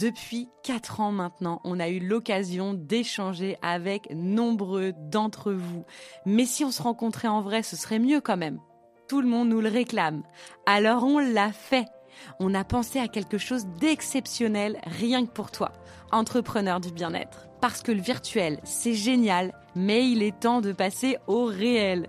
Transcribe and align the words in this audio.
Depuis 0.00 0.48
4 0.62 1.00
ans 1.00 1.12
maintenant, 1.12 1.60
on 1.62 1.78
a 1.78 1.90
eu 1.90 2.00
l'occasion 2.00 2.72
d'échanger 2.72 3.58
avec 3.60 4.08
nombreux 4.14 4.94
d'entre 4.96 5.52
vous. 5.52 5.84
Mais 6.24 6.46
si 6.46 6.64
on 6.64 6.70
se 6.70 6.82
rencontrait 6.82 7.28
en 7.28 7.42
vrai, 7.42 7.62
ce 7.62 7.76
serait 7.76 7.98
mieux 7.98 8.22
quand 8.22 8.38
même. 8.38 8.60
Tout 9.08 9.20
le 9.20 9.28
monde 9.28 9.50
nous 9.50 9.60
le 9.60 9.68
réclame. 9.68 10.22
Alors 10.64 11.04
on 11.04 11.18
l'a 11.18 11.52
fait. 11.52 11.84
On 12.38 12.54
a 12.54 12.64
pensé 12.64 12.98
à 12.98 13.08
quelque 13.08 13.36
chose 13.36 13.66
d'exceptionnel 13.78 14.80
rien 14.86 15.26
que 15.26 15.32
pour 15.32 15.50
toi, 15.50 15.70
entrepreneur 16.12 16.80
du 16.80 16.92
bien-être. 16.92 17.48
Parce 17.60 17.82
que 17.82 17.92
le 17.92 18.00
virtuel, 18.00 18.58
c'est 18.64 18.94
génial, 18.94 19.52
mais 19.74 20.10
il 20.10 20.22
est 20.22 20.40
temps 20.40 20.62
de 20.62 20.72
passer 20.72 21.18
au 21.26 21.44
réel. 21.44 22.08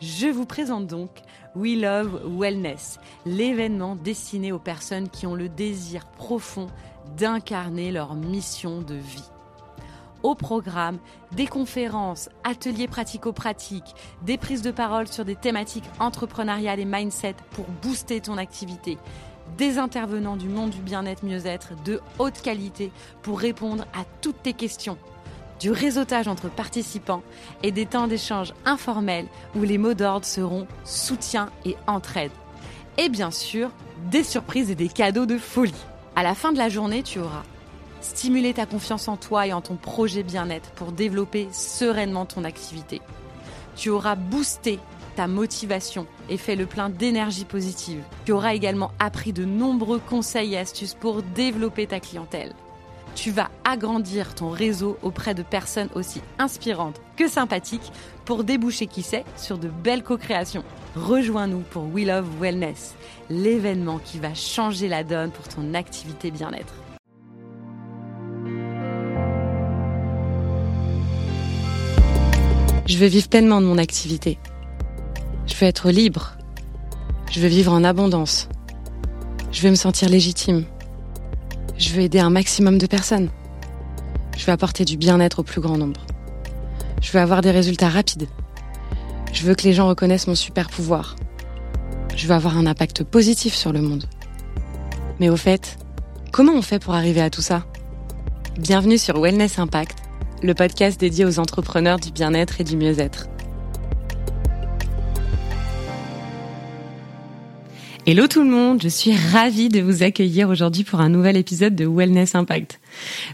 Je 0.00 0.26
vous 0.26 0.44
présente 0.44 0.88
donc 0.88 1.22
We 1.56 1.78
Love 1.78 2.38
Wellness, 2.38 2.98
l'événement 3.24 3.96
destiné 3.96 4.52
aux 4.52 4.58
personnes 4.58 5.08
qui 5.08 5.26
ont 5.26 5.34
le 5.34 5.48
désir 5.48 6.04
profond 6.04 6.66
d'incarner 7.16 7.92
leur 7.92 8.14
mission 8.14 8.80
de 8.80 8.94
vie. 8.94 9.30
Au 10.22 10.34
programme, 10.34 10.98
des 11.32 11.46
conférences, 11.46 12.30
ateliers 12.44 12.88
pratico-pratiques, 12.88 13.94
des 14.22 14.38
prises 14.38 14.62
de 14.62 14.70
parole 14.70 15.06
sur 15.06 15.26
des 15.26 15.36
thématiques 15.36 15.84
entrepreneuriales 16.00 16.80
et 16.80 16.86
mindset 16.86 17.36
pour 17.50 17.66
booster 17.82 18.20
ton 18.22 18.38
activité, 18.38 18.96
des 19.58 19.76
intervenants 19.76 20.38
du 20.38 20.48
monde 20.48 20.70
du 20.70 20.80
bien-être 20.80 21.26
mieux-être 21.26 21.74
de 21.84 22.00
haute 22.18 22.40
qualité 22.40 22.90
pour 23.22 23.38
répondre 23.38 23.84
à 23.92 24.04
toutes 24.22 24.42
tes 24.42 24.54
questions, 24.54 24.96
du 25.60 25.70
réseautage 25.70 26.26
entre 26.26 26.48
participants 26.48 27.22
et 27.62 27.70
des 27.70 27.86
temps 27.86 28.06
d'échange 28.06 28.54
informels 28.64 29.26
où 29.54 29.62
les 29.62 29.78
mots 29.78 29.94
d'ordre 29.94 30.26
seront 30.26 30.66
soutien 30.84 31.50
et 31.66 31.76
entraide. 31.86 32.32
Et 32.96 33.08
bien 33.08 33.30
sûr, 33.30 33.70
des 34.10 34.24
surprises 34.24 34.70
et 34.70 34.74
des 34.74 34.88
cadeaux 34.88 35.26
de 35.26 35.36
folie. 35.38 35.74
À 36.16 36.22
la 36.22 36.36
fin 36.36 36.52
de 36.52 36.58
la 36.58 36.68
journée, 36.68 37.02
tu 37.02 37.18
auras 37.18 37.42
stimulé 38.00 38.54
ta 38.54 38.66
confiance 38.66 39.08
en 39.08 39.16
toi 39.16 39.48
et 39.48 39.52
en 39.52 39.60
ton 39.60 39.74
projet 39.74 40.22
bien-être 40.22 40.70
pour 40.72 40.92
développer 40.92 41.48
sereinement 41.52 42.24
ton 42.24 42.44
activité. 42.44 43.00
Tu 43.74 43.90
auras 43.90 44.14
boosté 44.14 44.78
ta 45.16 45.26
motivation 45.26 46.06
et 46.28 46.36
fait 46.36 46.54
le 46.54 46.66
plein 46.66 46.88
d'énergie 46.88 47.44
positive. 47.44 48.02
Tu 48.26 48.32
auras 48.32 48.54
également 48.54 48.92
appris 49.00 49.32
de 49.32 49.44
nombreux 49.44 49.98
conseils 49.98 50.54
et 50.54 50.58
astuces 50.58 50.94
pour 50.94 51.22
développer 51.22 51.88
ta 51.88 51.98
clientèle. 51.98 52.52
Tu 53.14 53.30
vas 53.30 53.50
agrandir 53.64 54.34
ton 54.34 54.50
réseau 54.50 54.98
auprès 55.02 55.34
de 55.34 55.42
personnes 55.42 55.88
aussi 55.94 56.20
inspirantes 56.38 57.00
que 57.16 57.28
sympathiques 57.28 57.92
pour 58.24 58.44
déboucher, 58.44 58.86
qui 58.86 59.02
sait, 59.02 59.24
sur 59.36 59.56
de 59.58 59.68
belles 59.68 60.02
co-créations. 60.02 60.64
Rejoins-nous 60.96 61.60
pour 61.60 61.84
We 61.92 62.06
Love 62.06 62.28
Wellness, 62.40 62.94
l'événement 63.30 63.98
qui 63.98 64.18
va 64.18 64.34
changer 64.34 64.88
la 64.88 65.04
donne 65.04 65.30
pour 65.30 65.46
ton 65.48 65.74
activité 65.74 66.30
bien-être. 66.30 66.74
Je 72.86 72.98
veux 72.98 73.06
vivre 73.06 73.28
pleinement 73.28 73.60
de 73.60 73.66
mon 73.66 73.78
activité. 73.78 74.38
Je 75.46 75.54
veux 75.54 75.66
être 75.66 75.90
libre. 75.90 76.36
Je 77.30 77.40
veux 77.40 77.48
vivre 77.48 77.72
en 77.72 77.82
abondance. 77.82 78.48
Je 79.52 79.62
veux 79.62 79.70
me 79.70 79.74
sentir 79.74 80.08
légitime. 80.08 80.64
Je 81.76 81.90
veux 81.90 82.02
aider 82.02 82.20
un 82.20 82.30
maximum 82.30 82.78
de 82.78 82.86
personnes. 82.86 83.30
Je 84.36 84.46
veux 84.46 84.52
apporter 84.52 84.84
du 84.84 84.96
bien-être 84.96 85.40
au 85.40 85.42
plus 85.42 85.60
grand 85.60 85.76
nombre. 85.76 86.06
Je 87.02 87.10
veux 87.10 87.18
avoir 87.18 87.40
des 87.40 87.50
résultats 87.50 87.88
rapides. 87.88 88.28
Je 89.32 89.42
veux 89.42 89.56
que 89.56 89.64
les 89.64 89.72
gens 89.72 89.88
reconnaissent 89.88 90.28
mon 90.28 90.36
super 90.36 90.70
pouvoir. 90.70 91.16
Je 92.14 92.28
veux 92.28 92.34
avoir 92.34 92.56
un 92.56 92.66
impact 92.66 93.02
positif 93.02 93.54
sur 93.54 93.72
le 93.72 93.80
monde. 93.80 94.04
Mais 95.18 95.28
au 95.28 95.36
fait, 95.36 95.76
comment 96.30 96.54
on 96.54 96.62
fait 96.62 96.78
pour 96.78 96.94
arriver 96.94 97.20
à 97.20 97.30
tout 97.30 97.42
ça? 97.42 97.64
Bienvenue 98.56 98.98
sur 98.98 99.20
Wellness 99.20 99.58
Impact, 99.58 99.98
le 100.44 100.54
podcast 100.54 100.98
dédié 101.00 101.24
aux 101.24 101.40
entrepreneurs 101.40 101.98
du 101.98 102.12
bien-être 102.12 102.60
et 102.60 102.64
du 102.64 102.76
mieux-être. 102.76 103.26
Hello 108.06 108.26
tout 108.26 108.42
le 108.42 108.50
monde, 108.50 108.82
je 108.82 108.88
suis 108.88 109.16
ravie 109.16 109.70
de 109.70 109.80
vous 109.80 110.02
accueillir 110.02 110.50
aujourd'hui 110.50 110.84
pour 110.84 111.00
un 111.00 111.08
nouvel 111.08 111.38
épisode 111.38 111.74
de 111.74 111.86
Wellness 111.86 112.34
Impact. 112.34 112.78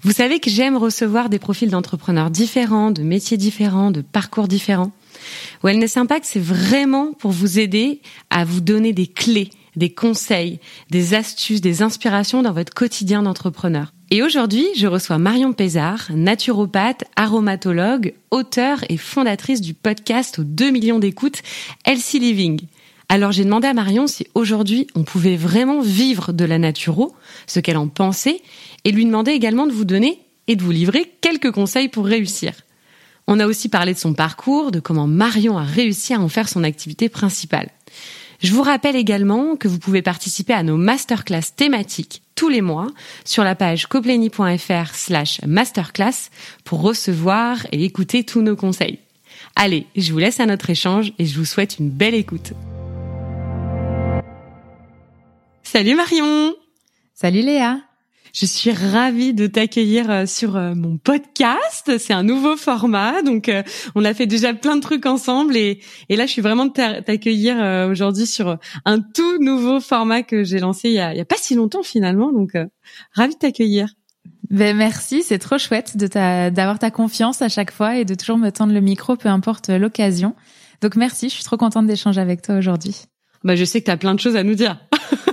Vous 0.05 0.13
savez 0.13 0.39
que 0.39 0.49
j'aime 0.49 0.77
recevoir 0.77 1.29
des 1.29 1.41
profils 1.41 1.71
d'entrepreneurs 1.71 2.31
différents, 2.31 2.93
de 2.93 3.03
métiers 3.03 3.37
différents, 3.37 3.91
de 3.91 4.01
parcours 4.01 4.47
différents. 4.47 4.93
Wellness 5.65 5.97
Impact, 5.97 6.25
c'est 6.25 6.39
vraiment 6.39 7.15
pour 7.15 7.33
vous 7.33 7.59
aider 7.59 8.01
à 8.31 8.45
vous 8.45 8.61
donner 8.61 8.93
des 8.93 9.09
clés, 9.09 9.51
des 9.75 9.91
conseils, 9.91 10.61
des 10.89 11.15
astuces, 11.15 11.61
des 11.61 11.83
inspirations 11.83 12.45
dans 12.45 12.53
votre 12.53 12.73
quotidien 12.73 13.25
d'entrepreneur. 13.25 13.93
Et 14.13 14.23
aujourd'hui, 14.23 14.69
je 14.77 14.87
reçois 14.87 15.19
Marion 15.19 15.53
Pézard, 15.53 16.11
naturopathe, 16.15 17.03
aromatologue, 17.17 18.15
auteure 18.31 18.85
et 18.89 18.97
fondatrice 18.97 19.63
du 19.63 19.75
podcast 19.75 20.39
aux 20.39 20.45
2 20.45 20.71
millions 20.71 21.01
d'écoutes 21.01 21.43
Healthy 21.85 22.21
Living. 22.21 22.61
Alors 23.12 23.32
j'ai 23.32 23.43
demandé 23.43 23.66
à 23.66 23.75
Marion 23.75 24.06
si 24.06 24.28
aujourd'hui 24.34 24.87
on 24.94 25.03
pouvait 25.03 25.37
vraiment 25.37 25.81
vivre 25.81 26.32
de 26.32 26.44
la 26.44 26.59
naturo, 26.59 27.12
ce 27.48 27.59
qu'elle 27.59 27.76
en 27.76 27.88
pensait, 27.88 28.41
et 28.84 28.93
lui 28.93 29.04
demander 29.04 29.32
également 29.32 29.66
de 29.66 29.72
vous 29.72 29.84
donner 29.84 30.21
et 30.47 30.54
de 30.54 30.62
vous 30.62 30.71
livrer 30.71 31.12
quelques 31.21 31.50
conseils 31.50 31.88
pour 31.88 32.06
réussir. 32.06 32.53
On 33.26 33.41
a 33.41 33.48
aussi 33.48 33.69
parlé 33.69 33.94
de 33.94 33.98
son 33.98 34.15
parcours, 34.15 34.71
de 34.71 34.78
comment 34.78 35.09
Marion 35.09 35.59
a 35.59 35.65
réussi 35.65 36.15
à 36.15 36.21
en 36.21 36.28
faire 36.28 36.48
son 36.48 36.62
activité 36.62 37.09
principale. 37.09 37.71
Je 38.44 38.53
vous 38.53 38.62
rappelle 38.62 38.94
également 38.94 39.56
que 39.56 39.66
vous 39.66 39.81
pouvez 39.81 40.03
participer 40.03 40.53
à 40.53 40.62
nos 40.62 40.77
masterclass 40.77 41.50
thématiques 41.56 42.22
tous 42.37 42.48
les 42.48 42.62
mois 42.62 42.87
sur 43.25 43.42
la 43.42 43.56
page 43.56 43.88
copleny.fr 43.88 44.94
slash 44.94 45.41
masterclass 45.44 46.31
pour 46.62 46.81
recevoir 46.81 47.66
et 47.72 47.82
écouter 47.82 48.22
tous 48.22 48.41
nos 48.41 48.54
conseils. 48.54 49.00
Allez, 49.56 49.87
je 49.97 50.12
vous 50.12 50.19
laisse 50.19 50.38
à 50.38 50.47
notre 50.47 50.71
échange 50.71 51.12
et 51.19 51.27
je 51.27 51.37
vous 51.37 51.44
souhaite 51.44 51.81
une 51.81 51.91
belle 51.91 52.15
écoute. 52.15 52.53
Salut 55.73 55.95
Marion 55.95 56.53
Salut 57.15 57.43
Léa 57.43 57.79
je 58.33 58.45
suis 58.45 58.73
ravie 58.73 59.35
de 59.35 59.47
t'accueillir 59.47 60.11
euh, 60.11 60.27
sur 60.27 60.57
euh, 60.57 60.75
mon 60.75 60.99
podcast. 60.99 61.99
C'est 61.99 62.13
un 62.13 62.23
nouveau 62.25 62.57
format, 62.57 63.23
donc 63.23 63.49
euh, 63.49 63.63
on 63.95 64.05
a 64.05 64.15
fait 64.15 64.27
déjà 64.27 64.53
plein 64.55 64.75
de 64.77 64.81
trucs 64.81 65.07
ensemble 65.07 65.57
et, 65.57 65.81
et 66.09 66.17
là 66.17 66.27
je 66.27 66.33
suis 66.33 66.43
vraiment 66.43 66.67
de 66.67 66.73
t'accueillir 66.73 67.89
aujourd'hui 67.89 68.27
sur 68.27 68.59
un 68.85 69.01
tout 69.01 69.39
nouveau 69.39 69.79
format 69.79 70.23
que 70.23 70.43
j'ai 70.43 70.59
lancé 70.59 70.89
il 70.89 70.95
y, 70.95 71.01
a, 71.01 71.13
il 71.13 71.19
y 71.19 71.21
a 71.21 71.25
pas 71.25 71.37
si 71.39 71.55
longtemps 71.55 71.85
finalement, 71.85 72.33
donc 72.33 72.53
ravie 73.13 73.35
de 73.35 73.39
t'accueillir. 73.39 73.95
Ben 74.51 74.77
merci, 74.77 75.23
c'est 75.23 75.39
trop 75.39 75.59
chouette 75.59 75.97
de 75.97 76.09
d'avoir 76.51 76.81
ta 76.81 76.91
confiance 76.91 77.43
à 77.43 77.49
chaque 77.49 77.73
fois 77.73 77.97
et 77.97 78.05
de 78.05 78.15
toujours 78.17 78.39
me 78.39 78.51
tendre 78.51 78.73
le 78.73 78.81
micro, 78.81 79.17
peu 79.17 79.29
importe 79.29 79.69
l'occasion. 79.71 80.35
Donc 80.83 80.97
merci, 80.97 81.29
je 81.29 81.35
suis 81.35 81.45
trop 81.45 81.57
contente 81.57 81.87
d'échanger 81.87 82.21
avec 82.21 82.43
toi 82.43 82.57
aujourd'hui. 82.57 82.97
Bah 83.45 83.55
je 83.55 83.65
sais 83.65 83.81
que 83.81 83.87
tu 83.87 83.91
as 83.93 83.97
plein 83.97 84.15
de 84.15 84.21
choses 84.21 84.37
à 84.37 84.43
nous 84.43 84.55
dire. 84.55 84.77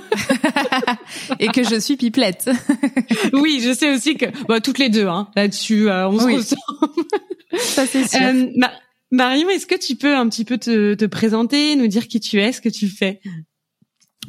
et 1.40 1.48
que 1.48 1.64
je 1.64 1.80
suis 1.80 1.98
pipelette. 1.98 2.50
oui, 3.34 3.62
je 3.64 3.74
sais 3.74 3.94
aussi 3.94 4.16
que 4.16 4.26
bah, 4.48 4.60
toutes 4.60 4.80
les 4.80 4.90
deux, 4.90 5.08
hein, 5.08 5.30
là-dessus, 5.36 5.90
euh, 5.90 6.08
on 6.10 6.20
se 6.20 6.26
ressemble. 6.26 6.94
Ça 7.58 7.86
c'est 7.86 8.08
sûr. 8.08 8.20
Euh, 8.22 8.46
Marion, 9.12 9.50
est-ce 9.50 9.66
que 9.66 9.76
tu 9.76 9.96
peux 9.96 10.16
un 10.16 10.28
petit 10.28 10.44
peu 10.44 10.58
te, 10.58 10.94
te 10.94 11.06
présenter, 11.06 11.76
nous 11.76 11.88
dire 11.88 12.08
qui 12.08 12.20
tu 12.20 12.42
es, 12.42 12.52
ce 12.52 12.62
que 12.62 12.70
tu 12.70 12.88
fais? 12.90 13.22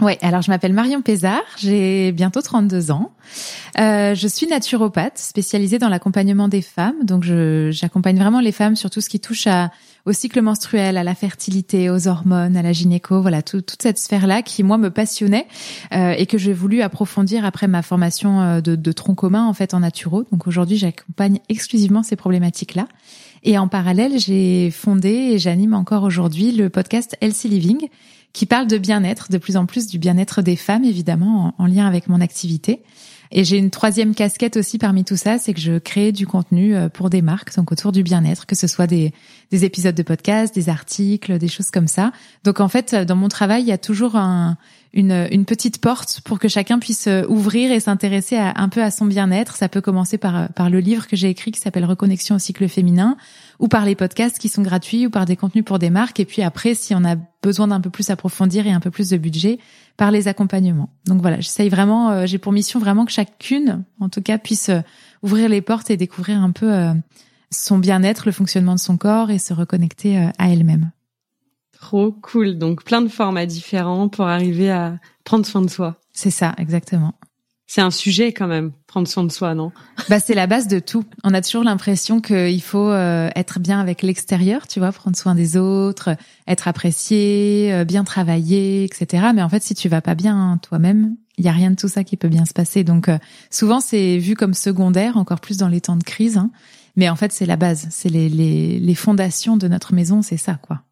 Oui, 0.00 0.12
alors 0.22 0.42
je 0.42 0.50
m'appelle 0.50 0.72
Marion 0.72 1.02
Pézard, 1.02 1.42
j'ai 1.56 2.12
bientôt 2.12 2.40
32 2.40 2.92
ans. 2.92 3.16
Euh, 3.80 4.14
je 4.14 4.28
suis 4.28 4.46
naturopathe 4.46 5.18
spécialisée 5.18 5.78
dans 5.78 5.88
l'accompagnement 5.88 6.46
des 6.46 6.62
femmes, 6.62 7.02
donc 7.02 7.24
j'accompagne 7.24 8.16
vraiment 8.16 8.38
les 8.38 8.52
femmes 8.52 8.76
sur 8.76 8.90
tout 8.90 9.00
ce 9.00 9.08
qui 9.08 9.18
touche 9.18 9.48
à, 9.48 9.72
au 10.08 10.12
cycle 10.14 10.40
menstruel, 10.40 10.96
à 10.96 11.04
la 11.04 11.14
fertilité, 11.14 11.90
aux 11.90 12.08
hormones, 12.08 12.56
à 12.56 12.62
la 12.62 12.72
gynéco, 12.72 13.20
voilà 13.20 13.42
toute 13.42 13.76
cette 13.78 13.98
sphère-là 13.98 14.40
qui 14.40 14.62
moi 14.62 14.78
me 14.78 14.90
passionnait 14.90 15.46
euh, 15.92 16.14
et 16.16 16.24
que 16.24 16.38
j'ai 16.38 16.54
voulu 16.54 16.80
approfondir 16.80 17.44
après 17.44 17.68
ma 17.68 17.82
formation 17.82 18.40
euh, 18.40 18.60
de, 18.62 18.92
tronc 18.92 19.14
commun 19.14 19.44
en 19.44 19.52
fait 19.52 19.74
en 19.74 19.80
naturo. 19.80 20.24
Donc 20.32 20.46
aujourd'hui 20.46 20.78
j'accompagne 20.78 21.40
exclusivement 21.50 22.02
ces 22.02 22.16
problématiques-là. 22.16 22.88
Et 23.44 23.58
en 23.58 23.68
parallèle, 23.68 24.18
j'ai 24.18 24.70
fondé 24.70 25.10
et 25.10 25.38
j'anime 25.38 25.74
encore 25.74 26.04
aujourd'hui 26.04 26.52
le 26.52 26.70
podcast 26.70 27.16
Healthy 27.20 27.48
Living 27.48 27.88
qui 28.32 28.46
parle 28.46 28.66
de 28.66 28.78
bien-être, 28.78 29.30
de 29.30 29.38
plus 29.38 29.56
en 29.56 29.66
plus 29.66 29.88
du 29.88 29.98
bien-être 29.98 30.42
des 30.42 30.56
femmes, 30.56 30.84
évidemment, 30.84 31.54
en, 31.58 31.66
lien 31.66 31.86
avec 31.86 32.08
mon 32.08 32.20
activité. 32.20 32.82
Et 33.30 33.44
j'ai 33.44 33.58
une 33.58 33.70
troisième 33.70 34.14
casquette 34.14 34.56
aussi 34.56 34.78
parmi 34.78 35.04
tout 35.04 35.16
ça, 35.16 35.38
c'est 35.38 35.54
que 35.54 35.60
je 35.60 35.78
crée 35.78 36.12
du 36.12 36.26
contenu 36.26 36.74
euh, 36.74 36.88
pour 36.88 37.10
des 37.10 37.22
marques, 37.22 37.54
donc 37.56 37.72
autour 37.72 37.92
du 37.92 38.02
bien-être, 38.02 38.46
que 38.46 38.56
ce 38.56 38.66
soit 38.66 38.86
des, 38.86 39.12
des 39.50 39.64
épisodes 39.64 39.94
de 39.94 40.02
podcast, 40.02 40.54
des 40.54 40.68
articles, 40.68 41.38
des 41.38 41.48
choses 41.48 41.70
comme 41.70 41.88
ça. 41.88 42.12
Donc 42.44 42.60
en 42.60 42.68
fait, 42.68 42.94
dans 42.94 43.16
mon 43.16 43.28
travail, 43.28 43.62
il 43.62 43.68
y 43.68 43.72
a 43.72 43.78
toujours 43.78 44.16
un, 44.16 44.56
une, 44.92 45.28
une 45.30 45.44
petite 45.44 45.80
porte 45.80 46.20
pour 46.24 46.38
que 46.38 46.48
chacun 46.48 46.78
puisse 46.78 47.08
ouvrir 47.28 47.70
et 47.72 47.80
s'intéresser 47.80 48.36
un 48.36 48.68
peu 48.68 48.82
à 48.82 48.90
son 48.90 49.06
bien-être. 49.06 49.56
Ça 49.56 49.68
peut 49.68 49.80
commencer 49.80 50.18
par, 50.18 50.48
par 50.52 50.70
le 50.70 50.80
livre 50.80 51.06
que 51.06 51.16
j'ai 51.16 51.28
écrit 51.28 51.52
qui 51.52 51.60
s'appelle 51.60 51.84
Reconnexion 51.84 52.36
au 52.36 52.38
cycle 52.38 52.68
féminin, 52.68 53.16
ou 53.58 53.68
par 53.68 53.84
les 53.84 53.94
podcasts 53.94 54.38
qui 54.38 54.48
sont 54.48 54.62
gratuits, 54.62 55.06
ou 55.06 55.10
par 55.10 55.26
des 55.26 55.36
contenus 55.36 55.64
pour 55.64 55.78
des 55.78 55.90
marques. 55.90 56.20
Et 56.20 56.24
puis 56.24 56.42
après, 56.42 56.74
si 56.74 56.94
on 56.94 57.04
a 57.04 57.16
besoin 57.42 57.68
d'un 57.68 57.80
peu 57.80 57.90
plus 57.90 58.10
approfondir 58.10 58.66
et 58.66 58.72
un 58.72 58.80
peu 58.80 58.90
plus 58.90 59.10
de 59.10 59.16
budget, 59.16 59.58
par 59.96 60.10
les 60.10 60.28
accompagnements. 60.28 60.90
Donc 61.06 61.20
voilà, 61.20 61.40
j'essaye 61.40 61.68
vraiment, 61.68 62.24
j'ai 62.24 62.38
pour 62.38 62.52
mission 62.52 62.78
vraiment 62.78 63.04
que 63.04 63.12
chacune, 63.12 63.84
en 64.00 64.08
tout 64.08 64.22
cas, 64.22 64.38
puisse 64.38 64.70
ouvrir 65.22 65.48
les 65.48 65.60
portes 65.60 65.90
et 65.90 65.96
découvrir 65.96 66.40
un 66.40 66.52
peu 66.52 66.92
son 67.50 67.78
bien-être, 67.78 68.26
le 68.26 68.32
fonctionnement 68.32 68.74
de 68.74 68.80
son 68.80 68.96
corps 68.96 69.30
et 69.30 69.38
se 69.38 69.54
reconnecter 69.54 70.18
euh, 70.18 70.30
à 70.38 70.50
elle-même. 70.50 70.90
Trop 71.80 72.12
cool. 72.12 72.58
Donc 72.58 72.84
plein 72.84 73.02
de 73.02 73.08
formats 73.08 73.46
différents 73.46 74.08
pour 74.08 74.26
arriver 74.26 74.70
à 74.70 74.98
prendre 75.24 75.46
soin 75.46 75.62
de 75.62 75.70
soi. 75.70 75.96
C'est 76.12 76.30
ça, 76.30 76.54
exactement. 76.58 77.14
C'est 77.70 77.82
un 77.82 77.90
sujet 77.90 78.32
quand 78.32 78.46
même, 78.46 78.72
prendre 78.86 79.06
soin 79.06 79.24
de 79.24 79.30
soi, 79.30 79.54
non? 79.54 79.72
Bah 80.08 80.20
c'est 80.20 80.34
la 80.34 80.46
base 80.46 80.68
de 80.68 80.78
tout. 80.78 81.04
On 81.22 81.34
a 81.34 81.42
toujours 81.42 81.64
l'impression 81.64 82.22
qu'il 82.22 82.62
faut 82.62 82.88
euh, 82.88 83.28
être 83.36 83.60
bien 83.60 83.78
avec 83.78 84.02
l'extérieur, 84.02 84.66
tu 84.66 84.80
vois, 84.80 84.90
prendre 84.90 85.16
soin 85.16 85.34
des 85.34 85.58
autres, 85.58 86.16
être 86.46 86.66
apprécié, 86.66 87.70
euh, 87.74 87.84
bien 87.84 88.04
travailler, 88.04 88.84
etc. 88.84 89.26
Mais 89.34 89.42
en 89.42 89.50
fait, 89.50 89.62
si 89.62 89.74
tu 89.74 89.90
vas 89.90 90.00
pas 90.00 90.14
bien 90.14 90.58
toi-même, 90.62 91.14
il 91.36 91.44
y 91.44 91.48
a 91.48 91.52
rien 91.52 91.70
de 91.70 91.76
tout 91.76 91.88
ça 91.88 92.04
qui 92.04 92.16
peut 92.16 92.28
bien 92.28 92.46
se 92.46 92.54
passer. 92.54 92.84
Donc 92.84 93.10
souvent 93.50 93.80
c'est 93.80 94.16
vu 94.16 94.34
comme 94.34 94.54
secondaire, 94.54 95.18
encore 95.18 95.40
plus 95.40 95.58
dans 95.58 95.68
les 95.68 95.82
temps 95.82 95.96
de 95.96 96.04
crise. 96.04 96.38
Hein. 96.38 96.50
Mais 96.96 97.08
en 97.08 97.16
fait, 97.16 97.32
c'est 97.32 97.46
la 97.46 97.56
base, 97.56 97.86
c'est 97.90 98.08
les, 98.08 98.28
les, 98.28 98.80
les 98.80 98.94
fondations 98.96 99.56
de 99.56 99.68
notre 99.68 99.94
maison, 99.94 100.20
c'est 100.22 100.36
ça, 100.36 100.54
quoi. 100.54 100.82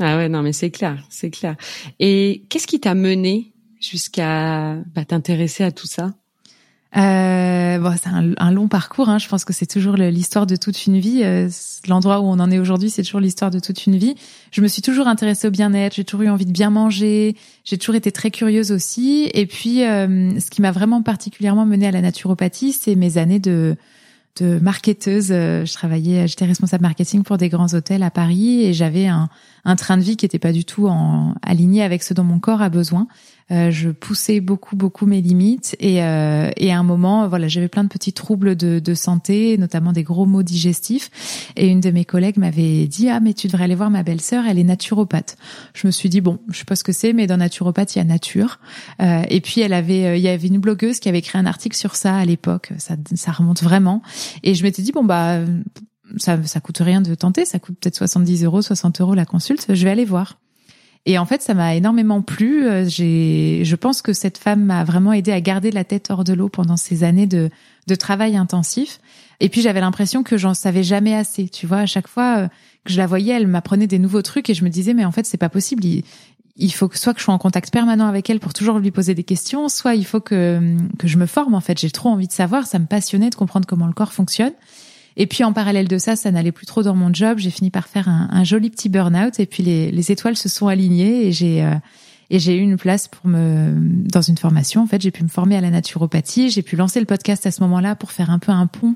Ah 0.00 0.16
ouais, 0.16 0.28
non, 0.28 0.42
mais 0.42 0.52
c'est 0.52 0.70
clair, 0.70 1.04
c'est 1.10 1.30
clair. 1.30 1.56
Et 1.98 2.44
qu'est-ce 2.48 2.66
qui 2.66 2.80
t'a 2.80 2.94
mené 2.94 3.52
jusqu'à 3.80 4.76
bah, 4.94 5.04
t'intéresser 5.04 5.62
à 5.62 5.70
tout 5.70 5.86
ça? 5.86 6.12
Euh, 6.96 7.78
bon, 7.78 7.94
c'est 8.02 8.08
un, 8.08 8.50
long 8.50 8.66
parcours. 8.66 9.08
Hein. 9.08 9.18
Je 9.18 9.28
pense 9.28 9.44
que 9.44 9.52
c'est 9.52 9.66
toujours 9.66 9.94
l'histoire 9.94 10.46
de 10.46 10.56
toute 10.56 10.86
une 10.86 10.98
vie. 10.98 11.22
Euh, 11.22 11.48
l'endroit 11.86 12.20
où 12.20 12.24
on 12.24 12.40
en 12.40 12.50
est 12.50 12.58
aujourd'hui, 12.58 12.90
c'est 12.90 13.02
toujours 13.02 13.20
l'histoire 13.20 13.50
de 13.50 13.60
toute 13.60 13.86
une 13.86 13.96
vie. 13.96 14.14
Je 14.50 14.60
me 14.60 14.68
suis 14.68 14.82
toujours 14.82 15.06
intéressée 15.06 15.46
au 15.46 15.50
bien-être. 15.50 15.94
J'ai 15.94 16.04
toujours 16.04 16.26
eu 16.26 16.30
envie 16.30 16.46
de 16.46 16.52
bien 16.52 16.70
manger. 16.70 17.36
J'ai 17.64 17.78
toujours 17.78 17.94
été 17.94 18.10
très 18.10 18.30
curieuse 18.30 18.72
aussi. 18.72 19.30
Et 19.34 19.46
puis, 19.46 19.84
euh, 19.84 20.38
ce 20.40 20.50
qui 20.50 20.62
m'a 20.62 20.72
vraiment 20.72 21.02
particulièrement 21.02 21.66
menée 21.66 21.86
à 21.86 21.92
la 21.92 22.00
naturopathie, 22.00 22.72
c'est 22.72 22.96
mes 22.96 23.18
années 23.18 23.40
de 23.40 23.76
de 24.36 24.58
marketeuse. 24.60 25.30
Euh, 25.30 25.64
je 25.64 25.72
travaillais, 25.72 26.28
j'étais 26.28 26.44
responsable 26.44 26.82
marketing 26.82 27.22
pour 27.22 27.36
des 27.36 27.48
grands 27.48 27.74
hôtels 27.74 28.02
à 28.02 28.10
Paris 28.10 28.64
et 28.64 28.72
j'avais 28.72 29.06
un, 29.06 29.28
un 29.64 29.76
train 29.76 29.96
de 29.96 30.02
vie 30.02 30.16
qui 30.16 30.24
n'était 30.24 30.38
pas 30.38 30.52
du 30.52 30.64
tout 30.64 30.88
en, 30.88 31.34
aligné 31.42 31.82
avec 31.82 32.02
ce 32.02 32.14
dont 32.14 32.24
mon 32.24 32.38
corps 32.38 32.62
a 32.62 32.68
besoin. 32.68 33.06
Euh, 33.50 33.70
je 33.70 33.90
poussais 33.90 34.40
beaucoup 34.40 34.76
beaucoup 34.76 35.06
mes 35.06 35.20
limites 35.20 35.76
et, 35.80 36.02
euh, 36.02 36.50
et 36.56 36.72
à 36.72 36.78
un 36.78 36.82
moment 36.82 37.26
voilà 37.28 37.48
j'avais 37.48 37.68
plein 37.68 37.84
de 37.84 37.88
petits 37.88 38.12
troubles 38.12 38.54
de, 38.54 38.78
de, 38.78 38.94
santé 38.94 39.58
notamment 39.58 39.92
des 39.92 40.02
gros 40.02 40.26
maux 40.26 40.42
digestifs. 40.42 41.10
Et 41.56 41.68
une 41.68 41.80
de 41.80 41.90
mes 41.90 42.04
collègues 42.04 42.38
m'avait 42.38 42.86
dit 42.86 43.08
ah 43.08 43.20
mais 43.20 43.34
tu 43.34 43.48
devrais 43.48 43.64
aller 43.64 43.74
voir 43.74 43.90
ma 43.90 44.02
belle-sœur 44.02 44.44
elle 44.46 44.58
est 44.58 44.64
naturopathe 44.64 45.36
je 45.74 45.86
me 45.86 45.92
suis 45.92 46.08
dit 46.08 46.20
bon 46.20 46.38
je 46.48 46.58
sais 46.58 46.64
pas 46.64 46.76
ce 46.76 46.84
que 46.84 46.92
c'est 46.92 47.12
mais 47.12 47.26
dans 47.26 47.36
naturopathe 47.36 47.96
il 47.96 47.98
y 47.98 48.02
a 48.02 48.04
nature. 48.04 48.58
Euh, 49.00 49.22
et 49.28 49.40
puis 49.40 49.60
elle 49.60 49.72
avait 49.72 50.06
euh, 50.06 50.16
il 50.16 50.22
y 50.22 50.28
avait 50.28 50.48
une 50.48 50.58
blogueuse 50.58 51.00
qui 51.00 51.08
avait 51.08 51.18
écrit 51.18 51.38
un 51.38 51.46
article 51.46 51.76
sur 51.76 51.96
ça 51.96 52.16
à 52.16 52.24
l'époque. 52.24 52.72
Ça 52.78 52.96
ça 53.14 53.32
remonte 53.32 53.62
vraiment. 53.62 54.02
Et 54.42 54.54
je 54.54 54.62
m'étais 54.62 54.82
dit 54.82 54.92
bon 54.92 55.04
bah 55.04 55.40
ça 56.16 56.42
ça 56.44 56.60
coûte 56.60 56.78
rien 56.78 57.00
de 57.00 57.14
tenter. 57.14 57.44
Ça 57.44 57.58
coûte 57.58 57.76
peut-être 57.80 57.96
70 57.96 58.44
euros 58.44 58.62
60 58.62 59.00
euros 59.00 59.14
la 59.14 59.24
consulte. 59.24 59.66
Je 59.68 59.84
vais 59.84 59.90
aller 59.90 60.04
voir 60.04 60.38
et 61.06 61.18
en 61.18 61.24
fait, 61.24 61.42
ça 61.42 61.54
m'a 61.54 61.74
énormément 61.74 62.20
plu. 62.20 62.66
Euh, 62.66 62.84
j'ai, 62.86 63.62
je 63.64 63.76
pense 63.76 64.02
que 64.02 64.12
cette 64.12 64.38
femme 64.38 64.64
m'a 64.64 64.84
vraiment 64.84 65.12
aidé 65.12 65.32
à 65.32 65.40
garder 65.40 65.70
la 65.70 65.84
tête 65.84 66.10
hors 66.10 66.24
de 66.24 66.34
l'eau 66.34 66.48
pendant 66.48 66.76
ces 66.76 67.04
années 67.04 67.26
de, 67.26 67.50
de 67.86 67.94
travail 67.94 68.36
intensif. 68.36 69.00
Et 69.40 69.48
puis 69.48 69.62
j'avais 69.62 69.80
l'impression 69.80 70.22
que 70.22 70.36
j'en 70.36 70.52
savais 70.52 70.82
jamais 70.82 71.14
assez. 71.14 71.48
Tu 71.48 71.66
vois, 71.66 71.78
à 71.78 71.86
chaque 71.86 72.08
fois 72.08 72.38
euh, 72.38 72.48
que 72.84 72.92
je 72.92 72.98
la 72.98 73.06
voyais, 73.06 73.34
elle 73.34 73.46
m'apprenait 73.46 73.86
des 73.86 73.98
nouveaux 73.98 74.20
trucs 74.20 74.50
et 74.50 74.54
je 74.54 74.62
me 74.62 74.68
disais 74.68 74.92
mais 74.92 75.06
en 75.06 75.12
fait 75.12 75.24
c'est 75.24 75.38
pas 75.38 75.48
possible. 75.48 75.82
Il, 76.56 76.72
faut 76.72 76.88
que 76.88 76.98
soit 76.98 77.14
que 77.14 77.20
je 77.20 77.24
sois 77.24 77.32
en 77.32 77.38
contact 77.38 77.72
permanent 77.72 78.06
avec 78.06 78.28
elle 78.28 78.38
pour 78.38 78.52
toujours 78.52 78.78
lui 78.78 78.90
poser 78.90 79.14
des 79.14 79.24
questions, 79.24 79.70
soit 79.70 79.94
il 79.94 80.04
faut 80.04 80.20
que 80.20 80.76
que 80.98 81.08
je 81.08 81.16
me 81.16 81.24
forme. 81.24 81.54
En 81.54 81.60
fait, 81.60 81.78
j'ai 81.78 81.90
trop 81.90 82.10
envie 82.10 82.26
de 82.26 82.32
savoir. 82.32 82.66
Ça 82.66 82.78
me 82.78 82.84
passionnait 82.84 83.30
de 83.30 83.34
comprendre 83.34 83.66
comment 83.66 83.86
le 83.86 83.94
corps 83.94 84.12
fonctionne. 84.12 84.52
Et 85.16 85.26
puis 85.26 85.44
en 85.44 85.52
parallèle 85.52 85.88
de 85.88 85.98
ça, 85.98 86.16
ça 86.16 86.30
n'allait 86.30 86.52
plus 86.52 86.66
trop 86.66 86.82
dans 86.82 86.94
mon 86.94 87.12
job. 87.12 87.38
J'ai 87.38 87.50
fini 87.50 87.70
par 87.70 87.88
faire 87.88 88.08
un, 88.08 88.44
joli 88.44 88.70
petit 88.70 88.88
burn-out 88.88 89.40
et 89.40 89.46
puis 89.46 89.62
les, 89.62 89.90
les, 89.90 90.12
étoiles 90.12 90.36
se 90.36 90.48
sont 90.48 90.68
alignées 90.68 91.26
et 91.26 91.32
j'ai 91.32 91.64
euh, 91.64 91.74
eu 92.30 92.58
une 92.58 92.76
place 92.76 93.08
pour 93.08 93.26
me 93.26 93.74
dans 94.08 94.22
une 94.22 94.38
formation. 94.38 94.82
En 94.82 94.86
fait, 94.86 95.00
j'ai 95.00 95.10
pu 95.10 95.22
me 95.22 95.28
former 95.28 95.56
à 95.56 95.60
la 95.60 95.70
naturopathie. 95.70 96.50
J'ai 96.50 96.62
pu 96.62 96.76
lancer 96.76 97.00
le 97.00 97.06
podcast 97.06 97.46
à 97.46 97.50
ce 97.50 97.62
moment-là 97.62 97.96
pour 97.96 98.12
faire 98.12 98.30
un 98.30 98.38
peu 98.38 98.52
un 98.52 98.66
pont 98.66 98.94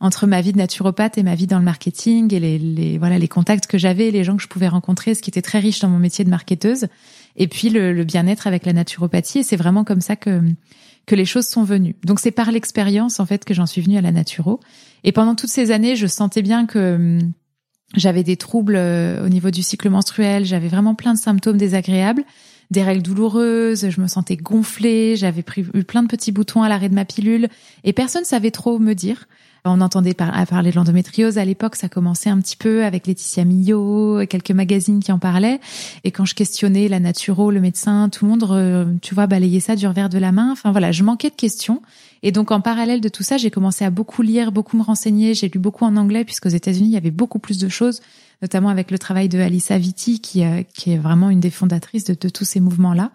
entre 0.00 0.26
ma 0.26 0.40
vie 0.40 0.52
de 0.52 0.58
naturopathe 0.58 1.18
et 1.18 1.22
ma 1.22 1.34
vie 1.34 1.46
dans 1.46 1.58
le 1.58 1.64
marketing 1.64 2.32
et 2.34 2.40
les, 2.40 2.58
les 2.58 2.98
voilà 2.98 3.18
les 3.18 3.28
contacts 3.28 3.66
que 3.66 3.78
j'avais, 3.78 4.10
les 4.10 4.24
gens 4.24 4.36
que 4.36 4.42
je 4.42 4.48
pouvais 4.48 4.68
rencontrer, 4.68 5.14
ce 5.14 5.22
qui 5.22 5.30
était 5.30 5.42
très 5.42 5.58
riche 5.58 5.80
dans 5.80 5.88
mon 5.88 5.98
métier 5.98 6.24
de 6.24 6.30
marketeuse. 6.30 6.86
Et 7.36 7.48
puis 7.48 7.70
le, 7.70 7.92
le 7.92 8.04
bien-être 8.04 8.46
avec 8.46 8.66
la 8.66 8.72
naturopathie. 8.72 9.38
Et 9.38 9.42
c'est 9.42 9.56
vraiment 9.56 9.84
comme 9.84 10.00
ça 10.00 10.16
que 10.16 10.42
que 11.06 11.14
les 11.14 11.24
choses 11.24 11.46
sont 11.46 11.64
venues. 11.64 11.96
Donc 12.04 12.20
c'est 12.20 12.32
par 12.32 12.50
l'expérience 12.50 13.20
en 13.20 13.26
fait 13.26 13.44
que 13.44 13.54
j'en 13.54 13.66
suis 13.66 13.80
venue 13.80 13.96
à 13.96 14.00
la 14.00 14.12
naturo. 14.12 14.60
Et 15.04 15.12
pendant 15.12 15.34
toutes 15.34 15.50
ces 15.50 15.70
années, 15.70 15.96
je 15.96 16.06
sentais 16.06 16.42
bien 16.42 16.66
que 16.66 16.96
hum, 16.96 17.32
j'avais 17.94 18.24
des 18.24 18.36
troubles 18.36 18.76
euh, 18.76 19.24
au 19.24 19.28
niveau 19.28 19.50
du 19.50 19.62
cycle 19.62 19.88
menstruel, 19.88 20.44
j'avais 20.44 20.68
vraiment 20.68 20.94
plein 20.94 21.14
de 21.14 21.18
symptômes 21.18 21.56
désagréables, 21.56 22.24
des 22.70 22.82
règles 22.82 23.02
douloureuses, 23.02 23.88
je 23.88 24.00
me 24.00 24.08
sentais 24.08 24.36
gonflée, 24.36 25.14
j'avais 25.14 25.44
eu 25.74 25.84
plein 25.84 26.02
de 26.02 26.08
petits 26.08 26.32
boutons 26.32 26.62
à 26.62 26.68
l'arrêt 26.68 26.88
de 26.88 26.94
ma 26.94 27.04
pilule 27.04 27.48
et 27.84 27.92
personne 27.92 28.24
savait 28.24 28.50
trop 28.50 28.78
me 28.78 28.94
dire. 28.94 29.28
On 29.68 29.80
entendait 29.80 30.14
parler 30.14 30.70
de 30.70 30.76
l'endométriose 30.76 31.38
à 31.38 31.44
l'époque, 31.44 31.76
ça 31.76 31.88
commençait 31.88 32.30
un 32.30 32.40
petit 32.40 32.56
peu 32.56 32.84
avec 32.84 33.06
Laetitia 33.06 33.44
Millot, 33.44 34.24
quelques 34.26 34.52
magazines 34.52 35.00
qui 35.00 35.12
en 35.12 35.18
parlaient. 35.18 35.60
Et 36.04 36.10
quand 36.10 36.24
je 36.24 36.34
questionnais 36.34 36.88
la 36.88 37.00
naturo, 37.00 37.50
le 37.50 37.60
médecin, 37.60 38.08
tout 38.08 38.24
le 38.24 38.30
monde, 38.30 38.98
tu 39.02 39.14
vois, 39.14 39.26
balayait 39.26 39.60
ça 39.60 39.76
du 39.76 39.86
revers 39.86 40.08
de 40.08 40.18
la 40.18 40.32
main. 40.32 40.50
Enfin 40.52 40.70
voilà, 40.70 40.92
je 40.92 41.02
manquais 41.02 41.30
de 41.30 41.34
questions. 41.34 41.82
Et 42.22 42.32
donc 42.32 42.50
en 42.50 42.60
parallèle 42.60 43.00
de 43.00 43.08
tout 43.08 43.22
ça, 43.22 43.36
j'ai 43.36 43.50
commencé 43.50 43.84
à 43.84 43.90
beaucoup 43.90 44.22
lire, 44.22 44.52
beaucoup 44.52 44.76
me 44.76 44.82
renseigner. 44.82 45.34
J'ai 45.34 45.48
lu 45.48 45.58
beaucoup 45.58 45.84
en 45.84 45.96
anglais 45.96 46.24
puisqu'aux 46.24 46.48
États-Unis, 46.48 46.88
il 46.88 46.92
y 46.92 46.96
avait 46.96 47.10
beaucoup 47.10 47.38
plus 47.38 47.58
de 47.58 47.68
choses, 47.68 48.00
notamment 48.42 48.68
avec 48.68 48.90
le 48.90 48.98
travail 48.98 49.28
de 49.28 49.38
Alissa 49.38 49.78
Vitti, 49.78 50.20
qui, 50.20 50.44
euh, 50.44 50.62
est 50.86 50.96
vraiment 50.96 51.30
une 51.30 51.40
des 51.40 51.50
fondatrices 51.50 52.04
de, 52.04 52.14
tous 52.14 52.44
ces 52.44 52.60
mouvements-là. 52.60 53.10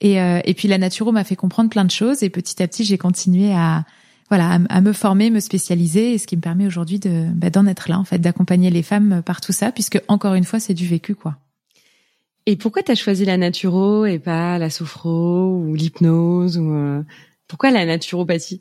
Et, 0.00 0.20
euh, 0.20 0.40
et 0.44 0.54
puis 0.54 0.68
la 0.68 0.78
naturo 0.78 1.12
m'a 1.12 1.24
fait 1.24 1.36
comprendre 1.36 1.70
plein 1.70 1.84
de 1.84 1.90
choses. 1.90 2.22
Et 2.22 2.30
petit 2.30 2.62
à 2.62 2.68
petit, 2.68 2.84
j'ai 2.84 2.98
continué 2.98 3.52
à 3.52 3.84
voilà, 4.30 4.58
à, 4.68 4.80
me 4.80 4.92
former, 4.92 5.30
me 5.30 5.40
spécialiser, 5.40 6.14
et 6.14 6.18
ce 6.18 6.26
qui 6.26 6.36
me 6.36 6.40
permet 6.40 6.66
aujourd'hui 6.66 6.98
de 6.98 7.26
bah, 7.34 7.50
d'en 7.50 7.66
être 7.66 7.88
là, 7.88 7.98
en 7.98 8.04
fait, 8.04 8.18
d'accompagner 8.18 8.70
les 8.70 8.82
femmes 8.82 9.22
par 9.24 9.40
tout 9.40 9.52
ça, 9.52 9.70
puisque 9.70 10.00
encore 10.08 10.34
une 10.34 10.44
fois, 10.44 10.60
c'est 10.60 10.74
du 10.74 10.86
vécu, 10.86 11.14
quoi. 11.14 11.36
Et 12.46 12.56
pourquoi 12.56 12.82
tu 12.82 12.92
as 12.92 12.94
choisi 12.94 13.24
la 13.24 13.36
naturo 13.36 14.04
et 14.04 14.18
pas 14.18 14.58
la 14.58 14.68
sophro 14.68 15.56
ou 15.56 15.74
l'hypnose 15.74 16.58
ou 16.58 16.72
euh, 16.72 17.02
pourquoi 17.48 17.70
la 17.70 17.86
naturopathie? 17.86 18.60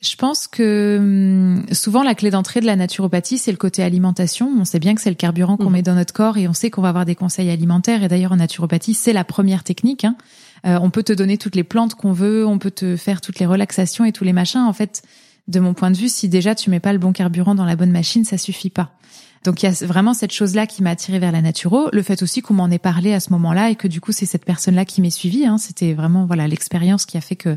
Je 0.00 0.14
pense 0.14 0.46
que 0.46 0.96
hum, 0.98 1.66
souvent 1.72 2.04
la 2.04 2.14
clé 2.14 2.30
d'entrée 2.30 2.60
de 2.60 2.66
la 2.66 2.76
naturopathie, 2.76 3.38
c'est 3.38 3.50
le 3.50 3.56
côté 3.56 3.82
alimentation. 3.82 4.48
On 4.60 4.64
sait 4.64 4.78
bien 4.78 4.94
que 4.94 5.00
c'est 5.00 5.10
le 5.10 5.16
carburant 5.16 5.56
qu'on 5.56 5.70
mmh. 5.70 5.72
met 5.72 5.82
dans 5.82 5.96
notre 5.96 6.14
corps 6.14 6.38
et 6.38 6.46
on 6.46 6.52
sait 6.52 6.70
qu'on 6.70 6.82
va 6.82 6.90
avoir 6.90 7.04
des 7.04 7.16
conseils 7.16 7.50
alimentaires. 7.50 8.04
Et 8.04 8.08
d'ailleurs 8.08 8.30
en 8.30 8.36
naturopathie, 8.36 8.94
c'est 8.94 9.12
la 9.12 9.24
première 9.24 9.64
technique. 9.64 10.04
Hein. 10.04 10.16
Euh, 10.66 10.78
on 10.80 10.90
peut 10.90 11.02
te 11.02 11.12
donner 11.12 11.38
toutes 11.38 11.54
les 11.54 11.64
plantes 11.64 11.94
qu'on 11.94 12.12
veut, 12.12 12.46
on 12.46 12.58
peut 12.58 12.70
te 12.70 12.96
faire 12.96 13.20
toutes 13.20 13.38
les 13.38 13.46
relaxations 13.46 14.04
et 14.04 14.12
tous 14.12 14.24
les 14.24 14.32
machins. 14.32 14.60
En 14.60 14.72
fait, 14.72 15.02
de 15.48 15.60
mon 15.60 15.74
point 15.74 15.90
de 15.90 15.96
vue, 15.96 16.08
si 16.08 16.28
déjà 16.28 16.54
tu 16.54 16.70
mets 16.70 16.80
pas 16.80 16.92
le 16.92 16.98
bon 16.98 17.12
carburant 17.12 17.54
dans 17.54 17.64
la 17.64 17.76
bonne 17.76 17.90
machine, 17.90 18.24
ça 18.24 18.38
suffit 18.38 18.70
pas. 18.70 18.92
Donc 19.44 19.62
il 19.62 19.66
y 19.66 19.68
a 19.68 19.86
vraiment 19.86 20.14
cette 20.14 20.32
chose-là 20.32 20.66
qui 20.66 20.82
m'a 20.82 20.90
attirée 20.90 21.18
vers 21.18 21.32
la 21.32 21.40
naturo. 21.40 21.88
Le 21.92 22.02
fait 22.02 22.22
aussi 22.22 22.42
qu'on 22.42 22.54
m'en 22.54 22.70
ait 22.70 22.78
parlé 22.78 23.14
à 23.14 23.20
ce 23.20 23.30
moment-là 23.30 23.70
et 23.70 23.76
que 23.76 23.88
du 23.88 24.00
coup 24.00 24.12
c'est 24.12 24.26
cette 24.26 24.44
personne-là 24.44 24.84
qui 24.84 25.00
m'est 25.00 25.10
suivie. 25.10 25.46
Hein. 25.46 25.58
C'était 25.58 25.94
vraiment 25.94 26.26
voilà 26.26 26.48
l'expérience 26.48 27.06
qui 27.06 27.16
a 27.16 27.20
fait 27.20 27.36
que 27.36 27.56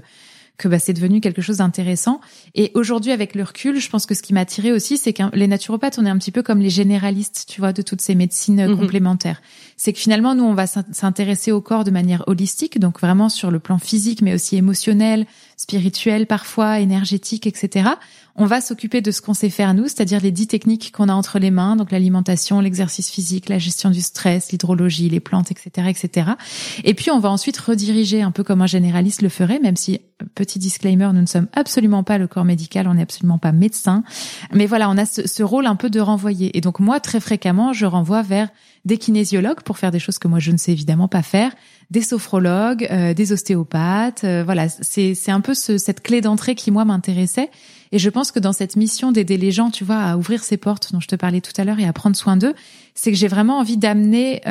que 0.61 0.67
bah, 0.67 0.79
c'est 0.79 0.93
devenu 0.93 1.21
quelque 1.21 1.41
chose 1.41 1.57
d'intéressant. 1.57 2.21
Et 2.53 2.71
aujourd'hui, 2.75 3.11
avec 3.11 3.33
le 3.33 3.43
recul, 3.43 3.79
je 3.79 3.89
pense 3.89 4.05
que 4.05 4.13
ce 4.13 4.21
qui 4.21 4.33
m'a 4.33 4.41
attiré 4.41 4.71
aussi, 4.71 4.97
c'est 4.97 5.11
que 5.11 5.23
les 5.33 5.47
naturopathes, 5.47 5.97
on 5.99 6.05
est 6.05 6.09
un 6.09 6.17
petit 6.17 6.31
peu 6.31 6.43
comme 6.43 6.59
les 6.59 6.69
généralistes, 6.69 7.45
tu 7.49 7.59
vois, 7.59 7.73
de 7.73 7.81
toutes 7.81 8.01
ces 8.01 8.13
médecines 8.13 8.59
euh, 8.59 8.69
mhm. 8.69 8.77
complémentaires. 8.77 9.41
C'est 9.75 9.91
que 9.91 9.99
finalement, 9.99 10.35
nous, 10.35 10.43
on 10.43 10.53
va 10.53 10.67
s'intéresser 10.67 11.51
au 11.51 11.61
corps 11.61 11.83
de 11.83 11.91
manière 11.91 12.23
holistique, 12.27 12.79
donc 12.79 13.01
vraiment 13.01 13.29
sur 13.29 13.49
le 13.49 13.59
plan 13.59 13.79
physique, 13.79 14.21
mais 14.21 14.35
aussi 14.35 14.55
émotionnel, 14.55 15.25
spirituel 15.61 16.27
parfois, 16.27 16.79
énergétique, 16.79 17.47
etc 17.47 17.91
on 18.35 18.45
va 18.45 18.61
s'occuper 18.61 19.01
de 19.01 19.11
ce 19.11 19.21
qu'on 19.21 19.33
sait 19.33 19.49
faire 19.49 19.73
nous, 19.73 19.83
c'est-à-dire 19.83 20.21
les 20.21 20.31
dix 20.31 20.47
techniques 20.47 20.91
qu'on 20.91 21.09
a 21.09 21.13
entre 21.13 21.37
les 21.37 21.51
mains, 21.51 21.75
donc 21.75 21.91
l'alimentation, 21.91 22.59
l'exercice 22.61 23.09
physique, 23.09 23.49
la 23.49 23.59
gestion 23.59 23.89
du 23.89 24.01
stress, 24.01 24.51
l'hydrologie, 24.51 25.09
les 25.09 25.19
plantes, 25.19 25.51
etc., 25.51 25.89
etc. 25.89 26.31
Et 26.83 26.93
puis 26.93 27.11
on 27.11 27.19
va 27.19 27.29
ensuite 27.29 27.57
rediriger 27.57 28.21
un 28.21 28.31
peu 28.31 28.43
comme 28.43 28.61
un 28.61 28.67
généraliste 28.67 29.21
le 29.21 29.29
ferait, 29.29 29.59
même 29.59 29.75
si 29.75 29.99
petit 30.35 30.59
disclaimer, 30.59 31.09
nous 31.13 31.21
ne 31.21 31.25
sommes 31.25 31.47
absolument 31.53 32.03
pas 32.03 32.17
le 32.17 32.27
corps 32.27 32.45
médical, 32.45 32.87
on 32.87 32.93
n'est 32.93 33.01
absolument 33.01 33.37
pas 33.37 33.51
médecin, 33.51 34.03
mais 34.53 34.65
voilà, 34.65 34.89
on 34.89 34.97
a 34.97 35.05
ce, 35.05 35.27
ce 35.27 35.43
rôle 35.43 35.65
un 35.65 35.75
peu 35.75 35.89
de 35.89 35.99
renvoyer. 35.99 36.57
Et 36.57 36.61
donc 36.61 36.79
moi, 36.79 36.99
très 36.99 37.19
fréquemment, 37.19 37.73
je 37.73 37.85
renvoie 37.85 38.21
vers 38.21 38.49
des 38.85 38.97
kinésiologues 38.97 39.61
pour 39.61 39.77
faire 39.77 39.91
des 39.91 39.99
choses 39.99 40.17
que 40.17 40.27
moi 40.27 40.39
je 40.39 40.51
ne 40.51 40.57
sais 40.57 40.71
évidemment 40.71 41.07
pas 41.07 41.21
faire, 41.21 41.51
des 41.91 42.01
sophrologues, 42.01 42.89
des 43.13 43.31
ostéopathes. 43.33 44.25
voilà, 44.45 44.67
c'est 44.69 45.13
c'est 45.13 45.31
un 45.31 45.41
peu 45.41 45.53
ce, 45.53 45.77
cette 45.77 46.01
clé 46.01 46.21
d'entrée 46.21 46.55
qui 46.55 46.71
moi 46.71 46.85
m'intéressait. 46.85 47.51
Et 47.91 47.99
je 47.99 48.09
pense 48.09 48.31
que 48.31 48.39
dans 48.39 48.53
cette 48.53 48.77
mission 48.77 49.11
d'aider 49.11 49.37
les 49.37 49.51
gens, 49.51 49.69
tu 49.69 49.83
vois, 49.83 49.99
à 49.99 50.17
ouvrir 50.17 50.43
ces 50.43 50.57
portes 50.57 50.93
dont 50.93 51.01
je 51.01 51.07
te 51.07 51.15
parlais 51.15 51.41
tout 51.41 51.51
à 51.57 51.65
l'heure 51.65 51.79
et 51.79 51.85
à 51.85 51.93
prendre 51.93 52.15
soin 52.15 52.37
d'eux, 52.37 52.55
c'est 52.95 53.11
que 53.11 53.17
j'ai 53.17 53.27
vraiment 53.27 53.59
envie 53.59 53.77
d'amener 53.77 54.41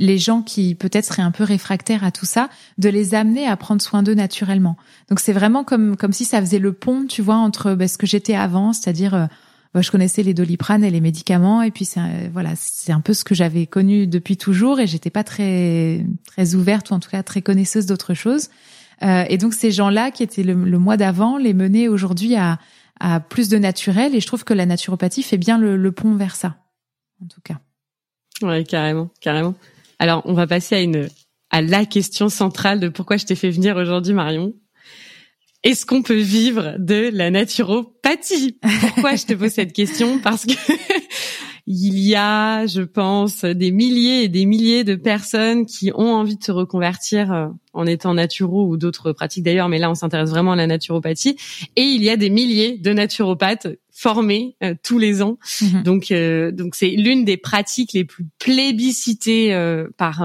les 0.00 0.18
gens 0.18 0.40
qui 0.42 0.74
peut-être 0.74 1.04
seraient 1.04 1.22
un 1.22 1.30
peu 1.30 1.44
réfractaires 1.44 2.02
à 2.02 2.10
tout 2.10 2.24
ça, 2.24 2.48
de 2.78 2.88
les 2.88 3.14
amener 3.14 3.46
à 3.46 3.56
prendre 3.56 3.82
soin 3.82 4.02
d'eux 4.02 4.14
naturellement. 4.14 4.76
Donc 5.10 5.20
c'est 5.20 5.34
vraiment 5.34 5.62
comme 5.62 5.96
comme 5.96 6.14
si 6.14 6.24
ça 6.24 6.40
faisait 6.40 6.58
le 6.58 6.72
pont, 6.72 7.04
tu 7.06 7.20
vois, 7.20 7.36
entre 7.36 7.74
ben, 7.74 7.86
ce 7.86 7.98
que 7.98 8.06
j'étais 8.06 8.34
avant, 8.34 8.72
c'est-à-dire 8.72 9.28
euh, 9.76 9.82
je 9.82 9.90
connaissais 9.90 10.22
les 10.22 10.34
doliprane 10.34 10.84
et 10.84 10.90
les 10.90 11.00
médicaments, 11.00 11.62
et 11.62 11.70
puis 11.70 11.84
c'est 11.84 12.28
voilà, 12.32 12.50
c'est 12.56 12.92
un 12.92 13.00
peu 13.00 13.14
ce 13.14 13.24
que 13.24 13.34
j'avais 13.34 13.66
connu 13.66 14.06
depuis 14.06 14.36
toujours, 14.36 14.80
et 14.80 14.86
j'étais 14.86 15.10
pas 15.10 15.24
très 15.24 16.04
très 16.26 16.54
ouverte 16.54 16.90
ou 16.90 16.94
en 16.94 17.00
tout 17.00 17.10
cas 17.10 17.22
très 17.22 17.42
connaisseuse 17.42 17.86
d'autres 17.86 18.14
choses. 18.14 18.48
Euh, 19.02 19.24
et 19.28 19.38
donc 19.38 19.54
ces 19.54 19.70
gens-là 19.70 20.10
qui 20.10 20.22
étaient 20.22 20.42
le, 20.42 20.54
mois 20.54 20.96
d'avant, 20.96 21.38
les 21.38 21.54
mener 21.54 21.88
aujourd'hui 21.88 22.36
à 22.36 22.58
à 23.02 23.18
plus 23.18 23.48
de 23.48 23.56
naturel, 23.56 24.14
et 24.14 24.20
je 24.20 24.26
trouve 24.26 24.44
que 24.44 24.52
la 24.52 24.66
naturopathie 24.66 25.22
fait 25.22 25.38
bien 25.38 25.56
le, 25.56 25.78
le 25.78 25.90
pont 25.90 26.14
vers 26.16 26.36
ça, 26.36 26.58
en 27.24 27.26
tout 27.28 27.40
cas. 27.40 27.58
Ouais, 28.42 28.62
carrément, 28.64 29.08
carrément. 29.22 29.54
Alors, 29.98 30.20
on 30.26 30.34
va 30.34 30.46
passer 30.46 30.74
à 30.74 30.80
une 30.80 31.08
à 31.50 31.62
la 31.62 31.84
question 31.84 32.28
centrale 32.28 32.78
de 32.80 32.88
pourquoi 32.88 33.16
je 33.16 33.26
t'ai 33.26 33.34
fait 33.34 33.50
venir 33.50 33.76
aujourd'hui, 33.76 34.14
Marion. 34.14 34.52
Est-ce 35.62 35.84
qu'on 35.84 36.02
peut 36.02 36.14
vivre 36.14 36.76
de 36.78 37.10
la 37.12 37.30
naturopathie? 37.30 38.58
Pourquoi 38.80 39.16
je 39.16 39.26
te 39.26 39.34
pose 39.34 39.50
cette 39.50 39.74
question? 39.74 40.18
Parce 40.18 40.46
que 40.46 40.52
il 41.66 41.98
y 41.98 42.14
a, 42.14 42.66
je 42.66 42.80
pense, 42.80 43.44
des 43.44 43.70
milliers 43.70 44.24
et 44.24 44.28
des 44.28 44.46
milliers 44.46 44.84
de 44.84 44.94
personnes 44.94 45.66
qui 45.66 45.92
ont 45.94 46.14
envie 46.14 46.36
de 46.36 46.42
se 46.42 46.50
reconvertir 46.50 47.30
euh, 47.32 47.48
en 47.74 47.86
étant 47.86 48.14
naturo 48.14 48.66
ou 48.66 48.76
d'autres 48.78 49.12
pratiques 49.12 49.44
d'ailleurs, 49.44 49.68
mais 49.68 49.78
là 49.78 49.90
on 49.90 49.94
s'intéresse 49.94 50.30
vraiment 50.30 50.52
à 50.52 50.56
la 50.56 50.66
naturopathie. 50.66 51.36
Et 51.76 51.82
il 51.82 52.02
y 52.02 52.08
a 52.08 52.16
des 52.16 52.30
milliers 52.30 52.78
de 52.78 52.92
naturopathes 52.92 53.68
formés 53.92 54.56
euh, 54.62 54.74
tous 54.82 54.98
les 54.98 55.20
ans. 55.20 55.38
Mhm. 55.60 55.82
Donc, 55.82 56.10
euh, 56.10 56.50
donc 56.52 56.74
c'est 56.74 56.90
l'une 56.90 57.26
des 57.26 57.36
pratiques 57.36 57.92
les 57.92 58.04
plus 58.04 58.26
plébiscitées 58.38 59.54
par, 59.98 60.24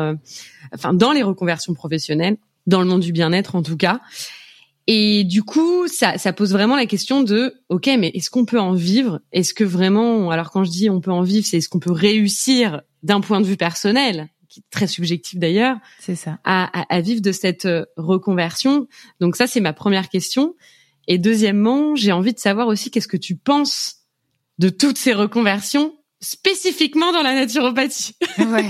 enfin, 0.73 0.93
dans 0.93 1.11
les 1.11 1.23
reconversions 1.23 1.73
professionnelles, 1.73 2.37
dans 2.67 2.79
le 2.79 2.87
monde 2.87 3.01
du 3.01 3.11
bien-être 3.11 3.55
en 3.55 3.63
tout 3.63 3.77
cas. 3.77 3.99
Et 4.87 5.23
du 5.23 5.43
coup, 5.43 5.87
ça, 5.87 6.17
ça 6.17 6.31
pose 6.31 6.51
vraiment 6.51 6.75
la 6.75 6.85
question 6.85 7.23
de, 7.23 7.55
ok, 7.69 7.89
mais 7.97 8.11
est-ce 8.13 8.29
qu'on 8.29 8.45
peut 8.45 8.59
en 8.59 8.73
vivre? 8.73 9.19
Est-ce 9.31 9.53
que 9.53 9.63
vraiment, 9.63 10.29
alors 10.29 10.51
quand 10.51 10.63
je 10.63 10.69
dis 10.69 10.89
on 10.89 11.01
peut 11.01 11.11
en 11.11 11.23
vivre, 11.23 11.45
c'est 11.45 11.57
est-ce 11.57 11.69
qu'on 11.69 11.79
peut 11.79 11.91
réussir 11.91 12.81
d'un 13.01 13.19
point 13.19 13.41
de 13.41 13.47
vue 13.47 13.57
personnel, 13.57 14.29
qui 14.47 14.59
est 14.59 14.69
très 14.69 14.87
subjectif 14.87 15.39
d'ailleurs, 15.39 15.77
c'est 15.99 16.15
ça, 16.15 16.37
à, 16.43 16.81
à, 16.81 16.95
à, 16.95 17.01
vivre 17.01 17.21
de 17.21 17.31
cette 17.31 17.65
euh, 17.65 17.85
reconversion? 17.97 18.87
Donc 19.19 19.35
ça, 19.35 19.47
c'est 19.47 19.59
ma 19.59 19.73
première 19.73 20.09
question. 20.09 20.55
Et 21.07 21.17
deuxièmement, 21.17 21.95
j'ai 21.95 22.11
envie 22.11 22.33
de 22.33 22.39
savoir 22.39 22.67
aussi 22.67 22.91
qu'est-ce 22.91 23.07
que 23.07 23.17
tu 23.17 23.35
penses 23.35 23.97
de 24.59 24.69
toutes 24.69 24.97
ces 24.97 25.13
reconversions? 25.13 25.94
Spécifiquement 26.21 27.11
dans 27.11 27.21
la 27.21 27.33
naturopathie. 27.33 28.15
ouais. 28.39 28.65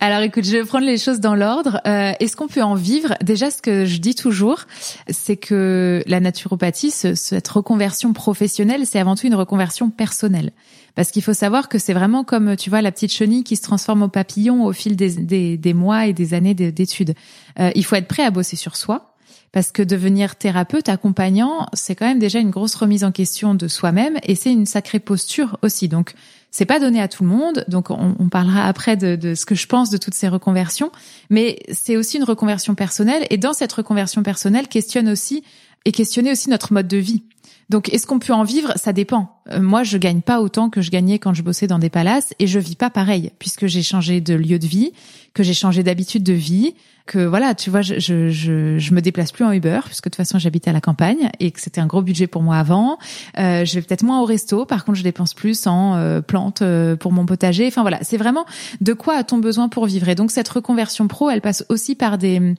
Alors 0.00 0.20
écoute, 0.20 0.44
je 0.44 0.52
vais 0.52 0.64
prendre 0.64 0.86
les 0.86 0.98
choses 0.98 1.20
dans 1.20 1.34
l'ordre. 1.34 1.80
Euh, 1.86 2.12
Est-ce 2.20 2.36
qu'on 2.36 2.48
peut 2.48 2.62
en 2.62 2.74
vivre? 2.74 3.14
Déjà, 3.22 3.50
ce 3.50 3.60
que 3.60 3.84
je 3.84 3.98
dis 3.98 4.14
toujours, 4.14 4.60
c'est 5.08 5.36
que 5.36 6.02
la 6.06 6.20
naturopathie, 6.20 6.90
ce, 6.90 7.14
cette 7.14 7.48
reconversion 7.48 8.12
professionnelle, 8.12 8.86
c'est 8.86 8.98
avant 8.98 9.16
tout 9.16 9.26
une 9.26 9.34
reconversion 9.34 9.90
personnelle. 9.90 10.52
Parce 10.94 11.10
qu'il 11.10 11.22
faut 11.22 11.34
savoir 11.34 11.68
que 11.68 11.78
c'est 11.78 11.92
vraiment 11.92 12.24
comme, 12.24 12.56
tu 12.56 12.70
vois, 12.70 12.80
la 12.80 12.90
petite 12.90 13.12
chenille 13.12 13.44
qui 13.44 13.56
se 13.56 13.62
transforme 13.62 14.02
au 14.02 14.08
papillon 14.08 14.64
au 14.64 14.72
fil 14.72 14.96
des, 14.96 15.10
des, 15.10 15.58
des 15.58 15.74
mois 15.74 16.06
et 16.06 16.12
des 16.12 16.32
années 16.32 16.54
d'études. 16.54 17.14
Euh, 17.60 17.70
il 17.74 17.84
faut 17.84 17.96
être 17.96 18.08
prêt 18.08 18.24
à 18.24 18.30
bosser 18.30 18.56
sur 18.56 18.76
soi 18.76 19.15
parce 19.52 19.72
que 19.72 19.82
devenir 19.82 20.36
thérapeute, 20.36 20.88
accompagnant, 20.88 21.66
c'est 21.72 21.94
quand 21.94 22.06
même 22.06 22.18
déjà 22.18 22.38
une 22.38 22.50
grosse 22.50 22.74
remise 22.74 23.04
en 23.04 23.12
question 23.12 23.54
de 23.54 23.68
soi-même 23.68 24.18
et 24.22 24.34
c'est 24.34 24.52
une 24.52 24.66
sacrée 24.66 25.00
posture 25.00 25.58
aussi. 25.62 25.88
Donc, 25.88 26.14
c'est 26.50 26.64
pas 26.64 26.80
donné 26.80 27.02
à 27.02 27.08
tout 27.08 27.22
le 27.22 27.28
monde. 27.28 27.64
Donc, 27.68 27.90
on, 27.90 28.28
parlera 28.30 28.66
après 28.66 28.96
de, 28.96 29.34
ce 29.34 29.44
que 29.44 29.54
je 29.54 29.66
pense 29.66 29.90
de 29.90 29.98
toutes 29.98 30.14
ces 30.14 30.28
reconversions. 30.28 30.90
Mais 31.28 31.58
c'est 31.70 31.96
aussi 31.96 32.16
une 32.16 32.24
reconversion 32.24 32.74
personnelle 32.74 33.26
et 33.28 33.36
dans 33.36 33.52
cette 33.52 33.72
reconversion 33.72 34.22
personnelle, 34.22 34.68
questionne 34.68 35.08
aussi 35.08 35.44
et 35.86 35.92
questionner 35.92 36.32
aussi 36.32 36.50
notre 36.50 36.74
mode 36.74 36.88
de 36.88 36.98
vie. 36.98 37.22
Donc, 37.68 37.92
est-ce 37.92 38.06
qu'on 38.06 38.18
peut 38.18 38.32
en 38.32 38.44
vivre? 38.44 38.72
Ça 38.76 38.92
dépend. 38.92 39.40
Euh, 39.50 39.60
moi, 39.60 39.82
je 39.82 39.98
gagne 39.98 40.20
pas 40.20 40.40
autant 40.40 40.68
que 40.68 40.82
je 40.82 40.90
gagnais 40.90 41.18
quand 41.18 41.34
je 41.34 41.42
bossais 41.42 41.66
dans 41.66 41.78
des 41.78 41.90
palaces, 41.90 42.34
et 42.38 42.46
je 42.46 42.58
vis 42.58 42.76
pas 42.76 42.90
pareil, 42.90 43.32
puisque 43.38 43.66
j'ai 43.66 43.82
changé 43.82 44.20
de 44.20 44.34
lieu 44.34 44.58
de 44.58 44.66
vie, 44.66 44.92
que 45.34 45.42
j'ai 45.42 45.54
changé 45.54 45.82
d'habitude 45.82 46.22
de 46.22 46.32
vie, 46.32 46.74
que 47.06 47.24
voilà, 47.24 47.54
tu 47.54 47.70
vois, 47.70 47.82
je, 47.82 47.98
je, 47.98 48.30
je, 48.30 48.78
je, 48.78 48.94
me 48.94 49.00
déplace 49.00 49.32
plus 49.32 49.44
en 49.44 49.52
Uber, 49.52 49.80
puisque 49.84 50.04
de 50.04 50.10
toute 50.10 50.16
façon, 50.16 50.38
j'habitais 50.38 50.70
à 50.70 50.72
la 50.72 50.80
campagne, 50.80 51.30
et 51.40 51.50
que 51.50 51.60
c'était 51.60 51.80
un 51.80 51.86
gros 51.86 52.02
budget 52.02 52.26
pour 52.26 52.42
moi 52.42 52.56
avant. 52.56 52.98
Euh, 53.38 53.64
je 53.64 53.74
vais 53.74 53.82
peut-être 53.82 54.04
moins 54.04 54.20
au 54.20 54.24
resto, 54.24 54.64
par 54.64 54.84
contre, 54.84 54.98
je 54.98 55.04
dépense 55.04 55.34
plus 55.34 55.66
en 55.66 55.94
euh, 55.94 56.20
plantes 56.20 56.62
euh, 56.62 56.96
pour 56.96 57.12
mon 57.12 57.26
potager. 57.26 57.66
Enfin 57.66 57.82
voilà, 57.82 57.98
c'est 58.02 58.16
vraiment 58.16 58.44
de 58.80 58.92
quoi 58.92 59.14
a-t-on 59.14 59.38
besoin 59.38 59.68
pour 59.68 59.86
vivre? 59.86 60.08
Et 60.08 60.14
donc, 60.16 60.30
cette 60.30 60.48
reconversion 60.48 61.08
pro, 61.08 61.30
elle 61.30 61.40
passe 61.40 61.64
aussi 61.68 61.94
par 61.94 62.18
des 62.18 62.54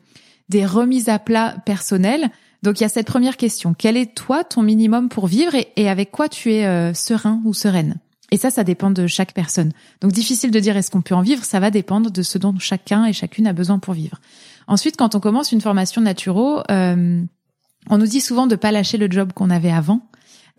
des 0.50 0.66
remises 0.66 1.10
à 1.10 1.20
plat 1.20 1.56
personnelles 1.66 2.30
donc 2.64 2.80
il 2.80 2.84
y 2.84 2.86
a 2.86 2.90
cette 2.90 3.08
première 3.08 3.38
question. 3.38 3.76
Quel 3.78 3.98
est 3.98 4.16
toi 4.16 4.44
ton 4.44 4.62
minimum 4.62 5.10
pour 5.10 5.28
vivre 5.28 5.54
et, 5.76 5.90
avec 5.90 6.12
quoi 6.12 6.30
tu 6.30 6.54
es 6.54 6.66
euh, 6.66 6.94
serein 6.94 7.42
ou 7.46 7.54
sereine? 7.54 7.98
Et 8.32 8.38
ça, 8.38 8.50
ça 8.50 8.64
dépend 8.64 8.92
de 8.92 9.08
chaque 9.08 9.34
personne. 9.34 9.72
Donc 10.02 10.12
difficile 10.12 10.52
de 10.52 10.60
dire 10.60 10.76
est-ce 10.76 10.92
qu'on 10.92 11.02
peut 11.02 11.16
en 11.16 11.22
vivre, 11.22 11.46
ça 11.46 11.60
va 11.60 11.72
dépendre 11.72 12.12
de 12.12 12.22
ce 12.22 12.38
dont 12.38 12.54
chacun 12.60 13.06
et 13.06 13.14
chacune 13.14 13.48
a 13.48 13.54
besoin 13.54 13.80
pour 13.80 13.94
vivre. 13.94 14.20
Ensuite, 14.68 14.98
quand 14.98 15.16
on 15.16 15.20
commence 15.20 15.52
une 15.54 15.62
formation 15.62 16.02
naturo, 16.02 16.62
euh, 16.70 17.22
on 17.90 17.98
nous 17.98 18.08
dit 18.08 18.20
souvent 18.20 18.48
de 18.48 18.56
pas 18.56 18.72
lâcher 18.72 18.98
le 18.98 19.10
job 19.10 19.32
qu'on 19.34 19.50
avait 19.50 19.72
avant 19.72 20.02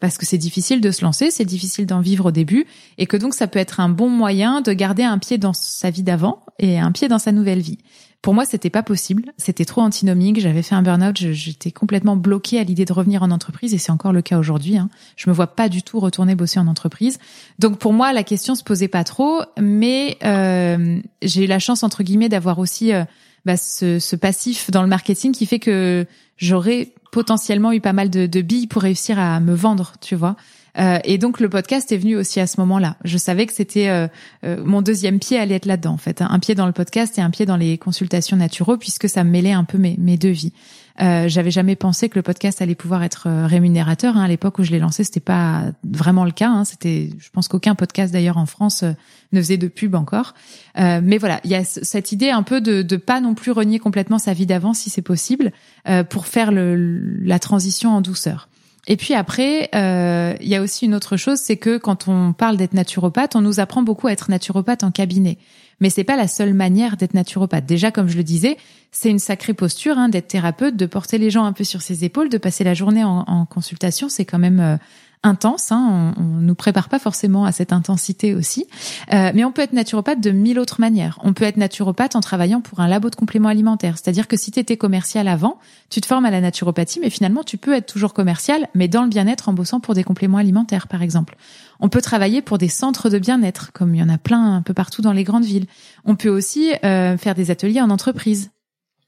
parce 0.00 0.19
que 0.19 0.26
c'est 0.26 0.38
difficile 0.38 0.81
de 0.81 0.90
se 0.90 1.05
lancer, 1.05 1.31
c'est 1.31 1.45
difficile 1.45 1.87
d'en 1.87 2.00
vivre 2.00 2.26
au 2.26 2.31
début, 2.31 2.67
et 2.99 3.07
que 3.07 3.17
donc 3.17 3.35
ça 3.35 3.47
peut 3.47 3.59
être 3.59 3.81
un 3.81 3.88
bon 3.88 4.09
moyen 4.09 4.61
de 4.61 4.73
garder 4.73 5.02
un 5.02 5.19
pied 5.19 5.38
dans 5.38 5.52
sa 5.52 5.90
vie 5.90 6.02
d'avant 6.02 6.45
et 6.59 6.78
un 6.78 6.93
pied 6.93 7.09
dans 7.09 7.19
sa 7.19 7.33
nouvelle 7.33 7.61
vie. 7.61 7.78
Pour 8.20 8.34
moi, 8.34 8.44
c'était 8.44 8.70
pas 8.70 8.82
possible. 8.82 9.32
C'était 9.37 9.64
trop 9.64 9.80
antinomique. 9.80 10.40
J'avais 10.40 10.62
fait 10.62 10.75
un 10.75 10.82
burn-out. 10.82 11.16
J'étais 11.16 11.70
complètement 11.70 12.16
bloquée 12.16 12.58
à 12.58 12.64
l'idée 12.64 12.84
de 12.84 12.92
revenir 12.92 13.22
en 13.22 13.30
entreprise 13.30 13.75
et 13.75 13.78
c'est 13.78 13.92
encore 13.92 14.12
le 14.12 14.22
cas 14.22 14.38
aujourd'hui. 14.38 14.76
Hein. 14.76 14.90
Je 15.16 15.30
me 15.30 15.34
vois 15.34 15.46
pas 15.46 15.68
du 15.68 15.82
tout 15.82 16.00
retourner 16.00 16.34
bosser 16.34 16.58
en 16.58 16.66
entreprise. 16.66 17.18
Donc 17.60 17.78
pour 17.78 17.92
moi, 17.92 18.12
la 18.12 18.25
question 18.25 18.56
se 18.56 18.64
posait 18.64 18.88
pas 18.88 19.04
trop. 19.04 19.42
Mais 19.60 20.18
euh, 20.25 21.00
j'ai 21.22 21.44
eu 21.44 21.46
la 21.46 21.60
chance 21.60 21.84
entre 21.84 22.02
guillemets 22.02 22.28
d'avoir 22.28 22.58
aussi 22.58 22.92
euh, 22.92 23.04
bah, 23.44 23.56
ce, 23.56 24.00
ce, 24.00 24.16
passif 24.16 24.72
dans 24.72 24.82
le 24.82 24.88
marketing 24.88 25.32
qui 25.32 25.46
fait 25.46 25.60
que 25.60 26.04
j'aurais 26.37 26.92
potentiellement 27.12 27.70
eu 27.70 27.80
pas 27.80 27.92
mal 27.92 28.10
de, 28.10 28.26
de 28.26 28.40
billes 28.40 28.66
pour 28.66 28.82
réussir 28.82 29.20
à 29.20 29.38
me 29.38 29.54
vendre, 29.54 29.92
tu 30.00 30.16
vois. 30.16 30.37
Euh, 30.78 30.99
et 31.04 31.18
donc 31.18 31.40
le 31.40 31.49
podcast 31.49 31.90
est 31.92 31.97
venu 31.97 32.16
aussi 32.16 32.40
à 32.40 32.47
ce 32.47 32.61
moment-là. 32.61 32.97
Je 33.04 33.18
savais 33.18 33.47
que 33.47 33.52
c'était 33.52 33.88
euh, 33.88 34.08
euh, 34.44 34.62
mon 34.64 34.82
deuxième 34.82 35.18
pied 35.18 35.38
allait 35.38 35.56
être 35.56 35.66
là-dedans 35.66 35.92
en 35.92 35.99
fait, 35.99 36.23
un 36.23 36.38
pied 36.38 36.54
dans 36.54 36.66
le 36.66 36.73
podcast 36.73 37.18
et 37.18 37.20
un 37.20 37.30
pied 37.30 37.47
dans 37.47 37.56
les 37.56 37.78
consultations 37.78 38.37
naturaux 38.37 38.76
puisque 38.76 39.08
ça 39.08 39.25
mêlait 39.25 39.52
un 39.52 39.64
peu 39.64 39.78
mes, 39.78 39.97
mes 39.99 40.16
deux 40.16 40.30
vies. 40.30 40.52
Euh, 41.00 41.28
j'avais 41.28 41.52
jamais 41.52 41.76
pensé 41.76 42.08
que 42.08 42.18
le 42.18 42.23
podcast 42.23 42.61
allait 42.61 42.75
pouvoir 42.75 43.04
être 43.04 43.28
rémunérateur. 43.47 44.16
Hein. 44.16 44.23
À 44.23 44.28
l'époque 44.28 44.58
où 44.58 44.64
je 44.64 44.73
l'ai 44.73 44.80
lancé, 44.80 45.04
c'était 45.04 45.20
pas 45.20 45.66
vraiment 45.85 46.25
le 46.25 46.32
cas. 46.32 46.50
Hein. 46.50 46.64
C'était, 46.64 47.11
je 47.18 47.30
pense 47.30 47.47
qu'aucun 47.47 47.76
podcast 47.76 48.12
d'ailleurs 48.12 48.37
en 48.37 48.47
France 48.47 48.85
ne 49.32 49.40
faisait 49.40 49.56
de 49.56 49.68
pub 49.68 49.94
encore. 49.94 50.35
Euh, 50.78 51.00
mais 51.02 51.18
voilà, 51.18 51.40
il 51.44 51.50
y 51.50 51.54
a 51.54 51.64
cette 51.64 52.12
idée 52.12 52.30
un 52.30 52.42
peu 52.42 52.61
de, 52.61 52.82
de 52.82 52.97
pas 52.97 53.20
non 53.20 53.35
plus 53.35 53.52
renier 53.52 53.78
complètement 53.78 54.18
sa 54.18 54.32
vie 54.32 54.47
d'avant 54.47 54.75
si 54.75 54.90
c'est 54.90 55.02
possible, 55.02 55.52
euh, 55.88 56.04
pour 56.04 56.26
faire 56.26 56.52
le, 56.52 56.99
la 57.23 57.38
transition 57.38 57.90
en 57.90 58.00
douceur. 58.00 58.49
Et 58.90 58.97
puis 58.97 59.12
après, 59.12 59.68
euh, 59.75 60.35
il 60.40 60.49
y 60.49 60.57
a 60.57 60.62
aussi 60.62 60.87
une 60.87 60.95
autre 60.95 61.18
chose, 61.18 61.38
c'est 61.38 61.59
que 61.59 61.76
quand 61.76 62.09
on 62.09 62.33
parle 62.33 62.57
d'être 62.57 62.73
naturopathe, 62.73 63.37
on 63.37 63.42
nous 63.42 63.61
apprend 63.61 63.83
beaucoup 63.83 64.07
à 64.07 64.12
être 64.12 64.30
naturopathe 64.30 64.83
en 64.83 64.90
cabinet. 64.90 65.37
Mais 65.80 65.90
c'est 65.90 66.04
pas 66.04 66.16
la 66.16 66.26
seule 66.26 66.54
manière 66.54 66.97
d'être 66.97 67.12
naturopathe. 67.12 67.66
Déjà, 67.66 67.90
comme 67.90 68.09
je 68.09 68.16
le 68.16 68.25
disais, 68.25 68.57
c'est 68.90 69.11
une 69.11 69.18
sacrée 69.18 69.52
posture 69.52 69.99
hein, 69.99 70.09
d'être 70.09 70.28
thérapeute, 70.28 70.75
de 70.75 70.87
porter 70.87 71.18
les 71.18 71.28
gens 71.28 71.45
un 71.45 71.52
peu 71.52 71.64
sur 71.64 71.83
ses 71.83 72.07
épaules, 72.07 72.30
de 72.30 72.38
passer 72.38 72.64
la 72.64 72.73
journée 72.73 73.04
en, 73.04 73.45
consultation. 73.45 74.09
C'est 74.09 74.25
quand 74.25 74.38
même 74.38 74.59
euh, 74.59 74.76
intense. 75.22 75.72
Hein, 75.72 76.14
on, 76.16 76.22
nous 76.22 76.54
prépare 76.54 76.88
pas 76.88 76.98
forcément 76.98 77.44
à 77.44 77.52
cette 77.52 77.72
intensité 77.72 78.34
aussi. 78.34 78.66
Euh, 79.12 79.32
mais 79.34 79.44
on 79.44 79.52
peut 79.52 79.62
être 79.62 79.72
naturopathe 79.72 80.20
de 80.20 80.30
mille 80.30 80.58
autres 80.58 80.80
manières. 80.80 81.18
On 81.22 81.32
peut 81.32 81.44
être 81.44 81.56
naturopathe 81.56 82.16
en 82.16 82.20
travaillant 82.20 82.60
pour 82.60 82.80
un 82.80 82.88
labo 82.88 83.10
de 83.10 83.16
compléments 83.16 83.48
alimentaires. 83.48 83.96
C'est-à-dire 83.98 84.28
que 84.28 84.37
si 84.37 84.50
tu 84.50 84.60
étais 84.60 84.76
commercial 84.76 85.28
avant, 85.28 85.58
tu 85.90 86.00
te 86.00 86.06
formes 86.06 86.25
à 86.25 86.30
la 86.30 86.40
naturopathie, 86.40 87.00
mais 87.00 87.10
finalement 87.10 87.42
tu 87.42 87.58
peux 87.58 87.75
être 87.75 87.87
toujours 87.87 88.14
commercial, 88.14 88.68
mais 88.75 88.88
dans 88.88 89.02
le 89.02 89.08
bien-être 89.08 89.48
en 89.48 89.52
bossant 89.52 89.80
pour 89.80 89.94
des 89.94 90.04
compléments 90.04 90.38
alimentaires, 90.38 90.88
par 90.88 91.02
exemple. 91.02 91.37
On 91.80 91.88
peut 91.88 92.00
travailler 92.02 92.42
pour 92.42 92.58
des 92.58 92.68
centres 92.68 93.08
de 93.08 93.18
bien-être, 93.18 93.72
comme 93.72 93.94
il 93.94 93.98
y 93.98 94.02
en 94.02 94.08
a 94.08 94.18
plein 94.18 94.56
un 94.56 94.62
peu 94.62 94.75
partout 94.75 95.02
dans 95.02 95.12
les 95.12 95.25
grandes 95.25 95.44
villes. 95.44 95.66
On 96.04 96.16
peut 96.16 96.28
aussi 96.28 96.72
euh, 96.84 97.16
faire 97.16 97.34
des 97.34 97.50
ateliers 97.50 97.80
en 97.80 97.90
entreprise. 97.90 98.50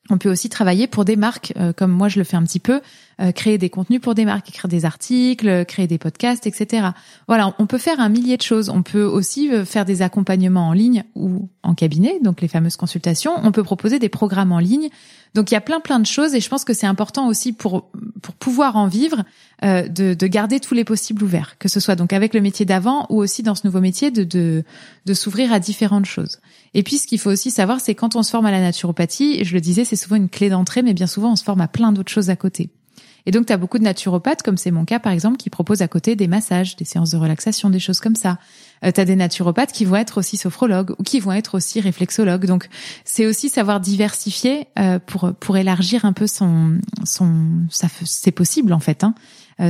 On 0.09 0.19
peut 0.19 0.31
aussi 0.31 0.49
travailler 0.49 0.87
pour 0.87 1.05
des 1.05 1.17
marques, 1.17 1.53
euh, 1.57 1.73
comme 1.73 1.93
moi 1.93 2.09
je 2.09 2.19
le 2.19 2.25
fais 2.25 2.37
un 2.37 2.43
petit 2.43 2.59
peu, 2.59 2.81
euh, 3.21 3.33
créer 3.33 3.59
des 3.59 3.71
contenus 3.71 4.01
pour 4.01 4.15
des 4.15 4.25
marques, 4.25 4.49
écrire 4.49 4.69
des 4.69 4.85
articles, 4.85 5.65
créer 5.67 5.87
des 5.87 5.99
podcasts, 5.99 6.47
etc. 6.47 6.89
Voilà, 7.29 7.55
on 7.59 7.67
peut 7.67 7.79
faire 7.79 8.01
un 8.01 8.09
millier 8.09 8.37
de 8.37 8.43
choses. 8.43 8.71
On 8.71 8.83
peut 8.83 9.05
aussi 9.05 9.53
euh, 9.53 9.65
faire 9.65 9.85
des 9.85 10.03
accompagnements 10.03 10.69
en 10.69 10.73
ligne 10.73 11.05
ou 11.15 11.49
en 11.63 11.75
cabinet, 11.75 12.19
donc 12.23 12.41
les 12.41 12.49
fameuses 12.49 12.77
consultations. 12.77 13.33
On 13.43 13.53
peut 13.53 13.63
proposer 13.63 13.99
des 13.99 14.09
programmes 14.09 14.53
en 14.53 14.59
ligne. 14.59 14.89
Donc 15.35 15.51
il 15.51 15.55
y 15.55 15.57
a 15.57 15.61
plein 15.61 15.81
plein 15.81 16.01
de 16.01 16.07
choses 16.07 16.35
et 16.35 16.41
je 16.41 16.49
pense 16.49 16.65
que 16.65 16.73
c'est 16.73 16.87
important 16.87 17.29
aussi 17.29 17.53
pour 17.53 17.91
pour 18.23 18.35
pouvoir 18.35 18.77
en 18.77 18.87
vivre 18.87 19.23
euh, 19.65 19.87
de, 19.87 20.15
de 20.15 20.27
garder 20.27 20.59
tous 20.59 20.75
les 20.75 20.85
possibles 20.85 21.23
ouverts, 21.23 21.57
que 21.59 21.69
ce 21.69 21.79
soit 21.79 21.95
donc 21.95 22.13
avec 22.13 22.35
le 22.35 22.41
métier 22.41 22.67
d'avant 22.67 23.07
ou 23.11 23.19
aussi 23.19 23.43
dans 23.43 23.55
ce 23.55 23.67
nouveau 23.67 23.81
métier 23.81 24.11
de 24.11 24.25
de, 24.25 24.65
de 25.07 25.15
s'ouvrir 25.15 25.53
à 25.53 25.61
différentes 25.61 26.07
choses. 26.07 26.41
Et 26.75 26.83
puis 26.83 26.97
ce 26.97 27.07
qu'il 27.07 27.19
faut 27.19 27.31
aussi 27.31 27.51
savoir, 27.51 27.81
c'est 27.81 27.95
quand 27.95 28.17
on 28.17 28.23
se 28.23 28.31
forme 28.31 28.47
à 28.47 28.51
la 28.51 28.61
naturopathie, 28.61 29.45
je 29.45 29.55
le 29.55 29.61
disais, 29.61 29.85
c'est 29.85 29.97
souvent 29.97 30.17
une 30.17 30.29
clé 30.29 30.49
d'entrée, 30.49 30.83
mais 30.83 30.95
bien 30.95 31.07
souvent 31.07 31.33
on 31.33 31.37
se 31.37 31.45
forme 31.45 31.61
à 31.61 31.69
plein 31.69 31.93
d'autres 31.93 32.13
choses 32.13 32.31
à 32.31 32.37
côté. 32.37 32.71
Et 33.27 33.31
donc, 33.31 33.47
tu 33.47 33.53
as 33.53 33.57
beaucoup 33.57 33.79
de 33.79 33.85
naturopathes, 33.85 34.43
comme 34.43 34.57
c'est 34.57 34.71
mon 34.71 34.85
cas 34.85 34.99
par 34.99 35.13
exemple, 35.13 35.37
qui 35.37 35.51
proposent 35.51 35.83
à 35.83 35.89
côté 35.89 36.17
des 36.17 36.29
massages, 36.29 36.77
des 36.77 36.85
séances 36.85 37.11
de 37.11 37.17
relaxation, 37.17 37.71
des 37.71 37.79
choses 37.79 38.01
comme 38.01 38.17
ça. 38.17 38.39
Euh, 38.85 38.93
tu 38.93 39.01
as 39.01 39.05
des 39.05 39.17
naturopathes 39.17 39.73
qui 39.73 39.85
vont 39.85 39.97
être 39.97 40.19
aussi 40.19 40.37
sophrologues 40.37 40.95
ou 40.99 41.03
qui 41.03 41.21
vont 41.21 41.33
être 41.33 41.57
aussi 41.57 41.81
réflexologues. 41.81 42.47
Donc, 42.47 42.69
c'est 43.05 43.27
aussi 43.27 43.49
savoir 43.49 43.81
diversifier 43.81 44.69
euh, 44.79 44.99
pour 44.99 45.33
pour 45.39 45.57
élargir 45.57 46.05
un 46.05 46.13
peu 46.13 46.27
son 46.27 46.79
son 47.05 47.67
ça 47.71 47.89
c'est 48.05 48.33
possible 48.33 48.73
en 48.73 48.81
fait. 48.81 49.05
Hein, 49.05 49.15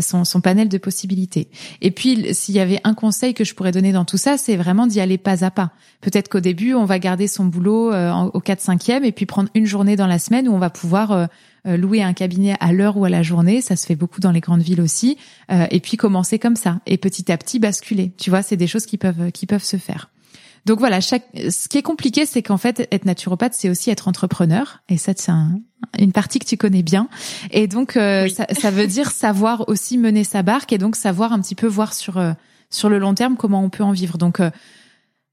son, 0.01 0.25
son 0.25 0.41
panel 0.41 0.69
de 0.69 0.79
possibilités. 0.79 1.49
Et 1.81 1.91
puis, 1.91 2.35
s'il 2.35 2.55
y 2.55 2.61
avait 2.61 2.81
un 2.85 2.95
conseil 2.95 3.35
que 3.35 3.45
je 3.45 3.55
pourrais 3.55 3.73
donner 3.73 3.93
dans 3.93 4.05
tout 4.05 4.17
ça, 4.17 4.37
c'est 4.39 4.57
vraiment 4.57 4.87
d'y 4.87 5.01
aller 5.01 5.19
pas 5.19 5.45
à 5.45 5.51
pas. 5.51 5.73
Peut-être 6.01 6.29
qu'au 6.29 6.41
début, 6.41 6.75
on 6.75 6.85
va 6.85 6.99
garder 6.99 7.27
son 7.27 7.45
boulot 7.45 7.93
euh, 7.93 8.13
au 8.33 8.41
4-5e 8.41 9.05
et 9.05 9.13
puis 9.13 9.27
prendre 9.27 9.51
une 9.55 9.67
journée 9.67 9.97
dans 9.97 10.07
la 10.07 10.19
semaine 10.19 10.49
où 10.49 10.53
on 10.53 10.59
va 10.59 10.71
pouvoir 10.71 11.13
euh, 11.13 11.27
louer 11.77 12.03
un 12.03 12.13
cabinet 12.13 12.55
à 12.61 12.73
l'heure 12.73 12.97
ou 12.97 13.05
à 13.05 13.11
la 13.11 13.23
journée. 13.23 13.61
Ça 13.61 13.77
se 13.77 13.87
fait 13.87 13.97
beaucoup 13.97 14.21
dans 14.21 14.33
les 14.33 14.41
grandes 14.41 14.63
villes 14.63 14.81
aussi. 14.81 15.19
et 15.51 15.81
puis 15.81 15.97
commencer 15.97 16.39
comme 16.39 16.57
ça 16.57 16.81
et 16.87 16.97
petit 16.97 17.31
à 17.31 17.37
petit 17.37 17.59
basculer. 17.59 18.13
Tu 18.17 18.31
vois, 18.31 18.43
c'est 18.43 18.57
des 18.57 18.67
choses 18.67 18.87
qui 18.87 18.97
peuvent 18.97 19.31
qui 19.33 19.47
peuvent 19.47 19.65
se 19.65 19.77
faire. 19.77 20.11
Donc 20.67 20.79
voilà, 20.79 21.01
chaque, 21.01 21.25
ce 21.35 21.69
qui 21.69 21.79
est 21.79 21.83
compliqué, 21.83 22.27
c'est 22.27 22.43
qu'en 22.43 22.59
fait, 22.59 22.87
être 22.93 23.05
naturopathe, 23.05 23.55
c'est 23.55 23.71
aussi 23.71 23.91
être 23.91 24.09
entrepreneur. 24.09 24.83
Et 24.89 24.97
ça, 24.99 25.13
c'est 25.17 25.33
une 25.99 26.13
partie 26.13 26.39
que 26.39 26.45
tu 26.45 26.57
connais 26.57 26.83
bien. 26.83 27.09
Et 27.51 27.67
donc, 27.67 27.97
euh, 27.97 28.29
ça, 28.29 28.47
ça, 28.51 28.71
veut 28.71 28.87
dire 28.87 29.11
savoir 29.11 29.69
aussi 29.69 29.99
mener 29.99 30.25
sa 30.25 30.43
barque 30.43 30.73
et 30.73 30.79
donc 30.79 30.97
savoir 30.97 31.33
un 31.33 31.41
petit 31.41 31.55
peu 31.55 31.67
voir 31.67 31.95
sur 31.95 32.19
euh, 32.19 32.33
sur 32.69 32.89
le 32.89 32.99
long 32.99 33.15
terme 33.15 33.37
comment 33.37 33.63
on 33.63 33.71
peut 33.71 33.85
en 33.85 33.93
vivre. 33.93 34.19
Donc, 34.19 34.41
euh, 34.41 34.51